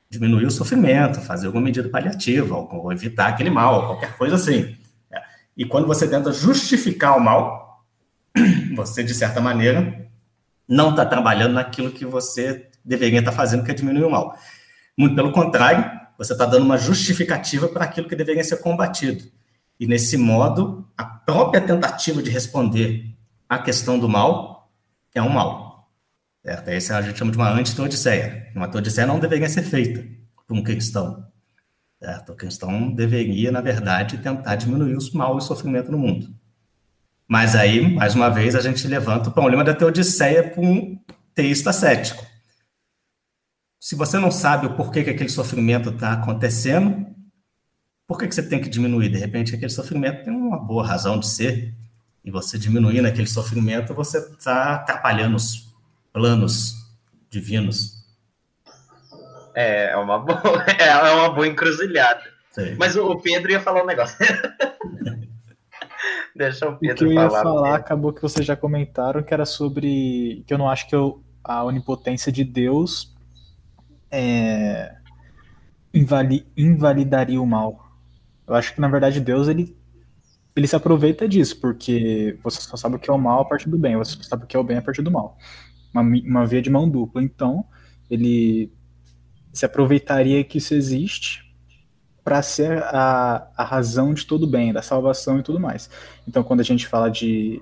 Diminuir 0.10 0.46
o 0.48 0.52
sofrimento, 0.52 1.22
fazer 1.22 1.46
alguma 1.46 1.66
medida 1.66 1.88
paliativa, 1.88 2.56
ou 2.56 2.92
evitar 2.92 3.28
aquele 3.28 3.52
mal, 3.52 3.86
qualquer 3.86 4.18
coisa 4.18 4.36
assim. 4.36 4.76
É. 5.12 5.22
E 5.56 5.66
quando 5.66 5.86
você 5.86 6.08
tenta 6.08 6.34
justificar 6.34 7.16
o 7.16 7.20
mal, 7.22 7.86
você, 8.76 9.04
de 9.04 9.14
certa 9.14 9.40
maneira, 9.40 10.10
não 10.68 10.90
está 10.90 11.06
trabalhando 11.06 11.54
naquilo 11.54 11.92
que 11.92 12.06
você 12.06 12.68
deveria 12.84 13.20
estar 13.20 13.32
tá 13.32 13.38
fazendo, 13.38 13.64
que 13.64 13.70
é 13.70 13.74
diminuir 13.76 14.06
o 14.06 14.10
mal. 14.10 14.36
Muito 14.98 15.14
pelo 15.14 15.32
contrário, 15.32 15.92
você 16.18 16.34
está 16.34 16.46
dando 16.46 16.66
uma 16.66 16.78
justificativa 16.78 17.68
para 17.68 17.86
aquilo 17.86 18.08
que 18.10 18.16
deveria 18.16 18.44
ser 18.44 18.58
combatido. 18.58 19.24
E 19.80 19.86
nesse 19.86 20.18
modo, 20.18 20.88
a 20.98 21.06
própria 21.06 21.62
tentativa 21.62 22.24
de 22.24 22.32
responder 22.32 23.14
à 23.48 23.60
questão 23.60 24.00
do 24.00 24.10
mal 24.10 24.72
é 25.14 25.22
um 25.22 25.30
mal. 25.30 25.67
Certo? 26.48 26.70
Esse 26.70 26.94
a 26.94 27.02
gente 27.02 27.20
chama 27.20 27.32
de 27.32 27.38
uma 27.38 27.52
antiteodiceia. 27.52 28.50
Uma 28.56 28.70
teodiceia 28.70 29.06
não 29.06 29.20
deveria 29.20 29.50
ser 29.50 29.64
feita 29.64 30.08
por 30.48 30.56
um 30.56 30.64
cristão. 30.64 31.28
Certo? 32.02 32.32
O 32.32 32.36
cristão 32.38 32.90
deveria, 32.90 33.52
na 33.52 33.60
verdade, 33.60 34.18
tentar 34.20 34.56
diminuir 34.56 34.96
os 34.96 35.12
mal 35.12 35.38
e 35.38 35.42
sofrimento 35.42 35.92
no 35.92 35.98
mundo. 35.98 36.34
Mas 37.28 37.54
aí, 37.54 37.94
mais 37.94 38.16
uma 38.16 38.30
vez, 38.30 38.56
a 38.56 38.62
gente 38.62 38.88
levanta 38.88 39.28
o 39.28 39.34
problema 39.34 39.62
da 39.62 39.74
teodiceia 39.74 40.50
para 40.50 40.62
um 40.62 40.98
teísta 41.36 41.74
cético. 41.74 42.26
Se 43.78 43.96
você 43.96 44.18
não 44.18 44.32
sabe 44.32 44.68
o 44.68 44.76
porquê 44.76 45.04
que 45.04 45.10
aquele 45.10 45.30
sofrimento 45.30 45.90
está 45.90 46.14
acontecendo, 46.14 47.08
por 48.08 48.18
que, 48.18 48.26
que 48.26 48.34
você 48.34 48.44
tem 48.44 48.62
que 48.62 48.70
diminuir? 48.70 49.10
De 49.10 49.18
repente, 49.18 49.54
aquele 49.54 49.70
sofrimento 49.70 50.24
tem 50.24 50.34
uma 50.34 50.58
boa 50.58 50.88
razão 50.88 51.20
de 51.20 51.28
ser, 51.28 51.76
e 52.24 52.32
você 52.32 52.58
diminuindo 52.58 53.06
aquele 53.06 53.28
sofrimento, 53.28 53.94
você 53.94 54.20
está 54.20 54.76
atrapalhando 54.76 55.36
os 55.36 55.67
planos 56.18 56.74
divinos. 57.30 57.98
É, 59.56 59.92
é 59.92 59.98
uma 59.98 60.18
boa, 60.20 60.64
é 60.80 61.14
uma 61.14 61.30
boa 61.30 61.48
encruzilhada. 61.48 62.24
Sim. 62.52 62.76
Mas 62.78 62.96
o 62.96 63.16
Pedro 63.18 63.52
ia 63.52 63.60
falar 63.60 63.84
um 63.84 63.86
negócio. 63.86 64.18
Deixa 66.36 66.68
o 66.68 66.78
Pedro 66.78 66.96
o 66.96 66.98
que 66.98 67.04
eu 67.06 67.14
ia 67.14 67.30
falar. 67.30 67.44
falar 67.44 67.76
acabou 67.76 68.12
que 68.12 68.22
vocês 68.22 68.46
já 68.46 68.56
comentaram, 68.56 69.22
que 69.22 69.34
era 69.34 69.46
sobre. 69.46 70.44
que 70.48 70.54
eu 70.54 70.58
não 70.58 70.70
acho 70.70 70.88
que 70.88 70.96
eu, 70.96 71.24
a 71.44 71.64
onipotência 71.64 72.32
de 72.32 72.44
Deus 72.44 73.16
é, 74.12 74.96
invali, 75.94 76.48
invalidaria 76.56 77.42
o 77.42 77.46
mal. 77.46 77.86
Eu 78.48 78.56
acho 78.56 78.74
que, 78.74 78.82
na 78.82 78.88
verdade, 78.88 79.20
Deus 79.20 79.48
ele, 79.48 79.76
ele 80.56 80.68
se 80.68 80.76
aproveita 80.76 81.28
disso, 81.28 81.60
porque 81.60 82.38
você 82.44 82.62
só 82.62 82.78
sabe 82.78 82.96
o 82.96 83.00
que 83.00 83.10
é 83.10 83.14
o 83.14 83.18
mal 83.18 83.42
a 83.42 83.46
partir 83.46 83.70
do 83.70 83.78
bem, 83.78 83.98
você 83.98 84.16
só 84.16 84.24
sabe 84.24 84.46
o 84.46 84.48
que 84.48 84.56
é 84.56 84.60
o 84.60 84.64
bem 84.64 84.78
a 84.78 84.82
partir 84.82 85.02
do 85.02 85.12
mal. 85.12 85.38
Uma, 86.02 86.18
uma 86.20 86.46
via 86.46 86.62
de 86.62 86.70
mão 86.70 86.90
dupla. 86.90 87.22
Então, 87.22 87.66
ele 88.10 88.72
se 89.54 89.66
aproveitaria 89.66 90.44
que 90.44 90.60
isso 90.60 90.74
existe 90.74 91.48
para 92.24 92.42
ser 92.42 92.84
a, 92.84 93.48
a 93.56 93.64
razão 93.64 94.14
de 94.14 94.26
todo 94.26 94.46
bem, 94.46 94.74
da 94.74 94.82
salvação 94.82 95.40
e 95.40 95.44
tudo 95.44 95.60
mais. 95.60 95.90
Então, 96.28 96.44
quando 96.44 96.60
a 96.60 96.64
gente 96.64 96.86
fala 96.86 97.10
de 97.10 97.62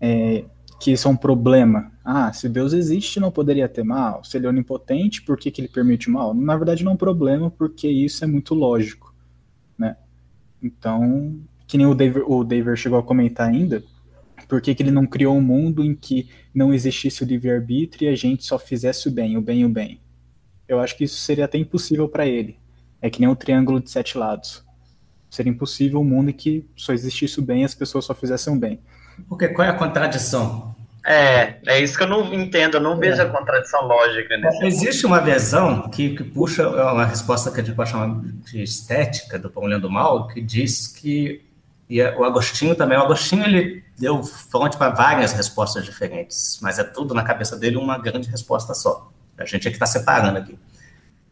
é, 0.00 0.44
que 0.80 0.92
isso 0.92 1.08
é 1.08 1.10
um 1.10 1.16
problema, 1.16 1.90
ah, 2.04 2.32
se 2.32 2.48
Deus 2.48 2.72
existe, 2.72 3.20
não 3.20 3.30
poderia 3.30 3.68
ter 3.68 3.82
mal. 3.82 4.24
Se 4.24 4.36
ele 4.36 4.46
é 4.46 4.48
onipotente, 4.48 5.22
por 5.22 5.36
que, 5.36 5.50
que 5.50 5.60
ele 5.60 5.68
permite 5.68 6.08
mal? 6.08 6.32
Na 6.32 6.56
verdade, 6.56 6.82
não 6.82 6.92
é 6.92 6.94
um 6.94 6.98
problema, 6.98 7.50
porque 7.50 7.88
isso 7.88 8.24
é 8.24 8.26
muito 8.26 8.54
lógico, 8.54 9.14
né? 9.76 9.96
Então, 10.62 11.38
que 11.66 11.76
nem 11.76 11.86
o 11.86 11.94
David, 11.94 12.24
o 12.26 12.42
David 12.42 12.76
chegou 12.76 12.98
a 12.98 13.02
comentar 13.02 13.48
ainda, 13.48 13.82
por 14.50 14.60
que, 14.60 14.74
que 14.74 14.82
ele 14.82 14.90
não 14.90 15.06
criou 15.06 15.36
um 15.36 15.40
mundo 15.40 15.84
em 15.84 15.94
que 15.94 16.28
não 16.52 16.74
existisse 16.74 17.22
o 17.22 17.26
livre-arbítrio 17.26 18.10
e 18.10 18.12
a 18.12 18.16
gente 18.16 18.44
só 18.44 18.58
fizesse 18.58 19.08
o 19.08 19.10
bem, 19.12 19.36
o 19.36 19.40
bem, 19.40 19.64
o 19.64 19.68
bem? 19.68 20.00
Eu 20.66 20.80
acho 20.80 20.96
que 20.96 21.04
isso 21.04 21.18
seria 21.18 21.44
até 21.44 21.56
impossível 21.56 22.08
para 22.08 22.26
ele. 22.26 22.58
É 23.00 23.08
que 23.08 23.20
nem 23.20 23.28
um 23.28 23.34
triângulo 23.36 23.80
de 23.80 23.88
sete 23.88 24.18
lados. 24.18 24.64
Seria 25.30 25.52
impossível 25.52 26.00
um 26.00 26.04
mundo 26.04 26.30
em 26.30 26.32
que 26.32 26.68
só 26.74 26.92
existisse 26.92 27.38
o 27.38 27.42
bem 27.42 27.62
e 27.62 27.64
as 27.64 27.76
pessoas 27.76 28.04
só 28.04 28.12
fizessem 28.12 28.52
o 28.52 28.58
bem. 28.58 28.80
Porque 29.28 29.46
qual 29.48 29.68
é 29.68 29.70
a 29.70 29.74
contradição? 29.74 30.74
É, 31.06 31.58
é 31.66 31.80
isso 31.80 31.96
que 31.96 32.02
eu 32.02 32.08
não 32.08 32.34
entendo, 32.34 32.76
eu 32.76 32.80
não 32.80 32.98
vejo 32.98 33.22
a 33.22 33.26
contradição 33.26 33.86
lógica 33.86 34.36
nesse 34.36 34.66
Existe 34.66 35.06
uma 35.06 35.20
visão 35.20 35.88
que, 35.88 36.14
que 36.14 36.24
puxa 36.24 36.62
é 36.62 36.82
uma 36.82 37.06
resposta 37.06 37.50
que 37.50 37.60
a 37.60 37.64
gente 37.64 37.74
pode 37.74 37.90
chamar 37.90 38.20
de 38.20 38.62
estética 38.62 39.38
do 39.38 39.48
Pão 39.48 39.80
do 39.80 39.88
Mal, 39.88 40.26
que 40.26 40.40
diz 40.40 40.88
que 40.88 41.48
e 41.90 42.00
o 42.00 42.22
Agostinho 42.22 42.76
também, 42.76 42.96
o 42.96 43.02
Agostinho 43.02 43.44
ele 43.44 43.82
deu 43.98 44.22
fonte 44.22 44.76
para 44.76 44.90
várias 44.90 45.32
respostas 45.32 45.84
diferentes, 45.84 46.60
mas 46.62 46.78
é 46.78 46.84
tudo 46.84 47.12
na 47.14 47.24
cabeça 47.24 47.56
dele 47.56 47.76
uma 47.76 47.98
grande 47.98 48.30
resposta 48.30 48.72
só. 48.74 49.10
A 49.36 49.44
gente 49.44 49.66
é 49.66 49.70
que 49.70 49.76
está 49.76 49.86
separando 49.86 50.38
aqui. 50.38 50.56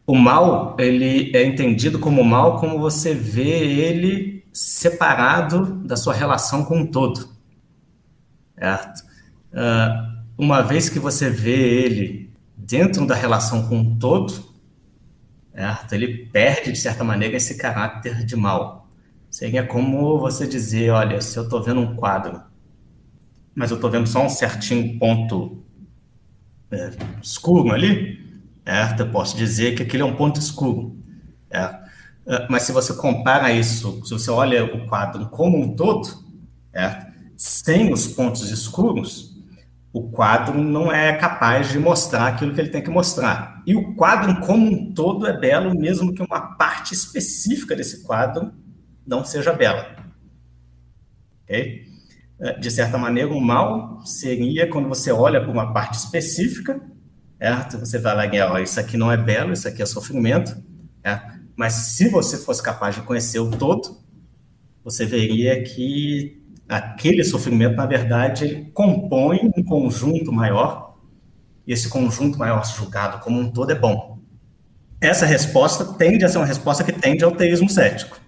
O 0.05 0.13
mal, 0.13 0.75
ele 0.77 1.31
é 1.33 1.45
entendido 1.45 1.97
como 1.97 2.25
mal 2.25 2.59
como 2.59 2.77
você 2.77 3.13
vê 3.13 3.41
ele 3.41 4.43
separado 4.51 5.75
da 5.85 5.95
sua 5.95 6.13
relação 6.13 6.65
com 6.65 6.81
o 6.81 6.91
todo. 6.91 7.29
Certo? 8.57 9.03
Uh, 9.53 10.19
uma 10.37 10.61
vez 10.61 10.89
que 10.89 10.99
você 10.99 11.29
vê 11.29 11.85
ele 11.85 12.33
dentro 12.57 13.07
da 13.07 13.15
relação 13.15 13.65
com 13.69 13.79
o 13.79 13.95
todo, 13.97 14.33
certo? 15.53 15.93
ele 15.93 16.25
perde, 16.25 16.73
de 16.73 16.79
certa 16.79 17.05
maneira, 17.05 17.37
esse 17.37 17.57
caráter 17.57 18.25
de 18.25 18.35
mal. 18.35 18.88
Seria 19.29 19.65
como 19.65 20.17
você 20.17 20.47
dizer, 20.47 20.89
olha, 20.89 21.21
se 21.21 21.37
eu 21.37 21.43
estou 21.43 21.61
vendo 21.61 21.79
um 21.81 21.95
quadro, 21.95 22.41
mas 23.53 23.69
eu 23.69 23.75
estou 23.75 23.89
vendo 23.89 24.07
só 24.07 24.25
um 24.25 24.29
certinho 24.29 24.97
ponto 24.97 25.63
é, 26.71 26.91
escuro 27.21 27.71
ali, 27.71 28.41
certo? 28.65 29.01
Eu 29.01 29.11
posso 29.11 29.37
dizer 29.37 29.75
que 29.75 29.83
aquele 29.83 30.03
é 30.03 30.05
um 30.05 30.15
ponto 30.15 30.39
escuro. 30.39 30.97
Certo? 31.51 31.89
É, 32.25 32.47
mas 32.49 32.63
se 32.63 32.71
você 32.71 32.93
compara 32.93 33.51
isso, 33.51 34.03
se 34.05 34.11
você 34.11 34.31
olha 34.31 34.63
o 34.63 34.87
quadro 34.87 35.27
como 35.29 35.57
um 35.57 35.75
todo, 35.75 36.07
sem 37.35 37.91
os 37.91 38.07
pontos 38.07 38.51
escuros, 38.51 39.35
o 39.91 40.09
quadro 40.11 40.61
não 40.61 40.91
é 40.91 41.13
capaz 41.13 41.69
de 41.69 41.79
mostrar 41.79 42.27
aquilo 42.27 42.53
que 42.53 42.61
ele 42.61 42.69
tem 42.69 42.83
que 42.83 42.89
mostrar. 42.89 43.63
E 43.65 43.75
o 43.75 43.95
quadro 43.95 44.39
como 44.41 44.65
um 44.65 44.93
todo 44.93 45.25
é 45.25 45.37
belo, 45.37 45.73
mesmo 45.75 46.13
que 46.13 46.21
uma 46.21 46.55
parte 46.55 46.93
específica 46.93 47.75
desse 47.75 48.03
quadro 48.03 48.53
não 49.09 49.25
seja 49.25 49.51
bela. 49.51 49.95
Okay? 51.43 51.89
É, 52.39 52.53
de 52.57 52.71
certa 52.71 52.97
maneira, 52.97 53.33
o 53.33 53.41
mal 53.41 54.01
seria 54.05 54.69
quando 54.69 54.87
você 54.87 55.11
olha 55.11 55.41
para 55.41 55.51
uma 55.51 55.73
parte 55.73 55.97
específica 55.97 56.79
certo? 57.39 57.79
Você 57.79 57.97
vai 57.97 58.29
lá 58.29 58.51
ó, 58.51 58.59
isso 58.59 58.79
aqui 58.79 58.97
não 58.97 59.11
é 59.11 59.15
belo, 59.15 59.53
isso 59.53 59.67
aqui 59.67 59.81
é 59.81 59.85
sofrimento, 59.85 60.61
certo? 61.01 61.39
mas 61.55 61.73
se 61.73 62.09
você 62.09 62.37
fosse 62.37 62.61
capaz 62.61 62.95
de 62.95 63.01
conhecer 63.01 63.39
o 63.39 63.49
todo, 63.49 63.97
você 64.83 65.05
veria 65.05 65.63
que 65.63 66.43
aquele 66.67 67.23
sofrimento, 67.23 67.75
na 67.75 67.85
verdade, 67.85 68.69
compõe 68.73 69.39
um 69.55 69.63
conjunto 69.63 70.31
maior, 70.31 70.97
e 71.65 71.73
esse 71.73 71.87
conjunto 71.89 72.37
maior 72.37 72.65
julgado 72.65 73.19
como 73.19 73.39
um 73.39 73.51
todo 73.51 73.71
é 73.71 73.75
bom. 73.75 74.19
Essa 75.01 75.25
resposta 75.25 75.85
tende 75.93 76.25
a 76.25 76.29
ser 76.29 76.37
uma 76.37 76.45
resposta 76.45 76.83
que 76.83 76.91
tende 76.91 77.23
ao 77.23 77.31
teísmo 77.31 77.69
cético, 77.69 78.18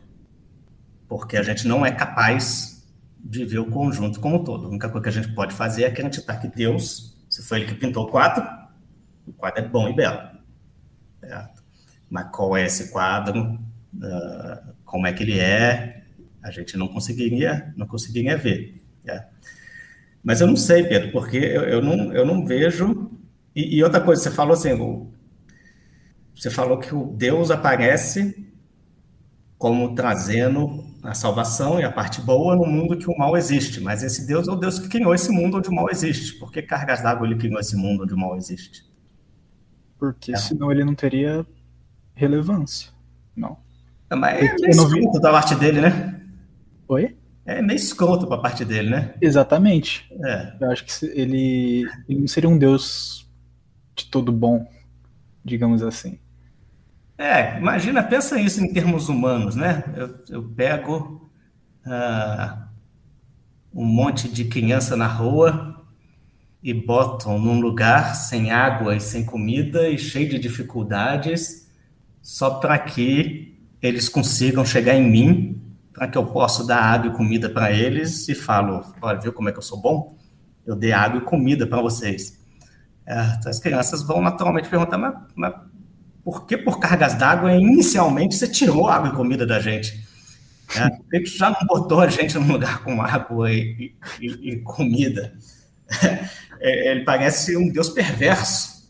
porque 1.11 1.35
a 1.35 1.43
gente 1.43 1.67
não 1.67 1.85
é 1.85 1.91
capaz 1.91 2.87
de 3.19 3.43
ver 3.43 3.59
o 3.59 3.65
conjunto 3.65 4.17
como 4.21 4.37
um 4.37 4.43
todo. 4.45 4.67
A 4.67 4.69
única 4.69 4.87
coisa 4.87 5.03
que 5.03 5.09
a 5.09 5.21
gente 5.21 5.35
pode 5.35 5.53
fazer 5.53 5.83
é 5.83 5.87
acreditar 5.87 6.37
que 6.37 6.47
Deus, 6.47 7.21
se 7.29 7.43
foi 7.43 7.59
ele 7.59 7.67
que 7.67 7.75
pintou 7.75 8.05
o 8.05 8.07
quadro, 8.07 8.47
o 9.27 9.33
quadro 9.33 9.61
é 9.61 9.67
bom 9.67 9.89
e 9.89 9.93
belo. 9.93 10.21
Certo? 11.19 11.61
Mas 12.09 12.31
qual 12.31 12.55
é 12.55 12.65
esse 12.65 12.93
quadro? 12.93 13.59
Uh, 13.93 14.73
como 14.85 15.05
é 15.05 15.11
que 15.11 15.23
ele 15.23 15.37
é? 15.37 16.05
A 16.41 16.49
gente 16.49 16.77
não 16.77 16.87
conseguiria, 16.87 17.73
não 17.75 17.85
conseguiria 17.85 18.37
ver. 18.37 18.81
Né? 19.03 19.27
Mas 20.23 20.39
eu 20.39 20.47
não 20.47 20.55
sei, 20.55 20.85
Pedro, 20.85 21.11
porque 21.11 21.35
eu, 21.35 21.63
eu, 21.63 21.81
não, 21.81 22.13
eu 22.13 22.25
não 22.25 22.45
vejo. 22.45 23.11
E, 23.53 23.75
e, 23.75 23.83
outra 23.83 23.99
coisa, 23.99 24.23
você 24.23 24.31
falou 24.31 24.53
assim, 24.53 24.69
você 26.33 26.49
falou 26.49 26.77
que 26.77 26.95
o 26.95 27.07
Deus 27.07 27.51
aparece 27.51 28.49
como 29.57 29.93
trazendo 29.93 30.89
a 31.03 31.13
salvação 31.13 31.79
e 31.79 31.83
a 31.83 31.91
parte 31.91 32.21
boa 32.21 32.55
no 32.55 32.65
mundo 32.65 32.97
que 32.97 33.09
o 33.09 33.17
mal 33.17 33.35
existe. 33.35 33.79
Mas 33.79 34.03
esse 34.03 34.27
Deus 34.27 34.47
é 34.47 34.51
o 34.51 34.55
Deus 34.55 34.79
que 34.79 34.87
criou 34.87 35.13
esse 35.13 35.31
mundo 35.31 35.57
onde 35.57 35.69
o 35.69 35.73
mal 35.73 35.89
existe. 35.89 36.33
Por 36.33 36.51
que 36.51 36.61
cargas 36.61 37.01
d'água 37.01 37.25
ele 37.25 37.35
criou 37.35 37.59
esse 37.59 37.75
mundo 37.75 38.03
onde 38.03 38.13
o 38.13 38.17
mal 38.17 38.37
existe? 38.37 38.85
Porque 39.97 40.33
é. 40.33 40.37
senão 40.37 40.71
ele 40.71 40.83
não 40.83 40.95
teria 40.95 41.45
relevância. 42.13 42.91
Não. 43.35 43.57
É, 44.09 44.15
mas 44.15 44.39
é 44.39 44.55
meio 44.55 44.71
escroto 44.71 45.19
da 45.19 45.31
parte 45.31 45.55
dele, 45.55 45.81
né? 45.81 46.21
Oi? 46.87 47.15
É 47.45 47.61
meio 47.61 47.77
escroto 47.77 48.27
pra 48.27 48.37
parte 48.37 48.63
dele, 48.63 48.89
né? 48.89 49.13
Exatamente. 49.19 50.11
É. 50.23 50.53
Eu 50.59 50.71
acho 50.71 50.85
que 50.85 51.05
ele, 51.05 51.87
ele 52.07 52.19
não 52.19 52.27
seria 52.27 52.49
um 52.49 52.57
deus 52.57 53.27
de 53.95 54.05
todo 54.05 54.31
bom, 54.31 54.67
digamos 55.43 55.81
assim. 55.81 56.19
É, 57.21 57.59
imagina, 57.59 58.01
pensa 58.01 58.41
isso 58.41 58.63
em 58.63 58.73
termos 58.73 59.07
humanos, 59.07 59.55
né? 59.55 59.83
Eu, 59.95 60.15
eu 60.27 60.43
pego 60.43 61.29
uh, 61.85 62.63
um 63.71 63.85
monte 63.85 64.27
de 64.27 64.45
criança 64.45 64.97
na 64.97 65.05
rua 65.05 65.85
e 66.63 66.73
botam 66.73 67.37
num 67.37 67.61
lugar 67.61 68.15
sem 68.15 68.49
água 68.49 68.95
e 68.95 68.99
sem 68.99 69.23
comida 69.23 69.87
e 69.87 69.99
cheio 69.99 70.29
de 70.29 70.39
dificuldades, 70.39 71.69
só 72.23 72.55
para 72.55 72.79
que 72.79 73.55
eles 73.83 74.09
consigam 74.09 74.65
chegar 74.65 74.95
em 74.95 75.07
mim, 75.07 75.61
para 75.93 76.07
que 76.07 76.17
eu 76.17 76.25
possa 76.25 76.65
dar 76.65 76.81
água 76.81 77.11
e 77.11 77.15
comida 77.15 77.47
para 77.51 77.71
eles 77.71 78.27
e 78.29 78.33
falo, 78.33 78.83
olha, 78.99 79.19
viu 79.19 79.31
como 79.31 79.47
é 79.47 79.51
que 79.51 79.59
eu 79.59 79.63
sou 79.63 79.79
bom? 79.79 80.17
Eu 80.65 80.75
dei 80.75 80.91
água 80.91 81.19
e 81.19 81.23
comida 81.23 81.67
para 81.67 81.83
vocês. 81.83 82.41
É, 83.05 83.35
então 83.37 83.51
as 83.51 83.59
crianças 83.59 84.01
vão 84.01 84.21
naturalmente 84.23 84.69
perguntar, 84.69 84.97
mas, 84.97 85.13
mas 85.35 85.53
por 86.23 86.45
que 86.45 86.57
por 86.57 86.79
cargas 86.79 87.15
d'água 87.15 87.53
inicialmente 87.53 88.35
você 88.35 88.47
tirou 88.47 88.87
água 88.87 89.09
e 89.09 89.15
comida 89.15 89.45
da 89.45 89.59
gente? 89.59 90.03
É, 90.75 90.89
por 90.89 91.09
que 91.09 91.25
já 91.25 91.49
não 91.49 91.67
botou 91.67 91.99
a 91.99 92.07
gente 92.07 92.37
num 92.37 92.51
lugar 92.51 92.83
com 92.83 93.01
água 93.01 93.51
e, 93.51 93.93
e, 94.19 94.27
e 94.27 94.57
comida? 94.61 95.33
É, 96.63 96.91
ele 96.91 97.03
parece 97.03 97.57
um 97.57 97.67
deus 97.71 97.89
perverso, 97.89 98.87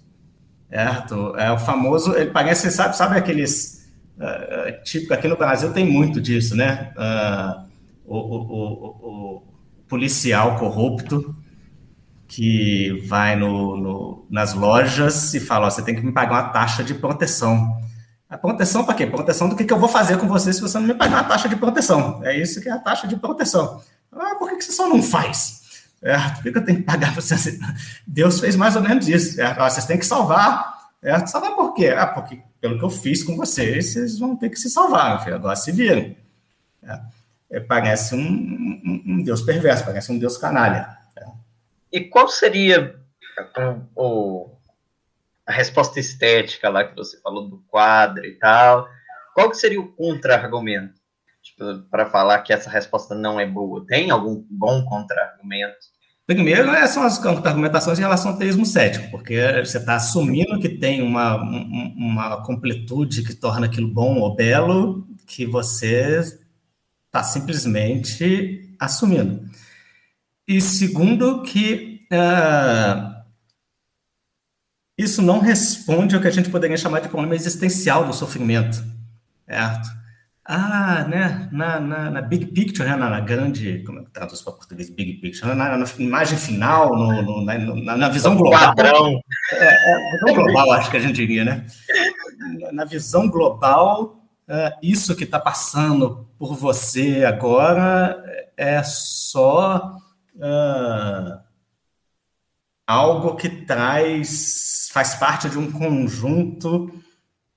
certo? 0.69 1.33
É 1.37 1.49
o 1.53 1.57
famoso, 1.57 2.13
ele 2.17 2.29
parece, 2.29 2.69
sabe, 2.69 2.97
sabe 2.97 3.17
aqueles, 3.17 3.89
uh, 4.17 4.83
tipo, 4.83 5.13
aqui 5.13 5.25
no 5.25 5.37
Brasil 5.37 5.71
tem 5.71 5.85
muito 5.85 6.19
disso, 6.19 6.53
né? 6.53 6.91
Uh, 6.97 7.69
o, 8.05 8.17
o, 8.17 8.41
o, 8.41 9.37
o, 9.37 9.43
policial 9.87 10.57
corrupto 10.59 11.33
que 12.31 13.03
vai 13.07 13.35
no, 13.35 13.75
no, 13.75 14.25
nas 14.29 14.53
lojas 14.53 15.33
e 15.33 15.39
fala, 15.39 15.67
ó, 15.67 15.69
você 15.69 15.81
tem 15.81 15.93
que 15.93 16.01
me 16.01 16.13
pagar 16.13 16.31
uma 16.31 16.49
taxa 16.49 16.81
de 16.81 16.93
proteção. 16.93 17.77
A 18.29 18.37
proteção 18.37 18.85
para 18.85 18.93
quê? 18.93 19.05
Proteção 19.05 19.49
do 19.49 19.55
que, 19.57 19.65
que 19.65 19.73
eu 19.73 19.79
vou 19.79 19.89
fazer 19.89 20.17
com 20.17 20.29
você 20.29 20.53
se 20.53 20.61
você 20.61 20.79
não 20.79 20.87
me 20.87 20.93
pagar 20.93 21.17
uma 21.17 21.23
taxa 21.25 21.49
de 21.49 21.57
proteção. 21.57 22.21
É 22.23 22.33
isso 22.33 22.61
que 22.61 22.69
é 22.69 22.71
a 22.71 22.79
taxa 22.79 23.05
de 23.05 23.17
proteção. 23.17 23.81
Ah, 24.13 24.35
por 24.39 24.49
que, 24.49 24.55
que 24.55 24.63
você 24.63 24.71
só 24.71 24.87
não 24.87 25.03
faz? 25.03 25.83
É, 26.01 26.17
por 26.17 26.43
que 26.43 26.57
eu 26.57 26.63
tenho 26.63 26.77
que 26.77 26.85
pagar 26.85 27.13
você? 27.13 27.59
Deus 28.07 28.39
fez 28.39 28.55
mais 28.55 28.77
ou 28.77 28.81
menos 28.81 29.09
isso. 29.09 29.41
É, 29.41 29.53
vocês 29.53 29.85
têm 29.85 29.99
que 29.99 30.05
salvar. 30.05 30.89
É, 31.03 31.27
salvar 31.27 31.51
por 31.51 31.73
quê? 31.73 31.89
Ah, 31.89 32.07
porque 32.07 32.39
pelo 32.61 32.79
que 32.79 32.85
eu 32.85 32.89
fiz 32.89 33.23
com 33.23 33.35
vocês, 33.35 33.91
vocês 33.91 34.17
vão 34.17 34.37
ter 34.37 34.49
que 34.49 34.55
se 34.55 34.69
salvar, 34.69 35.21
filho. 35.21 35.35
agora 35.35 35.57
se 35.57 35.69
viram. 35.73 36.15
É, 37.49 37.59
parece 37.59 38.15
um, 38.15 38.19
um, 38.21 39.03
um, 39.05 39.21
Deus 39.21 39.41
perverso, 39.41 39.83
parece 39.83 40.09
um 40.13 40.17
Deus 40.17 40.37
canalha. 40.37 41.00
E 41.91 42.01
qual 42.01 42.27
seria 42.27 42.95
o, 43.95 44.49
a 45.45 45.51
resposta 45.51 45.99
estética 45.99 46.69
lá 46.69 46.83
que 46.83 46.95
você 46.95 47.19
falou 47.21 47.49
do 47.49 47.57
quadro 47.67 48.25
e 48.25 48.37
tal? 48.37 48.87
Qual 49.33 49.49
que 49.49 49.57
seria 49.57 49.79
o 49.79 49.91
contra-argumento? 49.91 50.99
Tipo, 51.41 51.81
para 51.89 52.05
falar 52.05 52.39
que 52.39 52.53
essa 52.53 52.69
resposta 52.69 53.15
não 53.15 53.39
é 53.39 53.45
boa. 53.45 53.85
Tem 53.85 54.11
algum 54.11 54.45
bom 54.49 54.85
contra-argumento? 54.85 55.91
Primeiro, 56.25 56.71
né, 56.71 56.87
são 56.87 57.03
as 57.03 57.23
argumentações 57.25 57.97
em 57.97 58.03
relação 58.03 58.31
ao 58.31 58.37
teísmo 58.37 58.65
cético, 58.65 59.09
porque 59.11 59.35
você 59.65 59.77
está 59.77 59.95
assumindo 59.95 60.59
que 60.59 60.69
tem 60.69 61.01
uma, 61.01 61.35
uma 61.35 62.43
completude 62.45 63.23
que 63.23 63.33
torna 63.35 63.65
aquilo 63.65 63.87
bom 63.87 64.19
ou 64.19 64.33
belo, 64.33 65.05
que 65.27 65.45
você 65.45 66.19
está 67.07 67.23
simplesmente 67.23 68.73
assumindo. 68.79 69.45
E 70.47 70.59
segundo, 70.59 71.43
que 71.43 72.01
uh, 72.11 73.11
isso 74.97 75.21
não 75.21 75.39
responde 75.39 76.15
ao 76.15 76.21
que 76.21 76.27
a 76.27 76.31
gente 76.31 76.49
poderia 76.49 76.77
chamar 76.77 76.99
de 76.99 77.09
problema 77.09 77.35
existencial 77.35 78.05
do 78.05 78.13
sofrimento, 78.13 78.83
certo? 79.47 79.89
Ah, 80.43 81.05
né, 81.07 81.47
na, 81.51 81.79
na, 81.79 82.09
na 82.09 82.21
big 82.21 82.47
picture, 82.47 82.87
né, 82.87 82.95
na, 82.95 83.09
na, 83.09 83.19
grande, 83.19 83.83
como 83.85 83.99
é 83.99 84.03
que 84.03 84.11
traduz 84.11 84.41
para 84.41 84.53
português, 84.53 84.89
big 84.89 85.13
picture, 85.13 85.53
na, 85.53 85.77
na 85.77 85.85
imagem 85.99 86.37
final, 86.37 86.95
no, 86.95 87.21
no, 87.21 87.45
na, 87.45 87.95
na, 87.95 88.09
visão 88.09 88.35
global. 88.35 88.75
Padrão. 88.75 89.21
É, 89.53 89.65
é, 89.65 90.11
visão 90.13 90.33
global, 90.33 90.71
acho 90.73 90.91
que 90.91 90.97
a 90.97 90.99
gente 90.99 91.13
diria, 91.13 91.45
né? 91.45 91.65
Na 92.73 92.85
visão 92.85 93.29
global, 93.29 94.19
é, 94.47 94.73
isso 94.81 95.15
que 95.15 95.23
está 95.23 95.39
passando 95.39 96.27
por 96.37 96.55
você 96.55 97.23
agora 97.23 98.21
é 98.57 98.83
só 98.83 99.95
uh, 100.41 101.39
algo 102.85 103.35
que 103.35 103.49
traz, 103.49 104.89
faz 104.91 105.15
parte 105.15 105.49
de 105.49 105.57
um 105.57 105.71
conjunto 105.71 106.91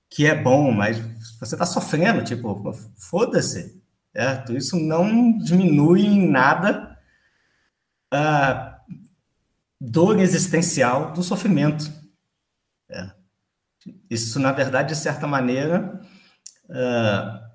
que 0.09 0.25
é 0.25 0.35
bom, 0.35 0.71
mas 0.71 0.97
você 1.39 1.55
está 1.55 1.65
sofrendo, 1.65 2.23
tipo, 2.23 2.73
foda-se, 2.97 3.83
certo? 4.13 4.55
Isso 4.55 4.79
não 4.79 5.37
diminui 5.37 6.05
em 6.05 6.29
nada 6.29 6.97
a 8.09 8.79
dor 9.81 10.19
existencial 10.19 11.11
do 11.11 11.21
sofrimento. 11.21 11.91
É. 12.89 13.11
Isso, 14.09 14.39
na 14.39 14.53
verdade, 14.53 14.93
de 14.93 14.95
certa 14.95 15.27
maneira, 15.27 15.99
uh, 16.69 17.45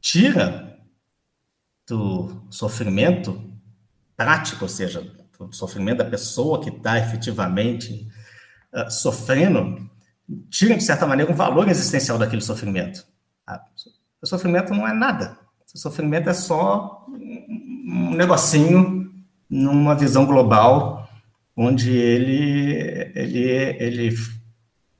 tira 0.00 0.78
do 1.88 2.46
sofrimento 2.48 3.51
prático, 4.22 4.64
ou 4.64 4.68
seja, 4.68 5.00
do 5.36 5.52
sofrimento 5.52 5.98
da 5.98 6.04
pessoa 6.04 6.62
que 6.62 6.70
está 6.70 6.96
efetivamente 6.96 8.06
uh, 8.72 8.88
sofrendo, 8.88 9.90
tira, 10.48 10.76
de 10.76 10.84
certa 10.84 11.06
maneira, 11.06 11.32
um 11.32 11.34
valor 11.34 11.68
existencial 11.68 12.16
daquele 12.16 12.40
sofrimento. 12.40 13.04
Ah, 13.44 13.60
o 14.22 14.26
sofrimento 14.26 14.72
não 14.72 14.86
é 14.86 14.92
nada. 14.92 15.36
O 15.74 15.78
sofrimento 15.78 16.30
é 16.30 16.34
só 16.34 17.04
um 17.08 18.14
negocinho 18.14 19.12
numa 19.50 19.96
visão 19.96 20.24
global, 20.24 21.08
onde 21.56 21.90
ele, 21.90 23.10
ele, 23.16 23.40
ele 23.80 24.16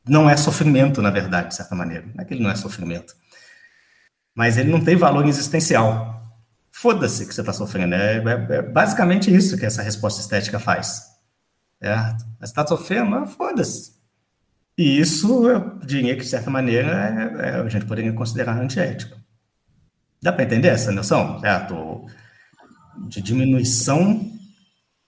não 0.05 0.29
é 0.29 0.37
sofrimento, 0.37 1.01
na 1.01 1.11
verdade, 1.11 1.51
de 1.51 1.55
certa 1.55 1.77
maneira. 1.77 2.05
Não 2.13 2.23
é 2.23 2.25
que 2.25 2.35
ele 2.35 2.43
não 2.43 2.51
é 2.51 2.57
sofrimento. 2.57 3.15
Mas 4.35 4.59
ele 4.59 4.71
não 4.71 4.83
tem 4.83 4.97
valor 4.97 5.27
existencial. 5.29 6.12
Foda-se 6.83 7.25
que 7.25 7.33
você 7.33 7.43
está 7.43 7.53
sofrendo. 7.53 7.95
É, 7.95 8.17
é, 8.17 8.57
é, 8.57 8.63
basicamente 8.63 9.33
isso 9.33 9.57
que 9.57 9.65
essa 9.65 9.83
resposta 9.83 10.21
estética 10.21 10.59
faz. 10.59 11.13
Você 11.81 12.45
está 12.45 12.67
sofrendo? 12.67 13.25
Foda-se. 13.25 13.93
E 14.77 14.99
isso, 14.99 15.49
eu 15.49 15.79
diria 15.87 16.17
que, 16.17 16.23
de 16.23 16.29
certa 16.29 16.51
maneira, 16.51 16.91
é, 16.91 17.51
é, 17.51 17.55
a 17.61 17.69
gente 17.69 17.87
poderia 17.87 18.13
considerar 18.13 18.59
antiético. 18.61 19.17
Dá 20.21 20.33
para 20.33 20.43
entender 20.43 20.69
essa 20.69 20.91
noção, 20.91 21.39
certo? 21.39 22.05
De 23.09 23.23
diminuição 23.23 24.29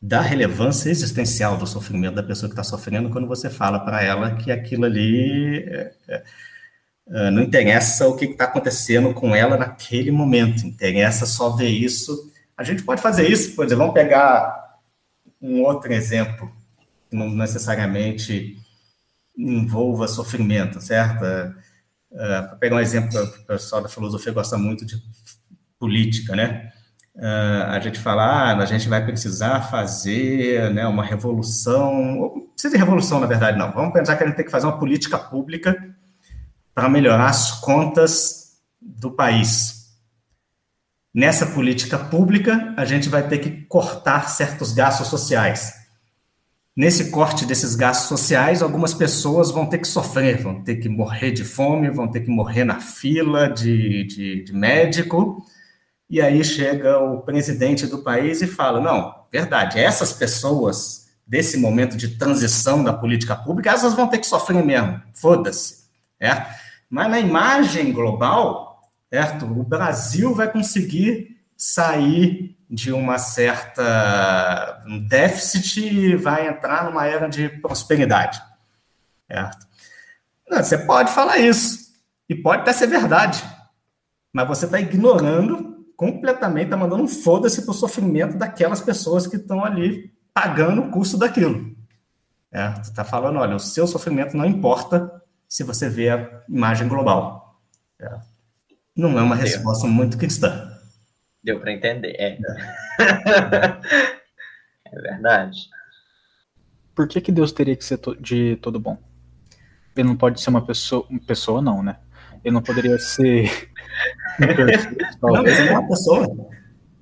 da 0.01 0.20
relevância 0.20 0.91
existencial 0.91 1.57
do 1.57 1.66
sofrimento 1.66 2.14
da 2.14 2.22
pessoa 2.22 2.49
que 2.49 2.53
está 2.53 2.62
sofrendo 2.62 3.11
quando 3.11 3.27
você 3.27 3.51
fala 3.51 3.81
para 3.81 4.01
ela 4.01 4.37
que 4.37 4.53
aquilo 4.53 4.85
ali 4.85 5.64
é, 5.66 5.93
é, 6.07 6.14
é 6.14 6.25
não 7.07 7.42
interessa 7.42 8.09
o 8.09 8.16
que 8.16 8.24
está 8.24 8.44
acontecendo 8.44 9.12
com 9.12 9.34
ela 9.34 9.57
naquele 9.57 10.11
momento, 10.11 10.66
interessa 10.66 11.26
só 11.26 11.50
ver 11.50 11.68
isso. 11.68 12.32
A 12.57 12.64
gente 12.64 12.82
pode 12.82 13.02
fazer 13.02 13.28
isso, 13.28 13.55
por 13.55 13.64
exemplo, 13.64 13.82
vamos 13.82 13.94
pegar 13.94 14.64
um 15.40 15.62
outro 15.62 15.92
exemplo, 15.92 16.50
não 17.12 17.28
necessariamente 17.28 18.59
envolva 19.36 20.09
sofrimento, 20.09 20.80
certo? 20.80 21.24
Uh, 22.11 22.48
Para 22.48 22.57
pegar 22.57 22.76
um 22.76 22.80
exemplo, 22.80 23.20
o 23.22 23.46
pessoal 23.46 23.82
da 23.82 23.88
filosofia 23.88 24.32
gosta 24.32 24.57
muito 24.57 24.86
de 24.86 24.96
política, 25.78 26.34
né? 26.34 26.72
Uh, 27.16 27.64
a 27.68 27.78
gente 27.80 27.98
fala, 27.98 28.24
ah, 28.24 28.59
a 28.59 28.64
gente 28.66 28.88
vai 28.88 29.05
precisar 29.05 29.61
fazer 29.70 30.72
né, 30.72 30.86
uma 30.86 31.05
revolução, 31.05 31.94
não 32.34 32.48
precisa 32.52 32.72
de 32.72 32.78
revolução, 32.78 33.20
na 33.20 33.26
verdade, 33.26 33.59
não. 33.59 33.70
Vamos 33.72 33.92
pensar 33.92 34.16
que 34.16 34.24
a 34.24 34.26
gente 34.26 34.36
tem 34.36 34.44
que 34.44 34.50
fazer 34.50 34.66
uma 34.66 34.78
política 34.78 35.18
pública 35.18 35.93
para 36.75 36.89
melhorar 36.89 37.29
as 37.29 37.53
contas 37.61 38.59
do 38.81 39.11
país. 39.11 39.85
Nessa 41.14 41.47
política 41.47 41.97
pública, 41.97 42.75
a 42.77 42.85
gente 42.85 43.09
vai 43.09 43.27
ter 43.29 43.39
que 43.39 43.51
cortar 43.66 44.29
certos 44.29 44.72
gastos 44.72 45.07
sociais. 45.07 45.72
Nesse 46.77 47.12
corte 47.12 47.47
desses 47.47 47.77
gastos 47.77 48.09
sociais, 48.09 48.61
algumas 48.61 48.93
pessoas 48.93 49.53
vão 49.53 49.64
ter 49.64 49.79
que 49.79 49.87
sofrer, 49.87 50.43
vão 50.43 50.61
ter 50.64 50.77
que 50.77 50.89
morrer 50.89 51.31
de 51.31 51.45
fome, 51.45 51.89
vão 51.89 52.09
ter 52.09 52.22
que 52.22 52.31
morrer 52.31 52.64
na 52.64 52.81
fila 52.81 53.49
de, 53.49 54.03
de, 54.05 54.43
de 54.43 54.53
médico. 54.53 55.47
E 56.11 56.20
aí 56.20 56.45
chega 56.45 56.99
o 56.99 57.22
presidente 57.22 57.87
do 57.87 57.99
país 57.99 58.43
e 58.43 58.49
fala: 58.49 58.81
não, 58.81 59.14
verdade, 59.31 59.79
essas 59.79 60.12
pessoas 60.12 61.07
desse 61.25 61.57
momento 61.57 61.97
de 61.97 62.18
transição 62.18 62.83
da 62.83 62.93
política 62.93 63.37
pública, 63.37 63.70
essas 63.70 63.95
vão 63.95 64.09
ter 64.09 64.18
que 64.18 64.27
sofrer 64.27 64.64
mesmo, 64.64 65.01
foda-se. 65.14 65.85
É? 66.18 66.45
Mas 66.95 67.11
na 67.11 67.18
imagem 67.18 67.92
global, 67.92 68.80
certo? 69.12 69.47
o 69.47 69.64
Brasil 69.64 70.32
vai 70.32 70.49
conseguir 70.49 71.36
sair 71.57 72.57
de 72.70 72.92
uma 72.92 73.18
certa 73.18 74.80
um 74.86 75.05
déficit 75.05 75.88
e 75.88 76.14
vai 76.14 76.47
entrar 76.47 76.84
numa 76.84 77.05
era 77.05 77.28
de 77.28 77.49
prosperidade. 77.49 78.40
Certo? 79.28 79.66
Você 80.49 80.78
pode 80.78 81.11
falar 81.11 81.38
isso, 81.38 81.92
e 82.28 82.34
pode 82.36 82.62
até 82.62 82.72
ser 82.72 82.86
verdade, 82.86 83.42
mas 84.32 84.47
você 84.47 84.66
está 84.66 84.78
ignorando 84.78 85.84
completamente, 85.97 86.66
está 86.66 86.76
mandando 86.76 87.03
um 87.03 87.09
foda-se 87.09 87.62
para 87.62 87.72
o 87.72 87.74
sofrimento 87.74 88.38
daquelas 88.38 88.80
pessoas 88.80 89.26
que 89.26 89.34
estão 89.34 89.64
ali 89.64 90.12
pagando 90.32 90.82
o 90.82 90.90
custo 90.92 91.18
daquilo. 91.18 91.74
É, 92.53 92.72
está 92.82 93.03
falando, 93.03 93.40
olha, 93.40 93.57
o 93.57 93.61
seu 93.61 93.84
sofrimento 93.84 94.36
não 94.36 94.45
importa 94.45 95.24
se 95.55 95.62
você 95.62 95.88
vê 95.88 96.09
a 96.09 96.42
imagem 96.48 96.88
global. 96.88 97.61
É. 98.00 98.11
Não 98.96 99.16
é 99.16 99.22
uma 99.22 99.36
resposta 99.36 99.86
muito 99.86 100.18
cristã. 100.18 100.68
Deu 101.44 101.61
para 101.61 101.72
entender, 101.72 102.16
é. 102.18 102.36
é 104.84 105.00
verdade. 105.00 105.68
Por 106.92 107.07
que, 107.07 107.20
que 107.20 107.30
Deus 107.30 107.52
teria 107.52 107.76
que 107.76 107.84
ser 107.84 108.00
de 108.20 108.57
todo 108.57 108.80
bom? 108.80 108.98
Ele 109.96 110.09
não 110.09 110.16
pode 110.16 110.40
ser 110.40 110.50
uma 110.50 110.66
pessoa. 110.66 111.07
Pessoa 111.24 111.62
não, 111.62 111.84
né? 111.84 111.98
Ele 112.42 112.52
não 112.52 112.62
poderia 112.62 112.98
ser. 112.98 113.70
não, 115.22 115.46
ele 115.46 115.68
é 115.68 115.70
uma 115.70 115.86
pessoa. 115.86 116.26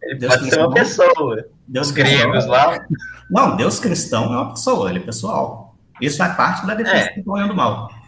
Ele 0.02 0.18
Deus 0.18 0.36
pode 0.36 0.50
ser 0.50 0.58
uma 0.60 0.74
pessoa. 0.74 1.48
Deus 1.66 1.90
gregos 1.90 2.44
lá. 2.44 2.86
Não, 3.30 3.56
Deus 3.56 3.80
cristão 3.80 4.24
é 4.24 4.36
uma 4.36 4.50
pessoa, 4.50 4.90
ele 4.90 4.98
é 4.98 5.02
pessoal. 5.02 5.74
Isso 6.02 6.18
faz 6.18 6.36
parte 6.36 6.66
da 6.66 6.74
defesa 6.74 7.12
é. 7.12 7.14
do 7.14 7.24
bom 7.24 7.42
e 7.42 7.48
do 7.48 7.56
mal. 7.56 8.01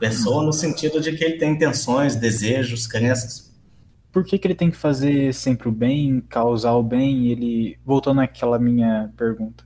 Pessoa 0.00 0.42
no 0.42 0.52
sentido 0.52 1.00
de 1.00 1.12
que 1.12 1.22
ele 1.22 1.38
tem 1.38 1.52
intenções, 1.52 2.16
desejos, 2.16 2.88
crenças 2.88 3.50
por 4.12 4.24
que, 4.24 4.38
que 4.38 4.46
ele 4.46 4.54
tem 4.54 4.70
que 4.70 4.76
fazer 4.76 5.32
sempre 5.32 5.68
o 5.68 5.72
bem, 5.72 6.20
causar 6.28 6.72
o 6.74 6.82
bem? 6.82 7.28
Ele, 7.28 7.78
voltando 7.84 8.20
àquela 8.20 8.58
minha 8.58 9.10
pergunta, 9.16 9.64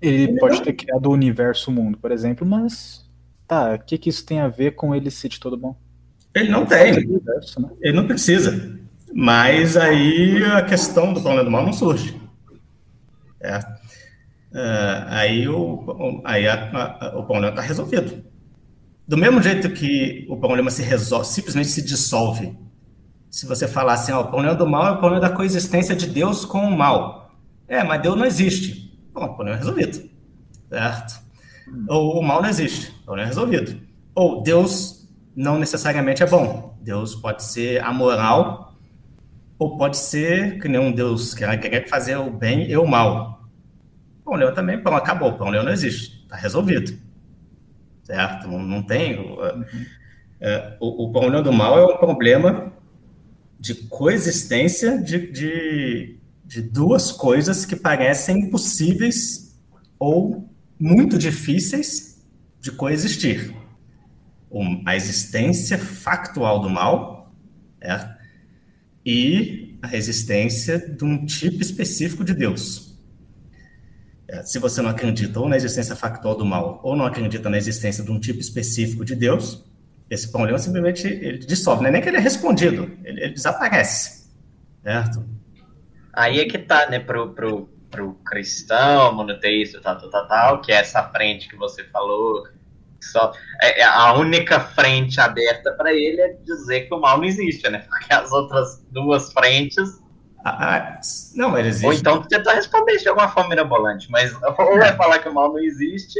ele, 0.00 0.24
ele 0.24 0.38
pode 0.38 0.56
não... 0.56 0.64
ter 0.64 0.72
criado 0.72 1.06
o 1.06 1.12
universo, 1.12 1.70
o 1.70 1.74
mundo, 1.74 1.98
por 1.98 2.12
exemplo, 2.12 2.46
mas 2.46 3.08
tá, 3.46 3.74
o 3.74 3.78
que, 3.78 3.98
que 3.98 4.10
isso 4.10 4.24
tem 4.24 4.40
a 4.40 4.48
ver 4.48 4.72
com 4.72 4.94
ele 4.94 5.10
ser 5.10 5.28
de 5.28 5.40
todo 5.40 5.56
bom? 5.56 5.76
Ele 6.34 6.48
não 6.48 6.64
tem, 6.64 6.92
universo, 6.92 7.60
né? 7.60 7.68
ele 7.80 7.96
não 7.96 8.06
precisa. 8.06 8.80
Mas 9.12 9.76
aí 9.76 10.42
a 10.44 10.62
questão 10.62 11.12
do 11.12 11.20
problema 11.20 11.44
do 11.44 11.50
mal 11.50 11.64
não 11.64 11.72
surge. 11.72 12.18
É. 13.40 13.58
Uh, 13.58 15.04
aí 15.08 15.48
o, 15.48 16.22
aí 16.24 16.46
a, 16.46 16.70
a, 16.70 17.18
o 17.18 17.24
problema 17.24 17.50
está 17.50 17.60
resolvido. 17.60 18.24
Do 19.06 19.16
mesmo 19.16 19.42
jeito 19.42 19.70
que 19.70 20.26
o 20.28 20.36
problema 20.36 20.70
se 20.70 20.82
resolve, 20.82 21.26
simplesmente 21.26 21.68
se 21.68 21.82
dissolve 21.82 22.56
se 23.32 23.46
você 23.46 23.66
falar 23.66 23.94
assim, 23.94 24.12
ó, 24.12 24.20
o 24.20 24.26
problema 24.26 24.54
do 24.54 24.68
mal 24.68 24.86
é 24.88 24.90
o 24.90 24.98
problema 24.98 25.18
da 25.18 25.30
coexistência 25.30 25.96
de 25.96 26.06
Deus 26.06 26.44
com 26.44 26.58
o 26.58 26.76
mal. 26.76 27.30
É, 27.66 27.82
mas 27.82 28.02
Deus 28.02 28.14
não 28.14 28.26
existe. 28.26 28.94
Bom, 29.10 29.24
o 29.24 29.34
problema 29.34 29.56
é 29.56 29.58
resolvido. 29.58 30.10
Certo? 30.68 31.22
Ou 31.88 32.20
o 32.20 32.22
mal 32.22 32.42
não 32.42 32.50
existe. 32.50 32.90
O 33.00 33.04
problema 33.06 33.26
é 33.26 33.30
resolvido. 33.30 33.80
Ou 34.14 34.42
Deus 34.42 35.08
não 35.34 35.58
necessariamente 35.58 36.22
é 36.22 36.26
bom. 36.26 36.76
Deus 36.82 37.14
pode 37.14 37.42
ser 37.42 37.82
amoral, 37.82 38.74
ou 39.58 39.78
pode 39.78 39.96
ser 39.96 40.60
que 40.60 40.68
nem 40.68 40.78
um 40.78 40.92
Deus 40.92 41.32
que 41.32 41.46
quer 41.56 41.88
fazer 41.88 42.16
o 42.16 42.30
bem 42.30 42.70
e 42.70 42.76
o 42.76 42.86
mal. 42.86 43.48
O 44.20 44.24
problema 44.24 44.52
também, 44.52 44.78
bom, 44.78 44.94
acabou. 44.94 45.30
O 45.30 45.36
problema 45.38 45.64
não 45.64 45.72
existe. 45.72 46.20
Está 46.24 46.36
resolvido. 46.36 46.98
Certo? 48.02 48.48
Não, 48.48 48.82
tem. 48.82 49.18
Uhum. 49.18 49.64
É, 50.40 50.76
o, 50.80 51.04
o 51.04 51.12
problema 51.12 51.42
do 51.42 51.52
mal 51.52 51.78
é 51.78 51.94
um 51.94 51.98
problema 51.98 52.72
de 53.58 53.74
coexistência 53.74 54.98
de, 54.98 55.30
de, 55.30 56.18
de 56.44 56.62
duas 56.62 57.12
coisas 57.12 57.64
que 57.64 57.76
parecem 57.76 58.40
impossíveis 58.40 59.56
ou 59.98 60.48
muito 60.78 61.16
difíceis 61.16 62.20
de 62.60 62.72
coexistir. 62.72 63.54
A 64.84 64.96
existência 64.96 65.78
factual 65.78 66.60
do 66.60 66.68
mal 66.68 67.32
e 69.06 69.78
a 69.80 69.96
existência 69.96 70.78
de 70.78 71.04
um 71.04 71.24
tipo 71.24 71.62
específico 71.62 72.24
de 72.24 72.34
Deus. 72.34 72.91
É, 74.32 74.42
se 74.44 74.58
você 74.58 74.80
não 74.80 74.88
acredita 74.88 75.38
ou 75.38 75.46
na 75.46 75.56
existência 75.56 75.94
factual 75.94 76.34
do 76.34 76.42
mal, 76.42 76.80
ou 76.82 76.96
não 76.96 77.04
acredita 77.04 77.50
na 77.50 77.58
existência 77.58 78.02
de 78.02 78.10
um 78.10 78.18
tipo 78.18 78.40
específico 78.40 79.04
de 79.04 79.14
Deus, 79.14 79.62
esse 80.08 80.32
problema 80.32 80.58
simplesmente 80.58 81.06
ele 81.06 81.38
dissolve, 81.38 81.82
não 81.82 81.90
é 81.90 81.92
nem 81.92 82.00
que 82.00 82.08
ele 82.08 82.16
é 82.16 82.20
respondido, 82.20 82.90
ele, 83.04 83.24
ele 83.24 83.34
desaparece, 83.34 84.30
certo? 84.82 85.22
Aí 86.14 86.40
é 86.40 86.46
que 86.46 86.58
tá, 86.58 86.88
né, 86.88 86.98
pro, 86.98 87.34
pro, 87.34 87.68
pro 87.90 88.14
cristão, 88.24 89.14
monoteísta, 89.14 89.82
tal, 89.82 89.98
tal, 89.98 90.08
tal, 90.08 90.26
tal, 90.26 90.60
que 90.62 90.72
é 90.72 90.76
essa 90.76 91.02
frente 91.10 91.46
que 91.46 91.56
você 91.56 91.84
falou, 91.84 92.48
só 93.02 93.34
é, 93.60 93.80
é 93.80 93.84
a 93.84 94.14
única 94.14 94.60
frente 94.60 95.20
aberta 95.20 95.72
para 95.72 95.92
ele 95.92 96.20
é 96.22 96.32
dizer 96.42 96.88
que 96.88 96.94
o 96.94 97.00
mal 97.00 97.18
não 97.18 97.24
existe, 97.24 97.68
né? 97.68 97.84
Porque 97.86 98.14
as 98.14 98.32
outras 98.32 98.82
duas 98.90 99.30
frentes 99.30 100.01
ah, 100.44 101.00
não, 101.34 101.56
ele 101.56 101.68
existe. 101.68 101.86
Ou 101.86 101.92
então 101.92 102.22
tentar 102.22 102.54
responder 102.54 102.96
de 102.98 103.08
alguma 103.08 103.28
forma 103.28 103.50
mirabolante, 103.50 104.10
mas 104.10 104.34
ou 104.34 104.78
vai 104.78 104.96
falar 104.96 105.18
que 105.20 105.28
o 105.28 105.34
mal 105.34 105.52
não 105.52 105.60
existe, 105.60 106.18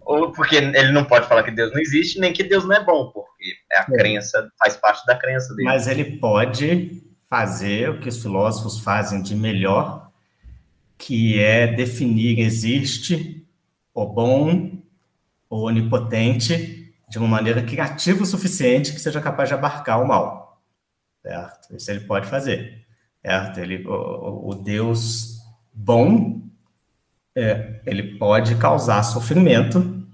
ou 0.00 0.30
porque 0.30 0.56
ele 0.56 0.92
não 0.92 1.04
pode 1.04 1.26
falar 1.26 1.42
que 1.42 1.50
Deus 1.50 1.72
não 1.72 1.80
existe, 1.80 2.20
nem 2.20 2.32
que 2.32 2.44
Deus 2.44 2.64
não 2.64 2.76
é 2.76 2.84
bom, 2.84 3.10
porque 3.10 3.54
é 3.72 3.78
a 3.78 3.86
é. 3.90 3.96
crença, 3.96 4.50
faz 4.58 4.76
parte 4.76 5.04
da 5.04 5.16
crença 5.16 5.54
dele. 5.54 5.68
Mas 5.68 5.88
ele 5.88 6.16
pode 6.18 7.02
fazer 7.28 7.90
o 7.90 7.98
que 7.98 8.08
os 8.08 8.22
filósofos 8.22 8.78
fazem 8.78 9.20
de 9.20 9.34
melhor, 9.34 10.10
que 10.96 11.40
é 11.40 11.66
definir 11.66 12.38
existe 12.38 13.44
o 13.92 14.06
bom, 14.06 14.78
o 15.50 15.62
onipotente, 15.62 16.94
de 17.08 17.18
uma 17.18 17.28
maneira 17.28 17.62
criativa 17.62 18.22
o 18.22 18.26
suficiente 18.26 18.92
que 18.92 19.00
seja 19.00 19.20
capaz 19.20 19.48
de 19.48 19.54
abarcar 19.54 20.00
o 20.02 20.06
mal. 20.06 20.62
Certo? 21.22 21.76
Isso 21.76 21.90
ele 21.90 22.00
pode 22.00 22.28
fazer. 22.28 22.85
Certo? 23.26 23.58
Ele, 23.58 23.84
o, 23.84 24.50
o 24.50 24.54
Deus 24.54 25.40
bom, 25.72 26.42
é, 27.34 27.80
ele 27.84 28.16
pode 28.18 28.54
causar 28.54 29.02
sofrimento 29.02 30.06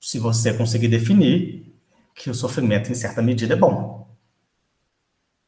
se 0.00 0.16
você 0.20 0.54
conseguir 0.54 0.86
definir 0.86 1.74
que 2.14 2.30
o 2.30 2.34
sofrimento, 2.34 2.92
em 2.92 2.94
certa 2.94 3.20
medida, 3.20 3.54
é 3.54 3.56
bom. 3.56 4.06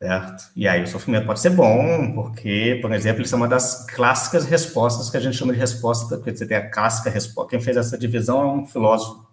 Certo? 0.03 0.51
E 0.57 0.67
aí 0.67 0.83
o 0.83 0.89
sofrimento 0.89 1.25
pode 1.25 1.39
ser 1.39 1.51
bom, 1.51 2.15
porque, 2.15 2.81
por 2.83 2.91
exemplo, 2.91 3.23
isso 3.23 3.35
é 3.37 3.39
uma 3.39 3.47
das 3.47 3.87
clássicas 3.87 4.45
respostas 4.45 5.09
que 5.09 5.17
a 5.17 5.21
gente 5.21 5.37
chama 5.37 5.53
de 5.53 5.59
resposta, 5.61 6.17
porque 6.17 6.35
você 6.35 6.49
tem 6.49 6.57
a 6.57 6.69
clássica 6.69 7.11
resposta. 7.11 7.51
Quem 7.51 7.61
fez 7.61 7.77
essa 7.77 7.97
divisão 7.97 8.43
é 8.43 8.47
um 8.47 8.67
filósofo 8.67 9.25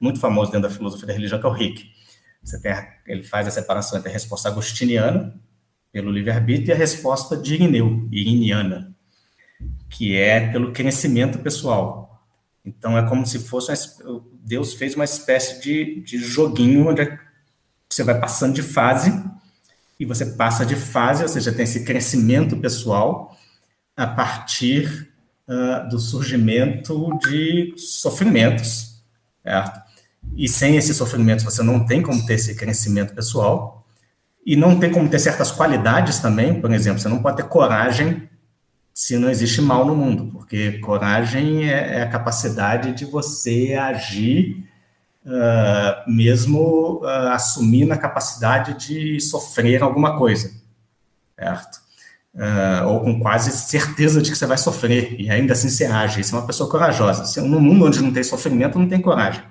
muito 0.00 0.18
famoso 0.20 0.52
dentro 0.52 0.70
da 0.70 0.74
filosofia 0.74 1.08
da 1.08 1.12
religião, 1.12 1.38
que 1.38 1.44
é 1.44 1.48
o 1.50 1.52
Rick. 1.52 1.90
Você 2.42 2.58
tem 2.62 2.72
ele 3.06 3.24
faz 3.24 3.46
a 3.46 3.50
separação 3.50 3.98
entre 3.98 4.08
a 4.08 4.12
resposta 4.12 4.48
agostiniana, 4.48 5.38
pelo 5.96 6.12
livre-arbítrio, 6.12 6.68
e 6.68 6.72
a 6.74 6.76
resposta 6.76 7.34
de 7.34 7.54
Irineu, 7.54 8.06
iriniana, 8.12 8.94
que 9.88 10.14
é 10.14 10.52
pelo 10.52 10.70
crescimento 10.70 11.38
pessoal. 11.38 12.22
Então, 12.62 12.98
é 12.98 13.08
como 13.08 13.24
se 13.24 13.38
fosse 13.38 13.72
uma, 13.72 14.22
Deus 14.44 14.74
fez 14.74 14.94
uma 14.94 15.06
espécie 15.06 15.58
de, 15.62 16.02
de 16.02 16.18
joguinho 16.18 16.86
onde 16.86 17.18
você 17.88 18.04
vai 18.04 18.20
passando 18.20 18.52
de 18.52 18.62
fase 18.62 19.10
e 19.98 20.04
você 20.04 20.26
passa 20.26 20.66
de 20.66 20.76
fase, 20.76 21.22
ou 21.22 21.30
seja, 21.30 21.50
tem 21.50 21.64
esse 21.64 21.82
crescimento 21.82 22.58
pessoal 22.58 23.34
a 23.96 24.06
partir 24.06 25.10
uh, 25.48 25.88
do 25.88 25.98
surgimento 25.98 27.18
de 27.20 27.72
sofrimentos, 27.78 29.02
certo? 29.42 29.80
E 30.36 30.46
sem 30.46 30.76
esses 30.76 30.94
sofrimentos 30.94 31.42
você 31.42 31.62
não 31.62 31.86
tem 31.86 32.02
como 32.02 32.26
ter 32.26 32.34
esse 32.34 32.54
crescimento 32.54 33.14
pessoal 33.14 33.75
e 34.46 34.54
não 34.54 34.78
tem 34.78 34.92
como 34.92 35.08
ter 35.08 35.18
certas 35.18 35.50
qualidades 35.50 36.20
também, 36.20 36.60
por 36.60 36.72
exemplo, 36.72 37.00
você 37.00 37.08
não 37.08 37.20
pode 37.20 37.38
ter 37.38 37.48
coragem 37.48 38.28
se 38.94 39.18
não 39.18 39.28
existe 39.28 39.60
mal 39.60 39.84
no 39.84 39.94
mundo, 39.94 40.30
porque 40.32 40.78
coragem 40.78 41.68
é, 41.68 41.98
é 41.98 42.02
a 42.02 42.08
capacidade 42.08 42.92
de 42.92 43.04
você 43.04 43.76
agir 43.78 44.64
uh, 45.26 46.10
mesmo 46.10 47.00
uh, 47.02 47.28
assumindo 47.32 47.92
a 47.92 47.98
capacidade 47.98 48.86
de 48.86 49.20
sofrer 49.20 49.82
alguma 49.82 50.16
coisa, 50.16 50.50
certo? 51.38 51.84
Uh, 52.34 52.88
ou 52.88 53.00
com 53.00 53.18
quase 53.20 53.50
certeza 53.50 54.22
de 54.22 54.30
que 54.30 54.36
você 54.36 54.46
vai 54.46 54.58
sofrer, 54.58 55.16
e 55.18 55.28
ainda 55.28 55.54
assim 55.54 55.68
você 55.68 55.86
age. 55.86 56.20
Isso 56.20 56.34
é 56.34 56.38
uma 56.38 56.46
pessoa 56.46 56.70
corajosa. 56.70 57.24
Se, 57.24 57.40
mundo 57.40 57.86
onde 57.86 58.00
não 58.00 58.12
tem 58.12 58.22
sofrimento, 58.22 58.78
não 58.78 58.88
tem 58.88 59.00
coragem. 59.00 59.42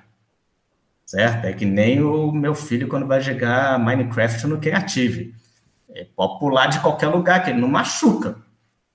Certo? 1.15 1.45
É 1.45 1.53
que 1.53 1.63
nem 1.63 2.03
o 2.03 2.29
meu 2.29 2.53
filho 2.53 2.89
quando 2.89 3.07
vai 3.07 3.21
jogar 3.21 3.79
Minecraft 3.79 4.47
no 4.47 4.59
Creative. 4.59 5.33
Ele 5.87 6.09
pode 6.13 6.39
pular 6.39 6.67
de 6.67 6.81
qualquer 6.81 7.07
lugar, 7.07 7.41
que 7.41 7.51
ele 7.51 7.61
não 7.61 7.69
machuca. 7.69 8.35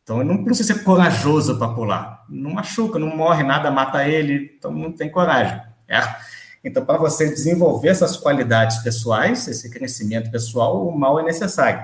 Então, 0.02 0.22
não 0.22 0.44
precisa 0.44 0.74
ser 0.74 0.84
corajoso 0.84 1.56
para 1.58 1.72
pular. 1.72 2.26
Não 2.28 2.50
machuca, 2.50 2.98
não 2.98 3.16
morre, 3.16 3.42
nada 3.42 3.70
mata 3.70 4.06
ele, 4.06 4.54
então 4.54 4.70
não 4.70 4.92
tem 4.92 5.08
coragem. 5.08 5.62
Certo? 5.86 6.14
Então, 6.62 6.84
para 6.84 6.98
você 6.98 7.26
desenvolver 7.26 7.88
essas 7.88 8.18
qualidades 8.18 8.76
pessoais, 8.82 9.48
esse 9.48 9.70
crescimento 9.70 10.30
pessoal, 10.30 10.86
o 10.86 10.94
mal 10.94 11.18
é 11.18 11.22
necessário. 11.22 11.82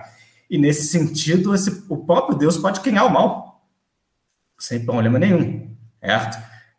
E 0.51 0.59
nesse 0.59 0.87
sentido, 0.89 1.55
esse, 1.55 1.83
o 1.89 1.97
próprio 1.97 2.37
Deus 2.37 2.59
pode 2.59 2.81
criar 2.81 3.07
o 3.07 3.11
mal, 3.11 3.65
sem 4.59 4.85
problema 4.85 5.19
nenhum, 5.19 5.75
certo? 5.99 6.37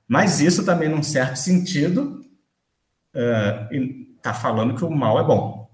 Mas 0.07 0.41
isso 0.41 0.63
também, 0.63 0.87
num 0.87 1.01
certo 1.01 1.37
sentido, 1.37 2.23
está 3.17 4.31
uh, 4.31 4.35
falando 4.35 4.75
que 4.75 4.85
o 4.85 4.91
mal 4.91 5.19
é 5.19 5.23
bom. 5.23 5.69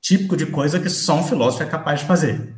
Típico 0.00 0.36
de 0.36 0.46
coisa 0.46 0.80
que 0.80 0.90
só 0.90 1.16
um 1.16 1.22
filósofo 1.22 1.62
é 1.62 1.66
capaz 1.66 2.00
de 2.00 2.06
fazer, 2.06 2.54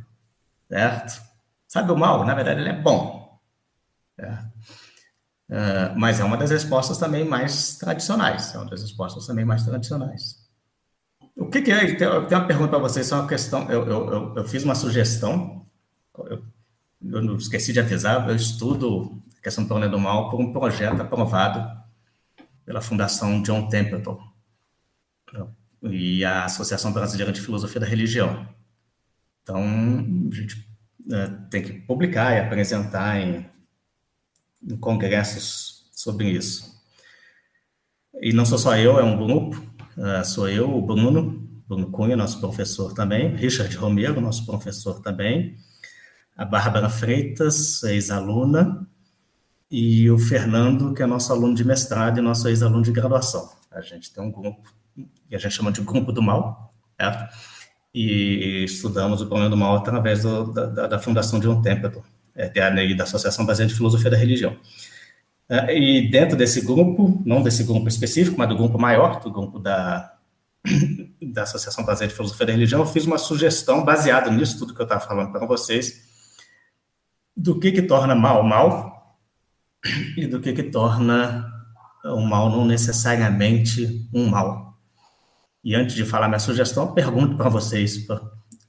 certo? 0.69 1.21
Sabe 1.67 1.91
o 1.91 1.97
mal? 1.97 2.25
Na 2.25 2.35
verdade, 2.35 2.61
ele 2.61 2.69
é 2.69 2.81
bom. 2.81 3.39
É. 4.17 4.53
Uh, 5.49 5.97
mas 5.97 6.19
é 6.19 6.23
uma 6.23 6.37
das 6.37 6.51
respostas 6.51 6.97
também 6.97 7.25
mais 7.25 7.77
tradicionais. 7.77 8.53
É 8.53 8.57
uma 8.57 8.69
das 8.69 8.81
respostas 8.81 9.25
também 9.27 9.45
mais 9.45 9.63
tradicionais. 9.63 10.43
O 11.35 11.49
que, 11.49 11.61
que 11.61 11.71
é? 11.71 11.91
Eu 11.91 12.27
tenho 12.27 12.41
uma 12.41 12.47
pergunta 12.47 12.69
para 12.69 12.79
vocês, 12.79 13.07
só 13.07 13.19
uma 13.19 13.27
questão. 13.27 13.69
Eu, 13.69 13.87
eu, 13.87 14.11
eu, 14.11 14.35
eu 14.35 14.43
fiz 14.45 14.63
uma 14.63 14.75
sugestão, 14.75 15.65
eu, 16.17 16.43
eu 17.01 17.35
esqueci 17.35 17.73
de 17.73 17.79
avisar, 17.79 18.27
eu 18.29 18.35
estudo 18.35 19.19
a 19.37 19.41
questão 19.41 19.65
do 19.65 19.89
do 19.89 19.99
mal 19.99 20.29
por 20.29 20.39
um 20.39 20.53
projeto 20.53 21.01
aprovado 21.01 21.82
pela 22.65 22.81
Fundação 22.81 23.41
John 23.41 23.67
Templeton 23.67 24.33
e 25.83 26.23
a 26.23 26.45
Associação 26.45 26.93
Brasileira 26.93 27.31
de 27.31 27.41
Filosofia 27.41 27.81
da 27.81 27.87
Religião. 27.87 28.47
Então, 29.41 29.61
a 29.61 30.35
gente 30.35 30.67
né, 31.05 31.45
tem 31.49 31.61
que 31.61 31.73
publicar 31.81 32.33
e 32.33 32.39
apresentar 32.39 33.19
em, 33.19 33.45
em 34.63 34.77
congressos 34.77 35.89
sobre 35.91 36.29
isso. 36.29 36.81
E 38.21 38.31
não 38.31 38.45
sou 38.45 38.57
só 38.57 38.77
eu, 38.77 38.99
é 38.99 39.03
um 39.03 39.17
grupo, 39.17 39.57
uh, 39.97 40.23
sou 40.23 40.47
eu, 40.47 40.73
o 40.73 40.81
Bruno, 40.81 41.49
Bruno 41.67 41.91
Cunha, 41.91 42.15
nosso 42.15 42.39
professor 42.39 42.93
também, 42.93 43.35
Richard 43.35 43.75
Romero, 43.75 44.21
nosso 44.21 44.45
professor 44.45 45.01
também, 45.01 45.57
a 46.37 46.45
Bárbara 46.45 46.89
Freitas, 46.89 47.83
ex-aluna, 47.83 48.87
e 49.75 50.11
o 50.11 50.19
Fernando, 50.19 50.93
que 50.93 51.01
é 51.01 51.05
nosso 51.07 51.33
aluno 51.33 51.55
de 51.55 51.65
mestrado 51.65 52.19
e 52.19 52.21
nosso 52.21 52.47
ex-aluno 52.47 52.83
de 52.83 52.91
graduação. 52.91 53.49
A 53.71 53.81
gente 53.81 54.13
tem 54.13 54.23
um 54.23 54.31
grupo 54.31 54.71
que 55.27 55.35
a 55.35 55.39
gente 55.39 55.51
chama 55.51 55.71
de 55.71 55.81
Grupo 55.81 56.11
do 56.11 56.21
Mal, 56.21 56.69
certo? 56.95 57.33
e 57.91 58.63
estudamos 58.65 59.19
o 59.21 59.25
problema 59.25 59.49
do 59.49 59.57
mal 59.57 59.75
através 59.77 60.21
do, 60.21 60.51
da, 60.51 60.87
da, 60.87 60.99
Fundação 60.99 61.39
John 61.39 61.59
Templeton 61.61 62.03
é, 62.35 62.51
e 62.85 62.95
da 62.95 63.03
Associação 63.03 63.45
Brasileira 63.45 63.71
de 63.71 63.75
Filosofia 63.75 64.11
da 64.11 64.17
Religião. 64.17 64.55
É, 65.49 65.75
e 65.75 66.09
dentro 66.09 66.37
desse 66.37 66.61
grupo, 66.61 67.19
não 67.25 67.41
desse 67.41 67.63
grupo 67.63 67.87
específico, 67.87 68.37
mas 68.37 68.49
do 68.49 68.55
grupo 68.55 68.77
maior, 68.77 69.21
do 69.21 69.31
grupo 69.31 69.57
da, 69.57 70.13
da 71.33 71.43
Associação 71.43 71.83
Brasileira 71.83 72.11
de 72.11 72.15
Filosofia 72.15 72.45
da 72.45 72.53
Religião, 72.53 72.79
eu 72.79 72.85
fiz 72.85 73.05
uma 73.05 73.17
sugestão 73.17 73.83
baseada 73.83 74.29
nisso 74.29 74.59
tudo 74.59 74.75
que 74.75 74.81
eu 74.81 74.85
estava 74.85 75.01
falando 75.01 75.31
para 75.31 75.47
vocês, 75.47 76.03
do 77.35 77.59
que 77.59 77.71
que 77.71 77.81
torna 77.81 78.13
mal 78.13 78.43
mal 78.43 79.02
e 80.17 80.27
do 80.27 80.39
que 80.39 80.53
que 80.53 80.63
torna 80.63 81.51
o 82.03 82.21
mal 82.21 82.49
não 82.49 82.65
necessariamente 82.65 84.07
um 84.13 84.29
mal. 84.29 84.77
E 85.63 85.75
antes 85.75 85.95
de 85.95 86.05
falar 86.05 86.27
minha 86.27 86.39
sugestão, 86.39 86.93
pergunto 86.93 87.37
para 87.37 87.49
vocês, 87.49 88.05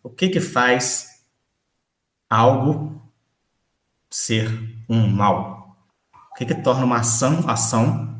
o 0.03 0.11
que 0.11 0.29
que 0.29 0.41
faz 0.41 1.25
algo 2.31 3.03
ser 4.09 4.49
um 4.89 5.09
mal? 5.09 5.77
O 6.33 6.35
que 6.37 6.47
que 6.47 6.55
torna 6.55 6.85
uma 6.85 6.99
ação 6.99 7.49
ação 7.49 8.15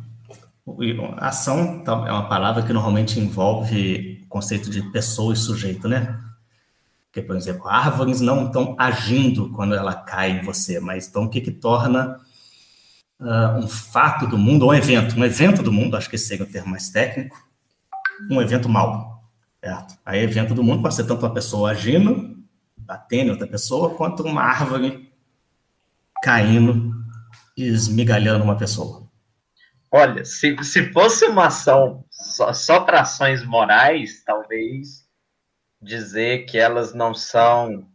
Ação 1.19 1.85
tá, 1.85 1.93
é 2.07 2.13
uma 2.13 2.27
palavra 2.27 2.63
que 2.63 2.73
normalmente 2.73 3.21
envolve 3.21 4.23
o 4.25 4.29
conceito 4.29 4.71
de 4.71 4.81
pessoa 4.91 5.35
e 5.35 5.37
sujeito, 5.37 5.87
né? 5.87 6.19
Porque, 7.07 7.21
por 7.21 7.37
exemplo, 7.37 7.69
árvores 7.69 8.23
não 8.23 8.47
estão 8.47 8.75
agindo 8.79 9.51
quando 9.51 9.75
ela 9.75 9.95
cai 9.95 10.31
em 10.31 10.43
você, 10.43 10.81
mas 10.81 11.07
então 11.07 11.25
o 11.25 11.29
que, 11.29 11.43
que 11.43 11.51
torna 11.51 12.19
uh, 13.25 13.59
um 13.59 13.67
fato 13.67 14.27
do 14.27 14.37
mundo, 14.37 14.65
ou 14.65 14.71
um 14.71 14.75
evento, 14.75 15.19
um 15.19 15.25
evento 15.25 15.63
do 15.63 15.73
mundo, 15.73 15.97
acho 15.97 16.09
que 16.09 16.17
esse 16.17 16.27
seria 16.27 16.45
o 16.45 16.49
termo 16.49 16.71
mais 16.71 16.91
técnico, 16.91 17.37
um 18.31 18.41
evento 18.41 18.69
mal, 18.69 19.25
certo? 19.63 19.99
Aí, 20.05 20.21
evento 20.21 20.55
do 20.55 20.63
mundo 20.63 20.83
pode 20.83 20.95
ser 20.95 21.05
tanto 21.05 21.25
uma 21.25 21.35
pessoa 21.35 21.71
agindo, 21.71 22.37
batendo 22.77 23.31
outra 23.31 23.47
pessoa, 23.47 23.95
quanto 23.95 24.23
uma 24.23 24.43
árvore 24.43 25.13
caindo 26.23 26.93
e 27.57 27.65
esmigalhando 27.65 28.45
uma 28.45 28.57
pessoa. 28.57 29.09
Olha, 29.91 30.25
se, 30.25 30.57
se 30.65 30.93
fosse 30.93 31.25
uma 31.27 31.47
ação 31.47 32.05
só, 32.11 32.53
só 32.53 32.81
para 32.81 33.03
ações 33.03 33.45
morais, 33.45 34.23
talvez 34.25 35.05
dizer 35.81 36.47
que 36.47 36.59
elas 36.59 36.95
não 36.95 37.15
são 37.15 37.87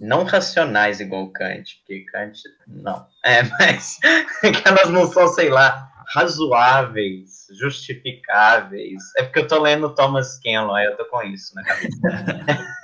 não 0.00 0.24
racionais 0.24 1.00
igual 1.00 1.30
Kant, 1.30 1.78
porque 1.78 2.04
Kant 2.06 2.42
não. 2.66 3.06
É, 3.24 3.42
mas 3.42 3.98
que 4.40 4.68
elas 4.68 4.90
não 4.90 5.06
são, 5.06 5.26
sei 5.28 5.48
lá, 5.48 5.88
razoáveis, 6.14 7.46
justificáveis. 7.58 9.02
É 9.16 9.22
porque 9.22 9.40
eu 9.40 9.46
tô 9.46 9.60
lendo 9.60 9.94
Thomas 9.94 10.38
Kenlon, 10.38 10.74
aí 10.74 10.86
eu 10.86 10.96
tô 10.96 11.04
com 11.06 11.22
isso 11.22 11.54
na 11.54 11.64
cabeça. 11.64 12.64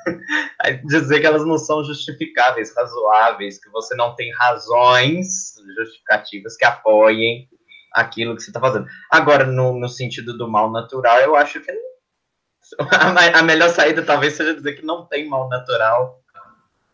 dizer 0.84 1.20
que 1.20 1.26
elas 1.26 1.44
não 1.44 1.58
são 1.58 1.84
justificáveis, 1.84 2.74
razoáveis, 2.76 3.58
que 3.62 3.70
você 3.70 3.94
não 3.94 4.14
tem 4.14 4.32
razões 4.34 5.54
justificativas 5.76 6.56
que 6.56 6.64
apoiem 6.64 7.48
aquilo 7.92 8.36
que 8.36 8.42
você 8.42 8.50
está 8.50 8.60
fazendo. 8.60 8.86
Agora, 9.10 9.44
no, 9.44 9.78
no 9.78 9.88
sentido 9.88 10.36
do 10.36 10.48
mal 10.48 10.70
natural, 10.70 11.18
eu 11.18 11.34
acho 11.34 11.60
que 11.60 11.70
a, 12.78 13.38
a, 13.38 13.42
melhor 13.42 13.70
saída 13.70 14.02
talvez 14.02 14.34
seja 14.34 14.54
dizer 14.54 14.74
que 14.74 14.84
não 14.84 15.06
tem 15.06 15.28
mal 15.28 15.48
natural. 15.48 16.19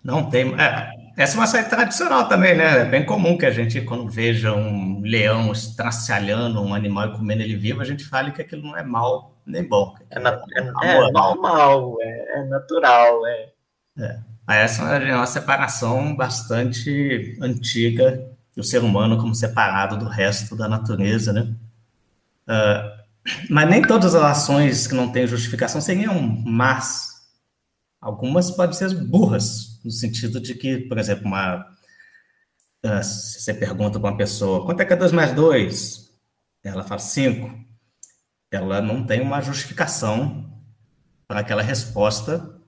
Não 0.07 0.30
tem. 0.30 0.54
É, 0.61 0.90
essa 1.16 1.34
é 1.34 1.38
uma 1.40 1.46
saída 1.46 1.68
tradicional 1.68 2.28
também, 2.28 2.57
né? 2.57 2.82
É 2.82 2.84
bem 2.84 3.04
comum 3.04 3.36
que 3.36 3.44
a 3.44 3.50
gente, 3.50 3.80
quando 3.80 4.09
veja 4.09 4.52
um 4.54 5.00
leão 5.00 5.50
estracialhando 5.50 6.62
um 6.62 6.72
animal 6.72 7.09
e 7.09 7.16
comendo 7.16 7.42
ele 7.42 7.57
vivo, 7.57 7.80
a 7.80 7.84
gente 7.84 8.04
fale 8.04 8.30
que 8.30 8.40
aquilo 8.40 8.62
não 8.62 8.76
é 8.76 8.82
mal 8.82 9.34
nem 9.44 9.66
bom. 9.68 9.96
É, 10.11 10.20
na, 10.20 10.30
é, 10.54 10.61
é, 10.84 10.96
é 10.96 11.11
normal, 11.11 11.96
é, 12.00 12.38
é 12.38 12.44
natural. 12.44 13.26
É. 13.26 13.48
É. 13.98 14.18
Essa 14.48 14.84
é 14.84 15.16
uma 15.16 15.26
separação 15.26 16.14
bastante 16.14 17.36
antiga 17.42 18.24
o 18.57 18.64
ser 18.64 18.82
humano 18.82 19.18
como 19.18 19.34
separado 19.34 19.98
do 19.98 20.09
resto 20.09 20.57
da 20.57 20.66
natureza, 20.66 21.32
né? 21.32 21.54
Uh, 22.48 23.07
mas 23.50 23.68
nem 23.68 23.82
todas 23.82 24.14
as 24.14 24.22
ações 24.22 24.86
que 24.86 24.94
não 24.94 25.12
têm 25.12 25.26
justificação 25.26 25.80
seriam 25.80 26.14
más. 26.46 27.16
Algumas 28.07 28.52
podem 28.52 28.72
ser 28.72 28.94
burras, 28.94 29.80
no 29.84 29.90
sentido 29.90 30.40
de 30.40 30.54
que, 30.54 30.78
por 30.78 30.96
exemplo, 30.96 31.26
uma, 31.26 31.66
uh, 32.84 33.02
se 33.02 33.40
você 33.40 33.52
pergunta 33.52 33.98
para 33.98 34.11
uma 34.11 34.16
pessoa, 34.16 34.64
quanto 34.64 34.80
é 34.80 34.84
que 34.84 34.92
é 34.92 34.96
2 34.96 35.11
mais 35.11 35.32
2? 35.32 36.14
Ela 36.62 36.84
fala 36.84 37.00
5. 37.00 37.52
Ela 38.48 38.80
não 38.80 39.04
tem 39.04 39.20
uma 39.20 39.40
justificação 39.40 40.48
para 41.26 41.40
aquela 41.40 41.62
resposta, 41.62 42.61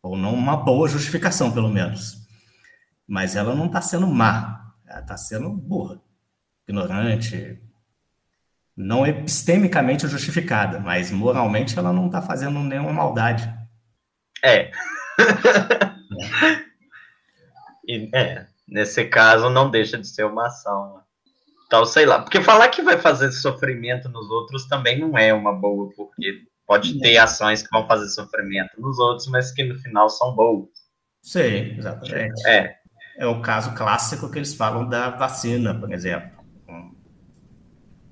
ou 0.00 0.16
não 0.16 0.32
uma 0.32 0.56
boa 0.56 0.88
justificação, 0.88 1.50
pelo 1.50 1.68
menos. 1.68 2.28
Mas 3.04 3.34
ela 3.34 3.52
não 3.52 3.66
está 3.66 3.80
sendo 3.80 4.06
má 4.06 4.64
ela 4.86 5.00
está 5.00 5.16
sendo 5.16 5.50
burra, 5.50 6.00
ignorante, 6.68 7.60
não 8.76 9.04
epistemicamente 9.04 10.06
justificada, 10.06 10.78
mas 10.78 11.10
moralmente 11.10 11.76
ela 11.76 11.92
não 11.92 12.06
está 12.06 12.22
fazendo 12.22 12.60
nenhuma 12.60 12.92
maldade. 12.92 13.63
É. 14.44 14.70
E, 17.86 18.08
é. 18.14 18.46
Nesse 18.66 19.04
caso, 19.04 19.50
não 19.50 19.70
deixa 19.70 19.98
de 19.98 20.08
ser 20.08 20.24
uma 20.24 20.46
ação. 20.46 21.02
Então, 21.66 21.84
sei 21.84 22.06
lá. 22.06 22.22
Porque 22.22 22.40
falar 22.40 22.68
que 22.68 22.80
vai 22.80 22.96
fazer 22.96 23.30
sofrimento 23.30 24.08
nos 24.08 24.30
outros 24.30 24.66
também 24.66 24.98
não 24.98 25.18
é 25.18 25.34
uma 25.34 25.52
boa, 25.52 25.90
porque 25.94 26.46
pode 26.66 26.98
ter 26.98 27.18
ações 27.18 27.62
que 27.62 27.68
vão 27.70 27.86
fazer 27.86 28.08
sofrimento 28.08 28.80
nos 28.80 28.98
outros, 28.98 29.28
mas 29.28 29.52
que 29.52 29.64
no 29.64 29.78
final 29.80 30.08
são 30.08 30.34
boas. 30.34 30.70
Sim, 31.20 31.76
exatamente. 31.76 32.48
É 32.48 32.78
é 33.16 33.26
o 33.26 33.40
caso 33.40 33.74
clássico 33.74 34.30
que 34.30 34.38
eles 34.38 34.54
falam 34.54 34.88
da 34.88 35.10
vacina, 35.10 35.74
por 35.74 35.92
exemplo. 35.92 36.30
Um 36.68 36.94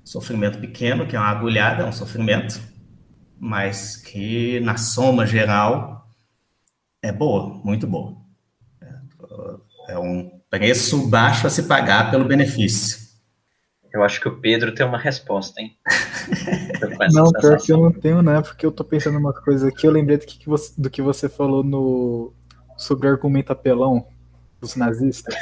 sofrimento 0.03 0.59
pequeno, 0.59 1.05
que 1.05 1.15
é 1.15 1.19
uma 1.19 1.29
agulhada, 1.29 1.83
é 1.83 1.85
um 1.85 1.91
sofrimento, 1.91 2.59
mas 3.39 3.97
que 3.97 4.59
na 4.61 4.77
soma 4.77 5.25
geral 5.25 5.92
é 7.03 7.11
boa, 7.11 7.61
muito 7.63 7.85
boa. 7.85 8.15
É 9.89 9.99
um 9.99 10.31
preço 10.49 11.09
baixo 11.09 11.45
a 11.45 11.49
se 11.49 11.63
pagar 11.63 12.09
pelo 12.09 12.23
benefício. 12.23 13.03
Eu 13.93 14.01
acho 14.03 14.19
que 14.19 14.27
o 14.27 14.39
Pedro 14.39 14.73
tem 14.73 14.85
uma 14.85 14.97
resposta, 14.97 15.61
hein? 15.61 15.77
não, 17.13 17.31
pior 17.31 17.57
que 17.61 17.71
eu 17.71 17.77
não 17.77 17.91
tenho, 17.91 18.21
né? 18.23 18.41
Porque 18.41 18.65
eu 18.65 18.71
tô 18.71 18.83
pensando 18.83 19.19
uma 19.19 19.33
coisa 19.33 19.67
aqui. 19.67 19.85
Eu 19.85 19.91
lembrei 19.91 20.17
do 20.17 20.25
que, 20.25 20.49
você, 20.49 20.73
do 20.81 20.89
que 20.89 21.01
você 21.01 21.29
falou 21.29 21.63
no 21.63 22.33
sobre 22.75 23.07
o 23.07 23.11
argumento 23.11 23.51
apelão 23.51 24.07
os 24.61 24.75
nazistas? 24.75 25.35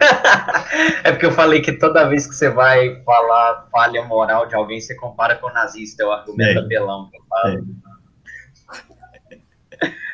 é 1.04 1.12
porque 1.12 1.26
eu 1.26 1.32
falei 1.32 1.62
que 1.62 1.72
toda 1.72 2.08
vez 2.08 2.26
que 2.26 2.34
você 2.34 2.50
vai 2.50 3.00
falar 3.04 3.68
falha 3.70 4.04
moral 4.04 4.46
de 4.46 4.54
alguém, 4.54 4.80
você 4.80 4.94
compara 4.94 5.36
com 5.36 5.46
o 5.46 5.52
nazista, 5.52 6.02
é 6.02 6.06
o 6.06 6.12
argumento 6.12 6.58
é. 6.58 6.62
apelão 6.62 7.08
que 7.08 7.16
eu 7.16 7.22
falo. 7.28 7.54
É. 7.54 7.97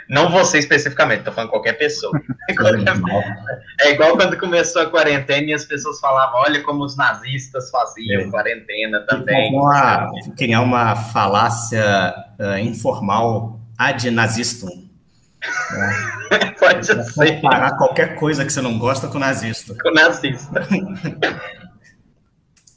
Não 0.09 0.31
você 0.31 0.59
especificamente, 0.59 1.25
tô 1.25 1.33
falando 1.33 1.51
qualquer 1.51 1.75
pessoa. 1.75 2.13
É 3.81 3.91
igual 3.91 4.17
quando 4.17 4.39
começou 4.39 4.83
a 4.83 4.91
quarentena 4.91 5.51
e 5.51 5.55
as 5.55 5.65
pessoas 5.65 5.99
falavam, 5.99 6.41
olha 6.41 6.63
como 6.63 6.85
os 6.85 6.97
nazistas 6.97 7.71
faziam 7.71 8.23
é. 8.23 8.31
quarentena 8.31 9.01
também. 9.07 9.53
Uma, 9.53 10.11
criar 10.37 10.61
uma 10.61 10.95
falácia 10.95 12.15
uh, 12.39 12.59
informal 12.59 13.59
ad 13.79 14.11
nazistum 14.11 14.85
é. 16.31 16.51
Pode 16.59 16.87
ser. 16.87 17.13
Comparar 17.15 17.77
qualquer 17.77 18.17
coisa 18.17 18.45
que 18.45 18.53
você 18.53 18.61
não 18.61 18.79
gosta 18.79 19.09
com 19.09 19.19
nazista. 19.19 19.75
Com 19.81 19.91
nazista. 19.93 20.67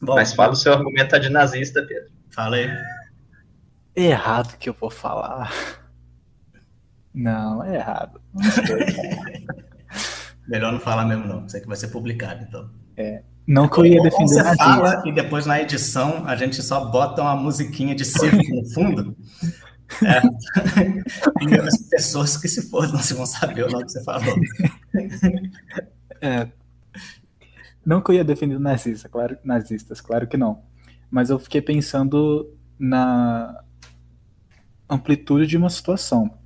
Bom, 0.02 0.16
Mas 0.16 0.34
fala 0.34 0.54
o 0.54 0.56
seu 0.56 0.74
argumento 0.74 1.20
de 1.20 1.30
nazista, 1.30 1.82
Pedro. 1.82 2.10
Fala 2.30 2.58
aí. 2.58 2.70
É 3.96 4.04
errado 4.04 4.58
que 4.58 4.70
eu 4.70 4.76
vou 4.80 4.92
falar. 4.92 5.52
Não, 7.18 7.64
é 7.64 7.76
errado. 7.76 8.22
Melhor 10.48 10.72
não 10.72 10.80
falar 10.80 11.06
mesmo, 11.06 11.26
não. 11.26 11.50
Sei 11.50 11.60
que 11.60 11.68
vai 11.68 11.76
ser 11.76 11.90
publicado, 11.90 12.46
então. 12.48 12.70
É. 12.96 13.24
Não 13.46 13.68
que 13.68 13.80
eu 13.80 13.86
ia 13.86 14.02
defender 14.02 14.44
você 14.44 14.56
fala 14.56 15.04
e 15.06 15.12
depois 15.12 15.46
na 15.46 15.62
edição 15.62 16.26
a 16.26 16.36
gente 16.36 16.62
só 16.62 16.86
bota 16.86 17.22
uma 17.22 17.36
musiquinha 17.36 17.96
de 17.96 18.04
circo 18.04 18.44
no 18.54 18.66
fundo 18.74 19.16
é. 20.04 20.22
Tem 21.40 21.56
as 21.60 21.78
pessoas 21.90 22.38
que 22.38 22.48
se 22.48 22.70
for, 22.70 22.92
não 22.92 23.00
se 23.00 23.14
vão 23.14 23.26
saber 23.26 23.66
o 23.66 23.72
nome 23.72 23.86
que 23.86 23.92
você 23.92 24.04
falou. 24.04 24.36
É. 26.22 26.48
Não 27.86 28.02
que 28.02 28.12
eu 28.12 28.16
ia 28.16 28.24
defender 28.24 28.60
nazista, 28.60 29.08
claro, 29.08 29.38
nazistas, 29.44 30.02
claro 30.02 30.28
que 30.28 30.36
não. 30.36 30.64
Mas 31.10 31.30
eu 31.30 31.40
fiquei 31.40 31.62
pensando 31.62 32.54
na 32.78 33.64
amplitude 34.90 35.48
de 35.48 35.58
uma 35.58 35.70
situação. 35.70 36.38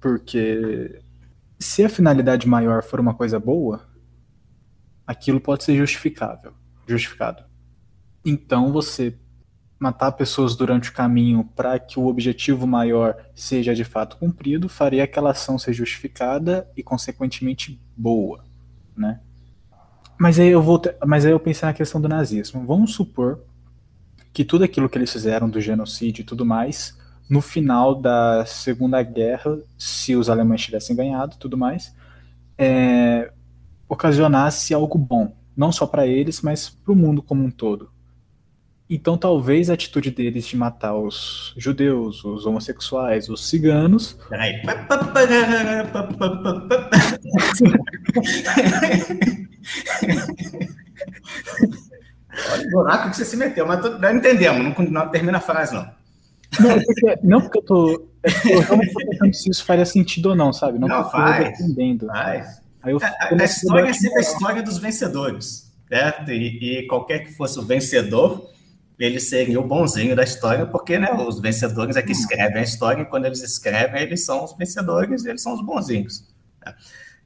Porque 0.00 1.00
se 1.58 1.84
a 1.84 1.88
finalidade 1.88 2.46
maior 2.46 2.82
for 2.82 3.00
uma 3.00 3.14
coisa 3.14 3.40
boa, 3.40 3.86
aquilo 5.06 5.40
pode 5.40 5.64
ser 5.64 5.76
justificável, 5.76 6.52
justificado. 6.86 7.44
Então 8.24 8.72
você 8.72 9.16
matar 9.78 10.12
pessoas 10.12 10.56
durante 10.56 10.90
o 10.90 10.92
caminho 10.92 11.44
para 11.54 11.78
que 11.78 11.98
o 11.98 12.06
objetivo 12.06 12.66
maior 12.66 13.16
seja 13.34 13.74
de 13.74 13.84
fato 13.84 14.16
cumprido, 14.16 14.68
faria 14.68 15.04
aquela 15.04 15.30
ação 15.30 15.58
ser 15.58 15.72
justificada 15.72 16.68
e 16.76 16.82
consequentemente 16.82 17.80
boa, 17.96 18.44
né? 18.96 19.20
Mas 20.18 20.40
aí 20.40 20.48
eu 20.48 20.62
vou, 20.62 20.80
mas 21.06 21.26
aí 21.26 21.32
eu 21.32 21.40
pensei 21.40 21.66
na 21.66 21.74
questão 21.74 22.00
do 22.00 22.08
nazismo. 22.08 22.66
Vamos 22.66 22.94
supor 22.94 23.44
que 24.32 24.44
tudo 24.44 24.64
aquilo 24.64 24.88
que 24.88 24.96
eles 24.96 25.12
fizeram 25.12 25.48
do 25.48 25.60
genocídio 25.60 26.22
e 26.22 26.24
tudo 26.24 26.44
mais 26.44 26.95
no 27.28 27.40
final 27.40 27.94
da 27.94 28.44
Segunda 28.46 29.02
Guerra, 29.02 29.58
se 29.76 30.14
os 30.14 30.30
alemães 30.30 30.62
tivessem 30.62 30.94
ganhado 30.94 31.36
tudo 31.36 31.56
mais, 31.56 31.94
é, 32.56 33.32
ocasionasse 33.88 34.72
algo 34.72 34.96
bom, 34.98 35.34
não 35.56 35.72
só 35.72 35.86
para 35.86 36.06
eles, 36.06 36.40
mas 36.40 36.68
para 36.68 36.92
o 36.92 36.96
mundo 36.96 37.22
como 37.22 37.44
um 37.44 37.50
todo. 37.50 37.90
Então, 38.88 39.18
talvez 39.18 39.68
a 39.68 39.74
atitude 39.74 40.12
deles 40.12 40.46
de 40.46 40.56
matar 40.56 40.94
os 40.94 41.52
judeus, 41.56 42.24
os 42.24 42.46
homossexuais, 42.46 43.28
os 43.28 43.48
ciganos. 43.48 44.16
Peraí. 44.28 44.62
Olha 52.52 52.66
o 52.66 52.70
buraco 52.70 53.10
que 53.10 53.16
você 53.16 53.24
se 53.24 53.36
meteu, 53.36 53.66
mas 53.66 53.82
não 53.98 54.14
entendemos, 54.14 54.62
não, 54.62 54.72
não 54.88 55.08
termina 55.08 55.38
a 55.38 55.40
frase, 55.40 55.74
não. 55.74 55.90
Não, 56.60 56.82
porque, 56.82 57.18
não 57.22 57.40
porque 57.40 57.58
eu 57.58 57.62
tô. 57.62 58.08
Eu 58.50 58.60
realmente 58.60 58.92
tô 58.92 59.08
pensando 59.08 59.34
se 59.34 59.50
isso 59.50 59.64
faria 59.64 59.84
sentido 59.84 60.30
ou 60.30 60.36
não, 60.36 60.52
sabe? 60.52 60.78
Não, 60.78 60.88
não 60.88 61.10
faz. 61.10 61.60
Entendendo. 61.60 62.06
Faz. 62.06 62.60
Aí 62.82 62.92
eu, 62.92 62.98
a, 63.02 63.42
a 63.42 63.44
história 63.44 63.90
é 63.90 63.92
sempre 63.92 64.18
a 64.18 64.20
história 64.20 64.62
dos 64.62 64.78
vencedores, 64.78 65.72
certo? 65.88 66.30
E, 66.30 66.80
e, 66.80 66.86
qualquer 66.86 67.20
que 67.20 67.32
fosse 67.32 67.58
o 67.58 67.62
vencedor, 67.62 68.48
ele 68.98 69.18
seria 69.18 69.60
o 69.60 69.66
bonzinho 69.66 70.14
da 70.14 70.22
história, 70.22 70.66
porque 70.66 70.98
né, 70.98 71.12
os 71.12 71.40
vencedores 71.40 71.96
é 71.96 72.02
que 72.02 72.12
escrevem 72.12 72.58
a 72.58 72.62
história, 72.62 73.02
e 73.02 73.06
quando 73.06 73.26
eles 73.26 73.42
escrevem, 73.42 74.02
eles 74.02 74.24
são 74.24 74.44
os 74.44 74.56
vencedores, 74.56 75.24
eles 75.24 75.42
são 75.42 75.54
os 75.54 75.64
bonzinhos. 75.64 76.24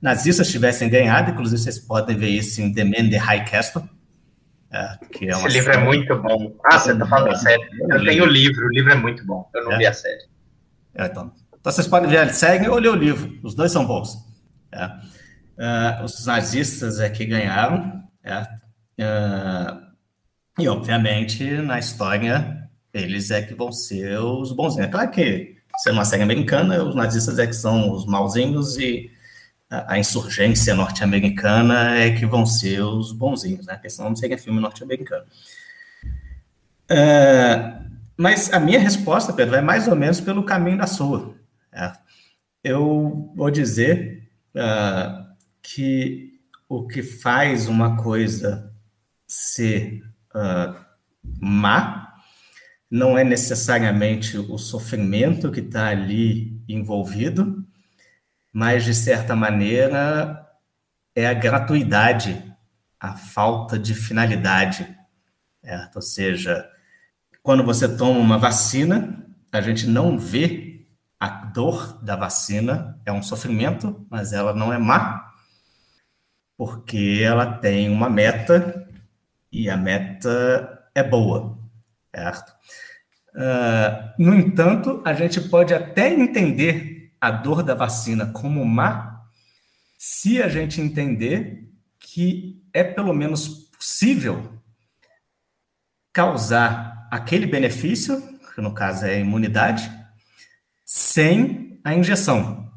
Nazistas 0.01 0.51
tivessem 0.51 0.89
ganhado, 0.89 1.31
inclusive 1.31 1.61
vocês 1.61 1.79
podem 1.79 2.17
ver 2.17 2.31
isso 2.31 2.61
em 2.63 2.73
The 2.73 2.85
Man 2.85 3.11
the 3.11 3.19
High 3.19 3.45
Castle, 3.45 3.83
é, 4.73 4.99
é 5.23 5.31
Esse 5.31 5.49
livro 5.49 5.73
é 5.73 5.79
muito 5.79 6.17
bom. 6.17 6.55
Ah, 6.65 6.79
você 6.79 6.97
tá 6.97 7.07
falando 7.07 7.37
sério. 7.37 7.67
Eu 7.91 8.05
tenho 8.05 8.25
o 8.25 8.27
livro, 8.27 8.67
o 8.67 8.71
livro 8.71 8.93
é 8.93 8.95
muito 8.95 9.27
bom. 9.27 9.49
Eu 9.55 9.65
não 9.65 9.73
é. 9.73 9.79
li 9.79 9.87
a 9.87 9.93
série. 9.93 10.23
É, 10.95 11.07
então. 11.07 11.33
então 11.49 11.73
vocês 11.73 11.89
podem 11.89 12.09
ver 12.09 12.19
a 12.19 12.33
série 12.33 12.69
ou 12.69 12.79
ler 12.79 12.91
o 12.91 12.95
livro. 12.95 13.37
Os 13.43 13.55
dois 13.55 13.73
são 13.73 13.85
bons. 13.85 14.17
É. 14.73 14.87
Uh, 14.87 16.05
os 16.05 16.25
nazistas 16.25 17.01
é 17.01 17.11
que 17.11 17.27
ganharam. 17.27 18.03
Uh, 18.25 19.91
e, 20.59 20.69
obviamente, 20.69 21.45
na 21.63 21.79
história, 21.79 22.69
eles 22.95 23.31
é 23.31 23.43
que 23.43 23.55
vão 23.55 23.73
ser 23.73 24.19
os 24.21 24.53
bonzinhos. 24.53 24.87
É 24.87 24.91
claro 24.91 25.11
que, 25.11 25.57
sendo 25.83 25.95
uma 25.95 26.05
série 26.05 26.23
americana, 26.23 26.83
os 26.85 26.95
nazistas 26.95 27.39
é 27.39 27.47
que 27.47 27.55
são 27.55 27.91
os 27.91 28.07
malzinhos 28.07 28.79
e 28.79 29.11
a 29.71 29.99
insurgência 29.99 30.75
norte-americana 30.75 31.97
é 31.97 32.11
que 32.11 32.27
vão 32.27 32.45
ser 32.45 32.83
os 32.83 33.13
bonzinhos, 33.13 33.67
né? 33.67 33.75
Porque 33.75 33.89
senão 33.89 34.09
não 34.09 34.17
seria 34.17 34.37
filme 34.37 34.61
norte-americano. 34.61 35.25
Uh, 36.91 37.89
mas 38.17 38.53
a 38.53 38.59
minha 38.59 38.81
resposta, 38.81 39.33
Pedro, 39.33 39.55
é 39.55 39.61
mais 39.61 39.87
ou 39.87 39.95
menos 39.95 40.21
pelo 40.21 40.43
caminho 40.43 40.79
da 40.79 40.89
sua. 40.89 41.37
Né? 41.73 41.93
Eu 42.65 43.33
vou 43.37 43.49
dizer 43.49 44.29
uh, 44.57 45.25
que 45.63 46.41
o 46.69 46.87
que 46.87 47.03
faz 47.03 47.69
uma 47.69 47.97
coisa 47.97 48.75
ser 49.27 50.03
uh, 50.35 50.75
má 51.41 52.13
não 52.91 53.17
é 53.17 53.23
necessariamente 53.23 54.37
o 54.37 54.59
sofrimento 54.59 55.53
que 55.53 55.61
está 55.61 55.89
ali 55.89 56.61
envolvido, 56.69 57.60
mas 58.53 58.85
de 58.85 58.95
certa 58.95 59.35
maneira 59.37 60.47
é 61.15 61.27
a 61.27 61.35
gratuidade, 61.35 62.43
a 62.99 63.17
falta 63.17 63.79
de 63.79 63.95
finalidade. 63.95 64.87
Certo? 65.63 65.97
Ou 65.97 66.03
seja, 66.03 66.69
quando 67.43 67.65
você 67.65 67.89
toma 67.97 68.19
uma 68.19 68.39
vacina, 68.39 69.27
a 69.53 69.61
gente 69.61 69.87
não 69.87 70.19
vê 70.19 70.87
a 71.19 71.29
dor 71.29 72.03
da 72.03 72.17
vacina, 72.17 72.99
é 73.05 73.13
um 73.13 73.23
sofrimento, 73.23 74.07
mas 74.09 74.33
ela 74.33 74.55
não 74.55 74.73
é 74.73 74.79
má, 74.79 75.33
porque 76.57 77.21
ela 77.23 77.59
tem 77.59 77.91
uma 77.91 78.09
meta 78.09 78.89
e 79.53 79.69
a 79.69 79.77
meta 79.77 80.89
é 80.95 81.03
boa, 81.03 81.59
certo? 82.15 82.53
Uh, 83.35 84.13
no 84.19 84.35
entanto, 84.35 85.03
a 85.05 85.13
gente 85.13 85.41
pode 85.43 85.75
até 85.75 86.13
entender 86.13 87.00
a 87.21 87.31
dor 87.31 87.63
da 87.63 87.75
vacina 87.75 88.27
como 88.27 88.65
má, 88.65 89.27
se 89.99 90.43
a 90.43 90.49
gente 90.49 90.81
entender 90.81 91.69
que 91.99 92.65
é 92.73 92.83
pelo 92.83 93.13
menos 93.13 93.69
possível 93.77 94.59
causar 96.13 97.07
aquele 97.11 97.47
benefício, 97.47 98.21
que 98.55 98.61
no 98.61 98.73
caso 98.73 99.05
é 99.05 99.17
a 99.17 99.19
imunidade, 99.19 99.91
sem 100.87 101.79
a 101.85 101.95
injeção. 101.95 102.73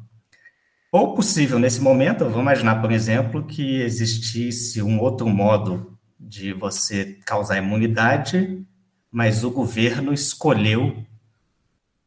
Ou 0.92 1.14
possível 1.14 1.58
nesse 1.58 1.80
momento, 1.80 2.24
vamos 2.24 2.42
imaginar, 2.42 2.80
por 2.80 2.92
exemplo, 2.92 3.44
que 3.44 3.80
existisse 3.80 4.82
um 4.82 5.00
outro 5.00 5.28
modo 5.28 5.98
de 6.20 6.52
você 6.52 7.18
causar 7.26 7.56
imunidade, 7.56 8.64
mas 9.10 9.42
o 9.42 9.50
governo 9.50 10.12
escolheu 10.12 11.04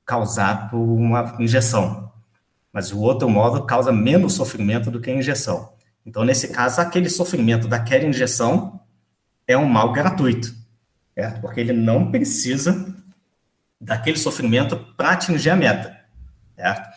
causar 0.06 0.70
por 0.70 0.80
uma 0.80 1.36
injeção 1.40 2.07
mas 2.78 2.92
o 2.92 3.00
outro 3.00 3.28
modo 3.28 3.66
causa 3.66 3.92
menos 3.92 4.34
sofrimento 4.34 4.92
do 4.92 5.02
que 5.02 5.10
a 5.10 5.16
injeção. 5.16 5.74
Então, 6.06 6.24
nesse 6.24 6.50
caso, 6.50 6.80
aquele 6.80 7.10
sofrimento 7.10 7.68
daquela 7.68 8.06
injeção 8.06 8.80
é 9.48 9.58
um 9.58 9.66
mal 9.66 9.92
gratuito, 9.92 10.54
certo? 11.16 11.42
Porque 11.42 11.60
ele 11.60 11.74
não 11.74 12.12
precisa 12.12 12.96
daquele 13.82 14.20
sofrimento 14.20 14.78
para 14.96 15.14
atingir 15.14 15.50
a 15.50 15.56
meta, 15.56 16.00
certo? 16.56 16.88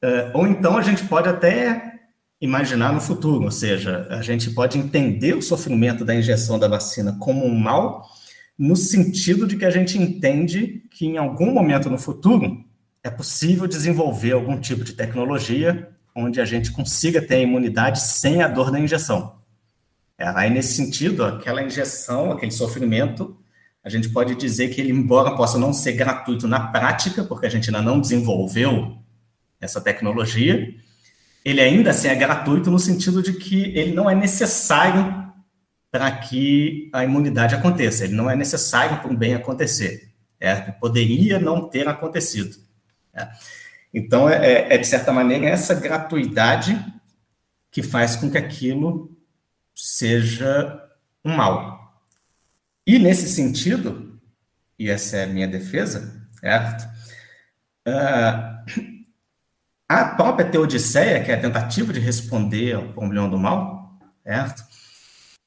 Uh, 0.00 0.38
ou 0.38 0.46
então 0.46 0.78
a 0.78 0.82
gente 0.82 1.04
pode 1.06 1.28
até 1.28 1.98
imaginar 2.40 2.92
no 2.92 3.00
futuro, 3.00 3.46
ou 3.46 3.50
seja, 3.50 4.06
a 4.10 4.22
gente 4.22 4.52
pode 4.52 4.78
entender 4.78 5.34
o 5.34 5.42
sofrimento 5.42 6.04
da 6.04 6.14
injeção 6.14 6.56
da 6.56 6.68
vacina 6.68 7.16
como 7.18 7.44
um 7.44 7.58
mal, 7.58 8.08
no 8.56 8.76
sentido 8.76 9.44
de 9.44 9.56
que 9.56 9.64
a 9.64 9.70
gente 9.70 9.98
entende 9.98 10.84
que 10.92 11.04
em 11.04 11.18
algum 11.18 11.52
momento 11.52 11.90
no 11.90 11.98
futuro 11.98 12.64
é 13.06 13.10
possível 13.10 13.68
desenvolver 13.68 14.32
algum 14.32 14.58
tipo 14.58 14.82
de 14.82 14.92
tecnologia 14.92 15.88
onde 16.12 16.40
a 16.40 16.44
gente 16.44 16.72
consiga 16.72 17.22
ter 17.22 17.36
a 17.36 17.40
imunidade 17.40 18.00
sem 18.00 18.42
a 18.42 18.48
dor 18.48 18.72
da 18.72 18.80
injeção. 18.80 19.36
É, 20.18 20.26
aí, 20.34 20.50
nesse 20.50 20.74
sentido, 20.74 21.24
aquela 21.24 21.62
injeção, 21.62 22.32
aquele 22.32 22.50
sofrimento, 22.50 23.38
a 23.84 23.88
gente 23.88 24.08
pode 24.08 24.34
dizer 24.34 24.70
que 24.70 24.80
ele, 24.80 24.90
embora 24.90 25.36
possa 25.36 25.56
não 25.56 25.72
ser 25.72 25.92
gratuito 25.92 26.48
na 26.48 26.58
prática, 26.58 27.22
porque 27.22 27.46
a 27.46 27.48
gente 27.48 27.68
ainda 27.68 27.80
não 27.80 28.00
desenvolveu 28.00 28.98
essa 29.60 29.80
tecnologia, 29.80 30.74
ele 31.44 31.60
ainda 31.60 31.90
assim 31.90 32.08
é 32.08 32.14
gratuito 32.14 32.72
no 32.72 32.78
sentido 32.78 33.22
de 33.22 33.34
que 33.34 33.66
ele 33.78 33.92
não 33.92 34.10
é 34.10 34.16
necessário 34.16 35.32
para 35.92 36.10
que 36.10 36.90
a 36.92 37.04
imunidade 37.04 37.54
aconteça, 37.54 38.04
ele 38.04 38.14
não 38.14 38.28
é 38.28 38.34
necessário 38.34 38.98
para 39.00 39.12
um 39.12 39.16
bem 39.16 39.34
acontecer. 39.34 40.12
É, 40.40 40.56
poderia 40.56 41.38
não 41.38 41.68
ter 41.68 41.86
acontecido. 41.86 42.65
É. 43.16 43.28
Então, 43.94 44.28
é, 44.28 44.36
é, 44.36 44.74
é, 44.74 44.78
de 44.78 44.86
certa 44.86 45.12
maneira, 45.12 45.46
essa 45.46 45.74
gratuidade 45.74 46.78
que 47.70 47.82
faz 47.82 48.16
com 48.16 48.30
que 48.30 48.36
aquilo 48.36 49.16
seja 49.74 50.82
um 51.24 51.34
mal. 51.34 52.02
E, 52.86 52.98
nesse 52.98 53.28
sentido, 53.28 54.20
e 54.78 54.90
essa 54.90 55.16
é 55.16 55.24
a 55.24 55.26
minha 55.26 55.48
defesa, 55.48 56.26
certo? 56.40 56.84
Uh, 57.88 58.84
a 59.88 60.04
própria 60.16 60.50
Teodiceia, 60.50 61.22
que 61.22 61.30
é 61.30 61.34
a 61.34 61.40
tentativa 61.40 61.92
de 61.92 62.00
responder 62.00 62.74
ao 62.74 62.92
problema 62.92 63.28
do 63.28 63.38
mal, 63.38 63.98
certo? 64.22 64.62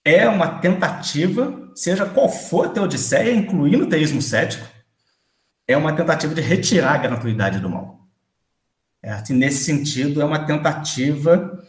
É 0.04 0.28
uma 0.28 0.60
tentativa, 0.60 1.72
seja 1.76 2.06
qual 2.06 2.30
for 2.30 2.68
a 2.68 2.70
Teodiceia, 2.70 3.34
incluindo 3.34 3.84
o 3.84 3.90
teísmo 3.90 4.22
cético, 4.22 4.66
é 5.70 5.78
uma 5.78 5.94
tentativa 5.94 6.34
de 6.34 6.42
retirar 6.42 6.96
a 6.96 6.98
gratuidade 6.98 7.60
do 7.60 7.70
mal. 7.70 8.08
É, 9.04 9.22
e 9.30 9.34
nesse 9.34 9.66
sentido, 9.66 10.20
é 10.20 10.26
uma 10.26 10.44
tentativa, 10.44 11.64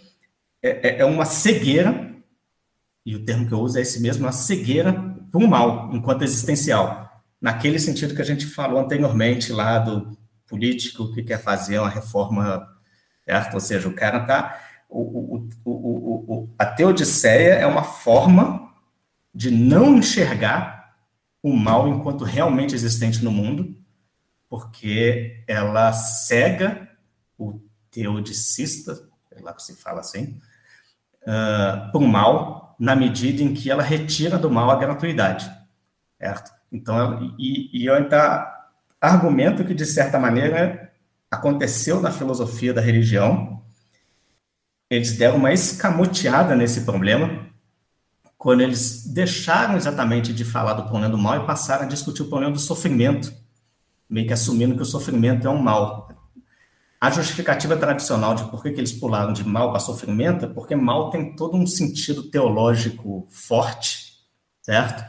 é, 0.62 0.88
é, 0.88 1.00
é, 1.00 1.04
uma 1.04 1.26
cegueira, 1.26 2.10
e 3.04 3.14
o 3.14 3.26
termo 3.26 3.46
que 3.46 3.52
eu 3.52 3.60
uso 3.60 3.78
é 3.78 3.82
esse 3.82 4.00
mesmo, 4.00 4.24
uma 4.24 4.32
cegueira 4.32 4.94
para 5.30 5.38
o 5.38 5.46
mal, 5.46 5.90
enquanto 5.92 6.22
existencial. 6.22 7.10
Naquele 7.38 7.78
sentido 7.78 8.14
que 8.14 8.22
a 8.22 8.24
gente 8.24 8.46
falou 8.46 8.80
anteriormente 8.80 9.52
lá 9.52 9.78
do 9.78 10.16
político 10.46 11.12
que 11.12 11.22
quer 11.22 11.38
fazer 11.38 11.78
uma 11.78 11.90
reforma, 11.90 12.66
certo? 13.26 13.52
Ou 13.52 13.60
seja, 13.60 13.86
o 13.86 13.94
cara 13.94 14.22
está. 14.22 14.58
O, 14.88 15.46
o, 15.62 15.70
o, 15.70 16.48
a 16.58 16.64
teodiceia 16.64 17.52
é 17.52 17.66
uma 17.66 17.84
forma 17.84 18.72
de 19.32 19.50
não 19.50 19.98
enxergar 19.98 20.94
o 21.42 21.54
mal 21.54 21.86
enquanto 21.86 22.24
realmente 22.24 22.74
existente 22.74 23.22
no 23.22 23.30
mundo 23.30 23.78
porque 24.50 25.44
ela 25.46 25.92
cega 25.92 26.90
o 27.38 27.60
teodicista, 27.90 29.08
é 29.30 29.40
lá 29.40 29.54
que 29.54 29.62
se 29.62 29.80
fala 29.80 30.00
assim, 30.00 30.40
uh, 31.22 31.92
para 31.92 31.98
o 31.98 32.06
mal, 32.06 32.74
na 32.78 32.96
medida 32.96 33.42
em 33.42 33.54
que 33.54 33.70
ela 33.70 33.82
retira 33.82 34.36
do 34.36 34.50
mal 34.50 34.68
a 34.68 34.76
gratuidade, 34.76 35.48
certo? 36.18 36.50
Então, 36.72 37.34
e, 37.38 37.70
e 37.72 37.86
eu 37.86 37.94
ainda 37.94 38.68
argumento 39.00 39.64
que, 39.64 39.72
de 39.72 39.86
certa 39.86 40.18
maneira, 40.18 40.92
aconteceu 41.30 42.00
na 42.00 42.10
filosofia 42.10 42.74
da 42.74 42.80
religião. 42.80 43.62
Eles 44.90 45.16
deram 45.16 45.36
uma 45.36 45.52
escamoteada 45.52 46.56
nesse 46.56 46.82
problema 46.82 47.48
quando 48.36 48.62
eles 48.62 49.06
deixaram 49.06 49.76
exatamente 49.76 50.32
de 50.32 50.44
falar 50.44 50.72
do 50.72 50.84
problema 50.84 51.10
do 51.10 51.18
mal 51.18 51.42
e 51.42 51.46
passaram 51.46 51.84
a 51.84 51.88
discutir 51.88 52.22
o 52.22 52.28
problema 52.28 52.52
do 52.52 52.58
sofrimento, 52.58 53.32
meio 54.10 54.26
que 54.26 54.32
assumindo 54.32 54.74
que 54.74 54.82
o 54.82 54.86
sofrimento 54.86 55.46
é 55.46 55.50
um 55.50 55.62
mal. 55.62 56.10
A 57.00 57.10
justificativa 57.10 57.76
tradicional 57.76 58.34
de 58.34 58.44
por 58.50 58.62
que, 58.62 58.72
que 58.72 58.80
eles 58.80 58.92
pularam 58.92 59.32
de 59.32 59.42
mal 59.42 59.70
para 59.70 59.80
sofrimento 59.80 60.44
é 60.44 60.48
porque 60.48 60.76
mal 60.76 61.08
tem 61.08 61.34
todo 61.34 61.56
um 61.56 61.66
sentido 61.66 62.24
teológico 62.24 63.26
forte, 63.30 64.16
certo? 64.60 65.02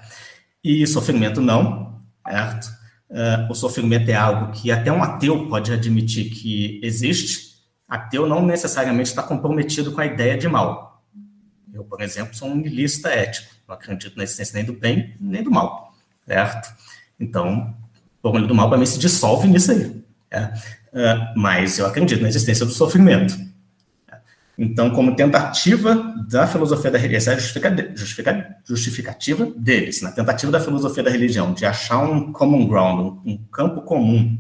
E 0.64 0.88
sofrimento 0.88 1.42
não, 1.42 2.02
certo? 2.26 2.70
Uh, 3.10 3.52
o 3.52 3.56
sofrimento 3.56 4.10
é 4.10 4.14
algo 4.14 4.54
que 4.54 4.72
até 4.72 4.90
um 4.90 5.04
ateu 5.04 5.50
pode 5.50 5.74
admitir 5.74 6.30
que 6.30 6.80
existe. 6.82 7.58
Ateu 7.90 8.26
não 8.26 8.46
necessariamente 8.46 9.10
está 9.10 9.22
comprometido 9.22 9.92
com 9.92 10.00
a 10.00 10.06
ideia 10.06 10.38
de 10.38 10.48
mal. 10.48 11.04
Eu, 11.74 11.84
por 11.84 12.00
exemplo, 12.02 12.34
sou 12.34 12.48
um 12.48 12.56
nihilista 12.56 13.10
ético. 13.10 13.54
Não 13.68 13.76
acredito 13.76 14.16
na 14.16 14.24
existência 14.24 14.56
nem 14.56 14.64
do 14.64 14.72
bem, 14.72 15.14
nem 15.20 15.44
do 15.44 15.52
mal. 15.52 15.94
Certo? 16.26 16.74
Então, 17.20 17.76
o 18.22 18.30
problema 18.30 18.48
do 18.48 18.54
mal, 18.54 18.70
para 18.70 18.78
mim, 18.78 18.86
se 18.86 19.00
dissolve 19.00 19.48
nisso 19.48 19.72
aí. 19.72 20.04
É? 20.30 20.44
Uh, 20.44 21.34
mas 21.36 21.80
eu 21.80 21.88
acredito 21.88 22.22
na 22.22 22.30
existência 22.30 22.66
do 22.66 22.72
sofrimento. 22.72 23.36
Então, 24.58 24.92
como 24.92 25.16
tentativa 25.16 25.96
da 26.30 26.46
filosofia 26.46 26.92
da 26.92 26.98
religião, 27.00 27.34
justifica, 27.36 27.92
justifica, 27.96 28.58
justificativa 28.64 29.48
deles, 29.58 30.04
na 30.04 30.12
tentativa 30.12 30.52
da 30.52 30.60
filosofia 30.60 31.02
da 31.02 31.10
religião 31.10 31.52
de 31.52 31.66
achar 31.66 31.98
um 31.98 32.32
common 32.32 32.68
ground, 32.68 33.18
um, 33.26 33.38
campo 33.52 33.82
comum, 33.82 34.38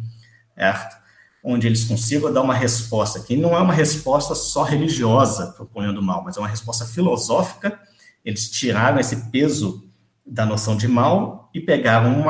certo? 0.55 1.01
onde 1.43 1.65
eles 1.65 1.85
consigam 1.85 2.31
dar 2.31 2.43
uma 2.43 2.53
resposta 2.53 3.19
que 3.21 3.35
não 3.35 3.55
é 3.55 3.59
uma 3.59 3.73
resposta 3.73 4.35
só 4.35 4.61
religiosa 4.61 5.47
proponendo 5.57 5.99
o 5.99 6.03
mal, 6.03 6.23
mas 6.23 6.37
é 6.37 6.39
uma 6.39 6.47
resposta 6.47 6.85
filosófica. 6.85 7.79
Eles 8.23 8.47
tiraram 8.47 8.99
esse 8.99 9.31
peso 9.31 9.89
da 10.23 10.45
noção 10.45 10.77
de 10.77 10.87
mal 10.87 11.49
e 11.51 11.59
pegaram 11.59 12.11
um 12.11 12.29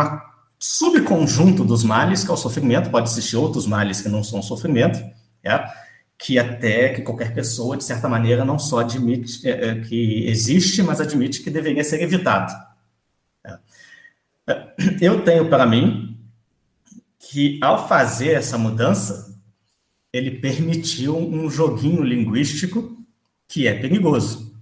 subconjunto 0.62 1.64
dos 1.64 1.84
males, 1.84 2.24
que 2.24 2.30
é 2.30 2.34
o 2.34 2.38
sofrimento, 2.38 2.92
pode 2.92 3.10
existir 3.10 3.36
outros 3.36 3.66
males 3.66 4.00
que 4.00 4.08
não 4.08 4.24
são 4.24 4.44
sofrimento, 4.44 5.00
é? 5.44 5.66
que 6.20 6.38
até 6.38 6.90
que 6.90 7.02
qualquer 7.02 7.34
pessoa, 7.34 7.76
de 7.76 7.84
certa 7.84 8.08
maneira, 8.08 8.46
não 8.46 8.60
só 8.60 8.82
admite 8.82 9.50
é, 9.50 9.70
é 9.70 9.82
que 9.82 10.28
existe, 10.28 10.84
mas 10.84 11.02
admite 11.02 11.42
que 11.42 11.50
deveria 11.50 11.84
ser 11.84 12.00
evitado. 12.00 12.54
É. 13.44 13.58
Eu 15.02 15.24
tenho 15.24 15.50
para 15.50 15.66
mim 15.66 16.16
que, 17.18 17.60
ao 17.60 17.88
fazer 17.88 18.34
essa 18.34 18.56
mudança, 18.56 19.36
ele 20.14 20.30
permitiu 20.30 21.18
um 21.18 21.50
joguinho 21.50 22.04
linguístico 22.04 23.04
que 23.48 23.68
é 23.68 23.74
perigoso. 23.74 24.54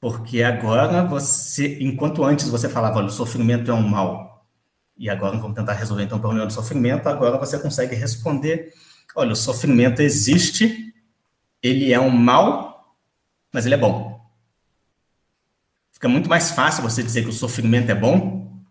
Porque 0.00 0.42
agora 0.42 1.04
você, 1.04 1.78
enquanto 1.80 2.22
antes 2.22 2.48
você 2.48 2.68
falava, 2.68 2.98
olha, 2.98 3.08
o 3.08 3.10
sofrimento 3.10 3.72
é 3.72 3.74
um 3.74 3.88
mal, 3.88 4.35
e 4.96 5.10
agora 5.10 5.36
vamos 5.36 5.56
tentar 5.56 5.74
resolver 5.74 6.04
então 6.04 6.18
o 6.18 6.20
problema 6.20 6.46
do 6.46 6.52
sofrimento, 6.52 7.08
agora 7.08 7.38
você 7.38 7.58
consegue 7.58 7.94
responder, 7.94 8.72
olha, 9.14 9.32
o 9.32 9.36
sofrimento 9.36 10.00
existe, 10.00 10.94
ele 11.62 11.92
é 11.92 12.00
um 12.00 12.10
mal, 12.10 12.96
mas 13.52 13.66
ele 13.66 13.74
é 13.74 13.78
bom. 13.78 14.16
Fica 15.92 16.08
muito 16.08 16.28
mais 16.28 16.50
fácil 16.50 16.82
você 16.82 17.02
dizer 17.02 17.22
que 17.22 17.30
o 17.30 17.32
sofrimento 17.32 17.90
é 17.90 17.94
bom 17.94 18.62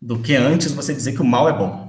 do 0.00 0.18
que 0.20 0.36
antes 0.36 0.72
você 0.72 0.94
dizer 0.94 1.12
que 1.12 1.22
o 1.22 1.24
mal 1.24 1.48
é 1.48 1.52
bom. 1.52 1.88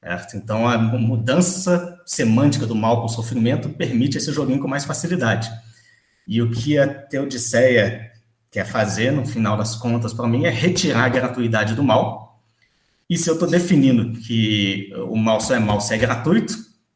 Certo? 0.00 0.36
Então, 0.36 0.68
a 0.68 0.76
mudança 0.78 2.00
semântica 2.04 2.66
do 2.66 2.74
mal 2.74 2.98
para 2.98 3.06
o 3.06 3.08
sofrimento 3.08 3.68
permite 3.68 4.18
esse 4.18 4.32
joguinho 4.32 4.60
com 4.60 4.68
mais 4.68 4.84
facilidade. 4.84 5.50
E 6.26 6.42
o 6.42 6.50
que 6.50 6.78
a 6.78 6.86
Teodiceia 6.86 8.12
quer 8.50 8.64
fazer, 8.64 9.10
no 9.12 9.26
final 9.26 9.56
das 9.56 9.76
contas, 9.76 10.12
para 10.12 10.26
mim, 10.26 10.46
é 10.46 10.50
retirar 10.50 11.04
a 11.04 11.08
gratuidade 11.08 11.74
do 11.74 11.82
mal. 11.82 12.25
E 13.08 13.16
se 13.16 13.30
eu 13.30 13.34
estou 13.34 13.48
definindo 13.48 14.18
que 14.20 14.92
o 15.08 15.16
mal 15.16 15.40
só 15.40 15.54
é 15.54 15.58
mal 15.58 15.80
se 15.80 15.94
é 15.94 15.98
gratuito, 15.98 16.54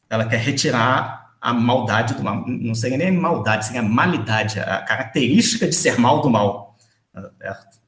ela 0.09 0.27
quer 0.27 0.39
retirar 0.39 1.21
a 1.41 1.55
maldade 1.55 2.15
do 2.15 2.23
mal. 2.23 2.45
Não 2.47 2.75
seria 2.75 2.99
nem 2.99 3.13
maldade, 3.13 3.67
seria 3.67 3.83
malidade, 3.83 4.59
a 4.59 4.83
característica 4.83 5.67
de 5.67 5.75
ser 5.75 5.99
mal 5.99 6.21
do 6.21 6.29
mal. 6.29 6.77
Certo? 7.39 7.81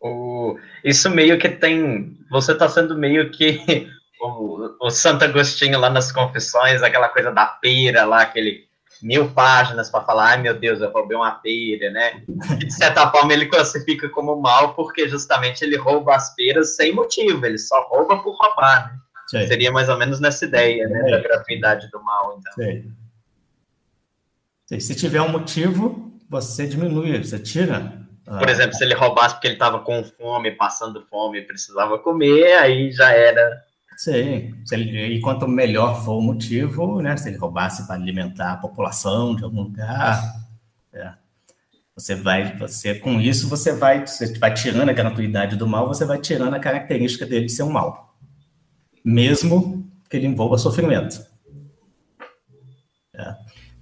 O, 0.00 0.58
isso 0.82 1.10
meio 1.10 1.38
que 1.38 1.48
tem. 1.48 2.16
Você 2.30 2.52
está 2.52 2.68
sendo 2.68 2.96
meio 2.96 3.30
que 3.30 3.86
o, 4.20 4.76
o, 4.80 4.90
Santo 4.90 5.24
Agostinho 5.24 5.78
lá 5.78 5.90
nas 5.90 6.10
Confissões, 6.10 6.82
aquela 6.82 7.10
coisa 7.10 7.30
da 7.30 7.46
pera 7.46 8.04
lá, 8.04 8.22
aquele 8.22 8.64
mil 9.02 9.30
páginas 9.30 9.90
para 9.90 10.04
falar, 10.04 10.30
ai 10.30 10.42
meu 10.42 10.58
Deus, 10.58 10.80
eu 10.80 10.90
roubei 10.90 11.16
uma 11.16 11.32
pera, 11.32 11.90
né? 11.90 12.22
E, 12.28 12.66
de 12.66 12.72
certa 12.72 13.10
forma 13.10 13.32
ele 13.32 13.46
classifica 13.46 14.08
como 14.08 14.40
mal 14.40 14.74
porque 14.74 15.08
justamente 15.08 15.62
ele 15.62 15.76
rouba 15.76 16.14
as 16.14 16.34
peras 16.34 16.76
sem 16.76 16.92
motivo, 16.92 17.44
ele 17.44 17.58
só 17.58 17.86
rouba 17.88 18.22
por 18.22 18.36
roubar, 18.36 18.92
né? 18.92 18.98
Sim. 19.28 19.46
Seria 19.46 19.70
mais 19.70 19.88
ou 19.88 19.96
menos 19.96 20.18
nessa 20.20 20.44
ideia, 20.44 20.88
né? 20.88 21.10
Da 21.10 21.20
gratuidade 21.20 21.88
do 21.90 22.02
mal, 22.02 22.38
então. 22.38 22.52
Sim. 22.54 22.92
Se 24.80 24.94
tiver 24.94 25.20
um 25.20 25.28
motivo, 25.28 26.12
você 26.28 26.66
diminui, 26.66 27.22
você 27.22 27.38
tira 27.38 28.00
por 28.38 28.48
ah. 28.48 28.52
exemplo, 28.52 28.74
se 28.74 28.84
ele 28.84 28.94
roubasse 28.94 29.34
porque 29.34 29.48
ele 29.48 29.54
estava 29.54 29.80
com 29.80 30.04
fome, 30.04 30.52
passando 30.52 31.04
fome, 31.10 31.42
precisava 31.42 31.98
comer, 31.98 32.52
aí 32.58 32.92
já 32.92 33.10
era. 33.10 33.64
Sim, 34.00 34.54
ele, 34.72 35.16
e 35.16 35.20
quanto 35.20 35.46
melhor 35.46 36.02
for 36.02 36.16
o 36.16 36.22
motivo, 36.22 37.02
né? 37.02 37.18
Se 37.18 37.28
ele 37.28 37.36
roubasse 37.36 37.86
para 37.86 37.96
alimentar 37.96 38.54
a 38.54 38.56
população 38.56 39.36
de 39.36 39.44
algum 39.44 39.60
lugar, 39.60 40.22
é, 40.90 41.12
você 41.94 42.14
vai, 42.14 42.56
você 42.56 42.94
com 42.94 43.20
isso 43.20 43.46
você 43.46 43.74
vai, 43.74 44.06
você 44.06 44.38
vai 44.38 44.54
tirando 44.54 44.88
a 44.88 44.94
gratuidade 44.94 45.54
do 45.54 45.66
mal, 45.66 45.86
você 45.86 46.06
vai 46.06 46.18
tirando 46.18 46.54
a 46.54 46.58
característica 46.58 47.26
dele 47.26 47.44
de 47.44 47.52
ser 47.52 47.62
um 47.62 47.68
mal, 47.68 48.16
mesmo 49.04 49.86
que 50.08 50.16
ele 50.16 50.28
envolva 50.28 50.56
sofrimento. 50.56 51.22
É. 53.14 53.34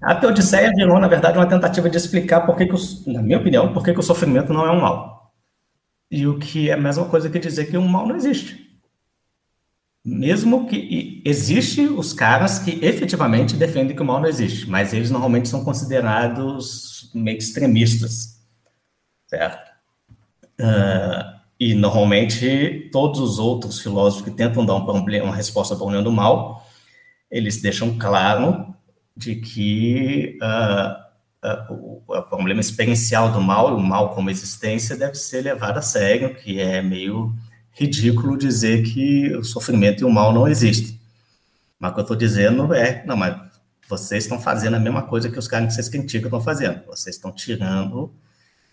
A 0.03 0.17
Teodiceia 0.17 0.73
virou, 0.75 0.99
na 0.99 1.07
verdade, 1.07 1.39
uma 1.39 1.47
tentativa 1.47 1.89
de 1.89 1.97
explicar 1.97 2.41
por 2.41 2.57
que, 2.57 2.67
que 2.67 2.75
o, 2.75 3.13
na 3.13 3.23
minha 3.23 3.39
opinião, 3.39 3.73
por 3.73 3.85
que, 3.85 3.93
que 3.93 4.01
o 4.01 4.03
sofrimento 4.03 4.53
não 4.53 4.67
é 4.67 4.73
um 4.73 4.81
mal. 4.81 5.33
E 6.11 6.27
o 6.27 6.41
que 6.41 6.71
é 6.71 6.73
a 6.73 6.77
mesma 6.77 7.05
coisa 7.05 7.31
que 7.31 7.39
dizer 7.39 7.67
que 7.67 7.79
um 7.79 7.87
mal 7.87 8.05
não 8.05 8.17
existe. 8.17 8.68
Mesmo 10.11 10.67
que 10.67 11.21
existe 11.23 11.83
os 11.83 12.15
caras 12.15 12.59
que 12.59 12.83
efetivamente 12.83 13.57
defendem 13.57 13.95
que 13.95 14.01
o 14.01 14.05
mal 14.07 14.21
não 14.21 14.29
existe, 14.29 14.69
mas 14.69 14.95
eles 14.95 15.11
normalmente 15.11 15.51
são 15.51 15.63
considerados 15.63 17.11
meio 17.15 17.37
extremistas, 17.37 18.41
certo? 19.27 19.71
Uh, 20.59 21.39
e 21.61 21.75
normalmente 21.75 22.89
todos 22.91 23.21
os 23.21 23.39
outros 23.39 23.83
filósofos 23.83 24.25
que 24.25 24.31
tentam 24.31 24.65
dar 24.65 24.77
um 24.77 24.85
problema, 24.87 25.27
uma 25.27 25.37
resposta 25.37 25.75
para 25.75 25.83
o 25.83 25.87
problema 25.87 26.05
do 26.05 26.11
mal, 26.11 26.67
eles 27.31 27.61
deixam 27.61 27.99
claro 27.99 28.75
de 29.15 29.37
que 29.37 30.39
uh, 30.41 31.69
uh, 31.71 31.75
o, 31.75 32.03
o, 32.09 32.23
problema 32.23 32.63
experiencial 32.63 33.31
do 33.31 33.43
mal, 33.43 33.77
o 33.77 33.83
mal 33.83 34.15
como 34.15 34.31
existência, 34.31 34.97
deve 34.97 35.17
ser 35.17 35.43
levado 35.43 35.77
a 35.77 35.83
sério, 35.83 36.35
que 36.35 36.59
é 36.59 36.81
meio 36.81 37.37
ridículo 37.79 38.37
dizer 38.37 38.83
que 38.83 39.35
o 39.37 39.45
sofrimento 39.45 40.03
e 40.03 40.05
o 40.05 40.11
mal 40.11 40.33
não 40.33 40.49
existem. 40.49 40.99
Mas 41.79 41.91
o 41.91 41.95
que 41.95 42.01
eu 42.01 42.03
estou 42.03 42.17
dizendo 42.17 42.75
é, 42.75 43.05
não, 43.07 43.17
mas 43.17 43.41
vocês 43.89 44.25
estão 44.25 44.41
fazendo 44.41 44.75
a 44.75 44.81
mesma 44.81 45.03
coisa 45.03 45.31
que 45.31 45.39
os 45.39 45.47
caras 45.47 45.69
que 45.69 45.75
vocês 45.75 45.89
criticam 45.89 46.27
estão 46.27 46.41
fazendo. 46.41 46.85
Vocês 46.87 47.17
estão 47.17 47.33
tirando 47.33 48.13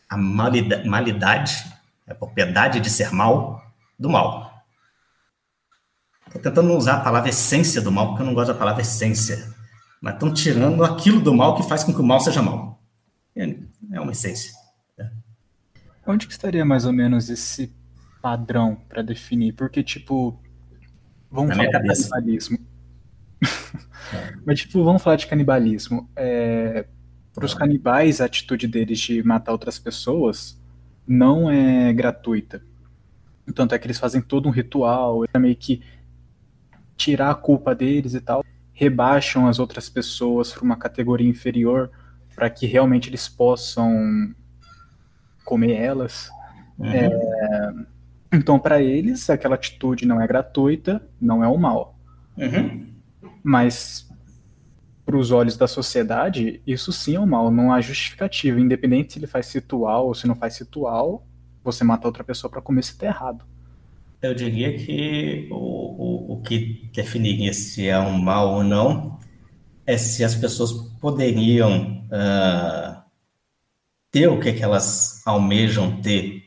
a 0.10 0.18
malidade, 0.18 0.88
malidade 0.88 1.66
a 2.08 2.16
propriedade 2.16 2.80
de 2.80 2.90
ser 2.90 3.12
mal, 3.12 3.64
do 3.98 4.10
mal. 4.10 4.64
Estou 6.28 6.42
tentando 6.42 6.68
não 6.68 6.78
usar 6.78 6.96
a 6.96 7.00
palavra 7.00 7.30
essência 7.30 7.82
do 7.82 7.92
mal, 7.92 8.10
porque 8.10 8.22
eu 8.22 8.26
não 8.26 8.34
gosto 8.34 8.54
da 8.54 8.60
palavra 8.60 8.82
essência 8.82 9.56
mas 10.06 10.14
estão 10.14 10.32
tirando 10.32 10.84
aquilo 10.84 11.20
do 11.20 11.34
mal 11.34 11.56
que 11.56 11.68
faz 11.68 11.84
com 11.84 11.92
que 11.92 12.00
o 12.00 12.04
mal 12.04 12.20
seja 12.20 12.40
mal. 12.40 12.80
É, 13.36 13.58
é 13.92 14.00
uma 14.00 14.12
essência. 14.12 14.52
É. 15.00 15.10
Onde 16.06 16.28
que 16.28 16.34
estaria 16.34 16.64
mais 16.64 16.86
ou 16.86 16.94
menos 16.94 17.28
esse 17.28 17.74
padrão 18.26 18.76
para 18.90 19.04
definir? 19.04 19.54
Porque, 19.54 19.84
tipo, 19.84 20.42
vamos 21.30 21.56
Na 21.56 21.64
falar 21.64 21.68
de 21.68 21.88
canibalismo. 22.10 22.58
Mas, 24.44 24.62
tipo, 24.62 24.84
vamos 24.84 25.04
falar 25.04 25.16
de 25.16 25.28
canibalismo. 25.28 26.10
É, 26.16 26.88
para 27.32 27.46
os 27.46 27.54
canibais, 27.54 28.20
a 28.20 28.26
atitude 28.26 28.68
deles 28.68 28.98
de 28.98 29.22
matar 29.22 29.52
outras 29.52 29.78
pessoas 29.78 30.60
não 31.08 31.52
é 31.52 31.94
gratuita. 31.94 32.64
Tanto 33.54 33.76
é 33.76 33.78
que 33.78 33.86
eles 33.86 34.00
fazem 34.00 34.24
todo 34.24 34.50
um 34.50 34.52
ritual, 34.52 35.24
é 35.32 35.38
meio 35.38 35.56
que 35.56 35.84
tirar 36.98 37.30
a 37.30 37.36
culpa 37.36 37.76
deles 37.76 38.16
e 38.16 38.22
tal 38.22 38.44
rebaixam 38.74 39.48
as 39.48 39.60
outras 39.60 39.88
pessoas 39.88 40.52
para 40.52 40.64
uma 40.64 40.76
categoria 40.76 41.30
inferior 41.30 41.92
para 42.36 42.50
que 42.50 42.66
realmente 42.66 43.08
eles 43.08 43.30
possam 43.30 44.34
comer 45.46 45.74
elas. 45.74 46.28
Uhum. 46.78 46.88
É... 46.88 47.95
Então, 48.36 48.60
para 48.60 48.82
eles, 48.82 49.30
aquela 49.30 49.56
atitude 49.56 50.06
não 50.06 50.22
é 50.22 50.28
gratuita, 50.28 51.02
não 51.20 51.44
é 51.44 51.48
o 51.48 51.58
mal. 51.58 51.98
Uhum. 52.38 52.88
Mas, 53.44 54.10
para 55.06 55.18
os 55.18 55.32
olhos 55.32 55.56
da 55.56 55.68
sociedade, 55.68 56.62
isso 56.66 56.92
sim 56.92 57.16
é 57.16 57.20
o 57.20 57.28
mal. 57.28 57.50
Não 57.50 57.72
há 57.72 57.80
justificativa. 57.80 58.60
Independente 58.60 59.14
se 59.14 59.20
ele 59.20 59.28
faz 59.28 59.54
ritual 59.54 60.08
ou 60.08 60.16
se 60.16 60.28
não 60.28 60.36
faz 60.36 60.58
ritual, 60.60 61.26
você 61.64 61.84
mata 61.84 62.08
outra 62.08 62.24
pessoa 62.24 62.52
para 62.52 62.62
comer 62.62 62.84
se 62.84 62.98
tá 62.98 63.06
errado. 63.06 63.46
Eu 64.22 64.34
diria 64.34 64.78
que 64.78 65.48
o, 65.52 65.56
o, 65.56 66.34
o 66.34 66.42
que 66.42 66.90
definiria 66.94 67.54
se 67.54 67.88
é 67.88 68.00
um 68.00 68.18
mal 68.20 68.56
ou 68.56 68.64
não 68.64 69.20
é 69.86 69.98
se 69.98 70.24
as 70.24 70.36
pessoas 70.36 70.72
poderiam 71.00 72.04
uh, 72.06 73.04
ter 74.12 74.28
o 74.28 74.40
que, 74.40 74.54
que 74.54 74.64
elas 74.64 75.22
almejam 75.26 76.02
ter 76.02 76.45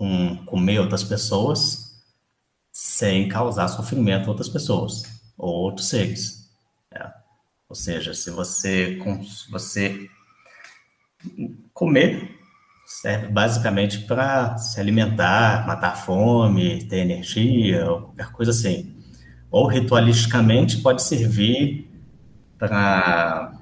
com 0.00 0.34
comer 0.46 0.78
outras 0.78 1.04
pessoas 1.04 1.94
sem 2.72 3.28
causar 3.28 3.68
sofrimento 3.68 4.24
a 4.24 4.28
outras 4.30 4.48
pessoas 4.48 5.02
ou 5.36 5.52
outros 5.54 5.90
seres. 5.90 6.50
Né? 6.90 7.12
Ou 7.68 7.76
seja, 7.76 8.14
se 8.14 8.30
você, 8.30 8.98
você 9.50 10.08
comer 11.74 12.34
serve 12.86 13.26
basicamente 13.26 13.98
para 14.06 14.56
se 14.56 14.80
alimentar, 14.80 15.66
matar 15.66 15.94
fome, 15.94 16.82
ter 16.86 17.00
energia, 17.00 17.90
ou 17.90 18.00
qualquer 18.00 18.32
coisa 18.32 18.52
assim. 18.52 18.96
Ou 19.50 19.66
ritualisticamente 19.66 20.78
pode 20.78 21.02
servir 21.02 21.90
para 22.58 23.52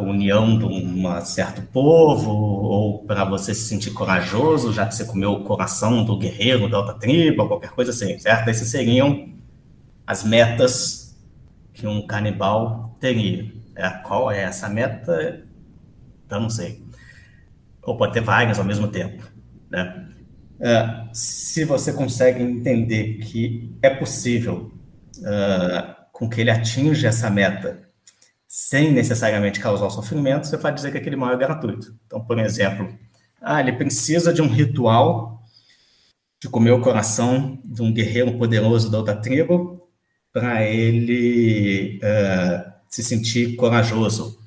união 0.00 0.58
de 0.58 0.64
um 0.64 1.20
certo 1.24 1.62
povo, 1.62 2.30
ou 2.30 3.04
para 3.04 3.24
você 3.24 3.54
se 3.54 3.68
sentir 3.68 3.90
corajoso, 3.90 4.72
já 4.72 4.86
que 4.86 4.94
você 4.94 5.04
comeu 5.04 5.32
o 5.32 5.44
coração 5.44 6.04
do 6.04 6.16
guerreiro 6.16 6.68
da 6.68 6.78
outra 6.78 6.94
tribo, 6.94 7.42
ou 7.42 7.48
qualquer 7.48 7.70
coisa 7.70 7.90
assim, 7.90 8.18
certo? 8.18 8.48
Essas 8.48 8.68
seriam 8.68 9.28
as 10.06 10.22
metas 10.22 11.16
que 11.72 11.86
um 11.86 12.06
canibal 12.06 12.96
teria. 13.00 13.52
É, 13.76 13.90
qual 13.90 14.30
é 14.30 14.42
essa 14.42 14.68
meta? 14.68 15.44
Não 16.30 16.48
sei 16.48 16.84
ou 17.84 17.96
pode 17.96 18.12
ter 18.12 18.20
várias 18.20 18.58
ao 18.58 18.64
mesmo 18.64 18.88
tempo. 18.88 19.22
Né? 19.70 20.06
Uh, 20.58 21.08
se 21.12 21.64
você 21.64 21.92
consegue 21.92 22.42
entender 22.42 23.18
que 23.18 23.76
é 23.82 23.90
possível 23.90 24.72
uh, 25.18 25.94
com 26.12 26.28
que 26.28 26.40
ele 26.40 26.50
atinja 26.50 27.08
essa 27.08 27.28
meta 27.28 27.82
sem 28.56 28.92
necessariamente 28.92 29.58
causar 29.58 29.90
sofrimento, 29.90 30.46
você 30.46 30.56
pode 30.56 30.76
dizer 30.76 30.92
que 30.92 30.98
aquele 30.98 31.16
mal 31.16 31.32
é 31.32 31.36
gratuito. 31.36 31.92
Então, 32.06 32.24
por 32.24 32.38
exemplo, 32.38 32.96
ah, 33.40 33.58
ele 33.58 33.72
precisa 33.72 34.32
de 34.32 34.40
um 34.40 34.46
ritual 34.46 35.42
de 36.40 36.48
comer 36.48 36.70
o 36.70 36.80
coração 36.80 37.60
de 37.64 37.82
um 37.82 37.92
guerreiro 37.92 38.38
poderoso 38.38 38.88
da 38.90 38.98
outra 38.98 39.16
tribo 39.16 39.88
para 40.32 40.62
ele 40.62 41.98
uh, 41.98 42.72
se 42.88 43.02
sentir 43.02 43.56
corajoso. 43.56 44.38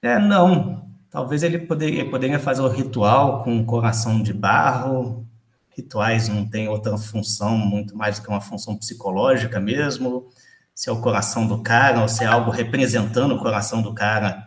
É, 0.00 0.18
não, 0.20 0.86
Talvez 1.10 1.42
ele 1.42 1.58
poderia, 1.60 2.08
poderia 2.08 2.38
fazer 2.38 2.60
o 2.60 2.68
ritual 2.68 3.42
com 3.42 3.50
um 3.50 3.64
coração 3.64 4.22
de 4.22 4.34
barro. 4.34 5.26
Rituais 5.70 6.28
não 6.28 6.46
têm 6.46 6.68
outra 6.68 6.98
função, 6.98 7.56
muito 7.56 7.96
mais 7.96 8.18
do 8.18 8.22
que 8.22 8.28
uma 8.28 8.40
função 8.42 8.76
psicológica 8.76 9.58
mesmo. 9.58 10.28
Se 10.76 10.90
é 10.90 10.92
o 10.92 11.00
coração 11.00 11.46
do 11.46 11.62
cara 11.62 12.02
ou 12.02 12.08
se 12.08 12.22
é 12.22 12.26
algo 12.26 12.50
representando 12.50 13.34
o 13.34 13.38
coração 13.38 13.80
do 13.80 13.94
cara, 13.94 14.46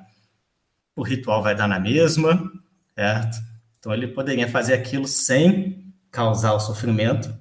o 0.96 1.02
ritual 1.02 1.42
vai 1.42 1.56
dar 1.56 1.68
na 1.68 1.80
mesma, 1.80 2.40
certo? 2.94 3.40
Então 3.80 3.92
ele 3.92 4.10
poderia 4.10 4.48
fazer 4.48 4.76
aquilo 4.76 5.08
sem 5.08 5.92
causar 6.12 6.54
o 6.54 6.60
sofrimento 6.60 7.36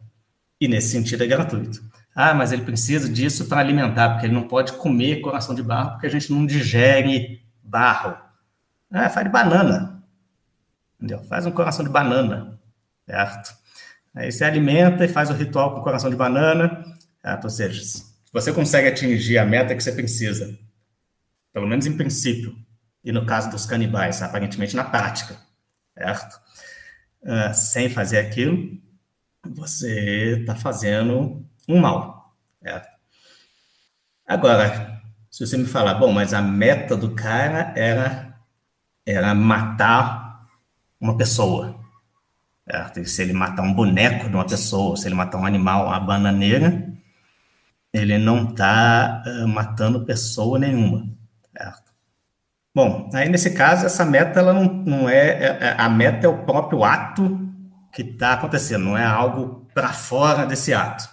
e 0.59 0.66
nesse 0.66 0.90
sentido 0.90 1.23
é 1.23 1.27
gratuito. 1.27 1.86
Ah, 2.15 2.32
mas 2.32 2.51
ele 2.51 2.62
precisa 2.62 3.09
disso 3.10 3.47
para 3.47 3.60
alimentar, 3.60 4.09
porque 4.10 4.24
ele 4.24 4.35
não 4.35 4.48
pode 4.48 4.73
comer 4.73 5.20
coração 5.20 5.55
de 5.55 5.62
barro, 5.62 5.90
porque 5.90 6.06
a 6.06 6.10
gente 6.10 6.32
não 6.32 6.47
digere 6.47 7.43
barro. 7.62 8.16
É, 8.90 9.06
faz 9.10 9.27
de 9.27 9.31
banana. 9.31 10.02
Entendeu? 10.97 11.23
Faz 11.24 11.44
um 11.44 11.51
coração 11.51 11.85
de 11.85 11.90
banana, 11.90 12.59
certo? 13.06 13.55
Aí 14.15 14.32
você 14.32 14.44
alimenta 14.44 15.05
e 15.05 15.09
faz 15.09 15.28
o 15.28 15.35
ritual 15.35 15.74
com 15.74 15.82
coração 15.82 16.09
de 16.09 16.16
banana, 16.16 16.85
certo? 17.20 17.44
Ou 17.44 17.51
seja, 17.51 17.85
se 17.85 18.18
você 18.40 18.52
consegue 18.52 18.89
atingir 18.89 19.39
a 19.39 19.44
meta 19.44 19.74
que 19.74 19.82
você 19.82 19.93
precisa, 19.93 20.59
pelo 21.52 21.66
menos 21.66 21.86
em 21.86 21.97
princípio, 21.97 22.56
e 23.02 23.12
no 23.12 23.24
caso 23.27 23.51
dos 23.51 23.66
canibais, 23.66 24.23
aparentemente 24.23 24.77
na 24.77 24.85
prática, 24.85 25.39
certo? 25.94 26.39
Uh, 27.23 27.52
sem 27.55 27.89
fazer 27.89 28.19
aquilo, 28.19 28.78
você 29.44 30.39
está 30.40 30.55
fazendo 30.55 31.44
um 31.69 31.81
mal, 31.81 32.36
certo? 32.62 32.97
Agora, 34.27 35.01
se 35.31 35.47
você 35.47 35.56
me 35.56 35.66
falar, 35.66 35.94
bom, 35.94 36.12
mas 36.12 36.35
a 36.35 36.43
meta 36.43 36.97
do 36.97 37.15
cara 37.15 37.73
era 37.77 38.28
era 39.06 39.35
matar 39.35 40.47
uma 41.01 41.16
pessoa. 41.16 41.81
Certo? 42.70 43.05
Se 43.06 43.23
ele 43.23 43.32
matar 43.32 43.62
um 43.62 43.73
boneco 43.73 44.28
de 44.28 44.35
uma 44.35 44.47
pessoa, 44.47 44.97
se 44.97 45.09
ele 45.09 45.15
matar 45.15 45.39
um 45.39 45.47
animal, 45.47 45.86
uma 45.86 45.98
bananeira, 45.98 46.93
ele 47.99 48.19
não 48.19 48.51
está 48.51 49.23
uh, 49.27 49.29
eh, 49.29 49.47
matando 49.47 50.05
pessoa 50.05 50.59
nenhuma. 50.59 51.07
Certo? 51.57 51.93
Bom, 52.75 53.11
aí 53.12 53.29
nesse 53.29 53.51
caso, 53.51 53.87
essa 53.87 54.05
meta 54.05 54.39
ela 54.39 54.53
não, 54.53 54.65
não 54.65 55.09
é, 55.09 55.29
é, 55.29 55.59
é 55.61 55.75
A 55.79 55.89
meta 55.89 56.27
é 56.27 56.29
o 56.29 56.45
próprio 56.45 56.85
ato 56.85 57.39
que 57.93 58.03
está 58.03 58.35
acontecendo, 58.35 58.85
não 58.85 58.97
é 58.97 59.05
algo 59.05 59.69
para 59.75 59.93
fora 59.93 60.47
desse 60.47 60.73
ato. 60.73 61.09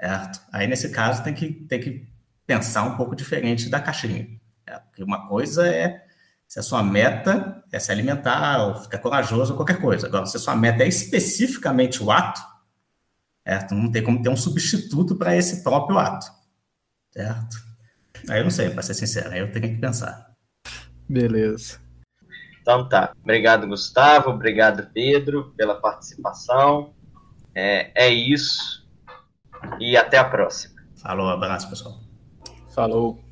Certo? 0.00 0.40
Aí 0.52 0.66
nesse 0.66 0.90
caso 0.90 1.22
tem 1.22 1.34
que, 1.34 1.52
tem 1.52 1.80
que 1.80 2.08
pensar 2.46 2.82
um 2.84 2.96
pouco 2.96 3.14
diferente 3.14 3.68
da 3.68 3.80
caixinha. 3.80 4.26
Certo? 4.66 4.84
Porque 4.86 5.02
uma 5.02 5.26
coisa 5.26 5.66
é 5.66 6.02
se 6.48 6.58
a 6.58 6.62
sua 6.62 6.82
meta 6.82 7.62
é 7.72 7.78
se 7.78 7.90
alimentar 7.90 8.62
ou 8.64 8.74
ficar 8.74 8.98
corajoso 8.98 9.52
ou 9.52 9.56
qualquer 9.56 9.80
coisa. 9.80 10.06
Agora, 10.06 10.26
se 10.26 10.36
a 10.36 10.40
sua 10.40 10.54
meta 10.54 10.82
é 10.82 10.88
especificamente 10.88 12.02
o 12.02 12.10
ato, 12.10 12.42
certo? 13.46 13.74
não 13.74 13.90
tem 13.90 14.02
como 14.02 14.22
ter 14.22 14.28
um 14.28 14.36
substituto 14.36 15.16
para 15.16 15.36
esse 15.36 15.62
próprio 15.62 15.98
ato. 15.98 16.26
Certo? 17.12 17.56
Aí 18.28 18.40
eu 18.40 18.44
não 18.44 18.50
sei, 18.50 18.70
para 18.70 18.82
ser 18.82 18.94
sincero, 18.94 19.30
aí 19.30 19.40
eu 19.40 19.50
tenho 19.50 19.74
que 19.74 19.80
pensar. 19.80 20.32
Beleza. 21.08 21.80
Então 22.60 22.88
tá. 22.88 23.12
Obrigado, 23.22 23.66
Gustavo. 23.66 24.30
Obrigado, 24.30 24.88
Pedro, 24.94 25.52
pela 25.56 25.74
participação. 25.74 26.94
É, 27.54 28.06
é 28.06 28.08
isso. 28.08 28.86
E 29.80 29.96
até 29.96 30.16
a 30.16 30.24
próxima. 30.24 30.80
Falou, 30.96 31.28
abraço, 31.28 31.68
pessoal. 31.68 32.00
Falou. 32.72 33.31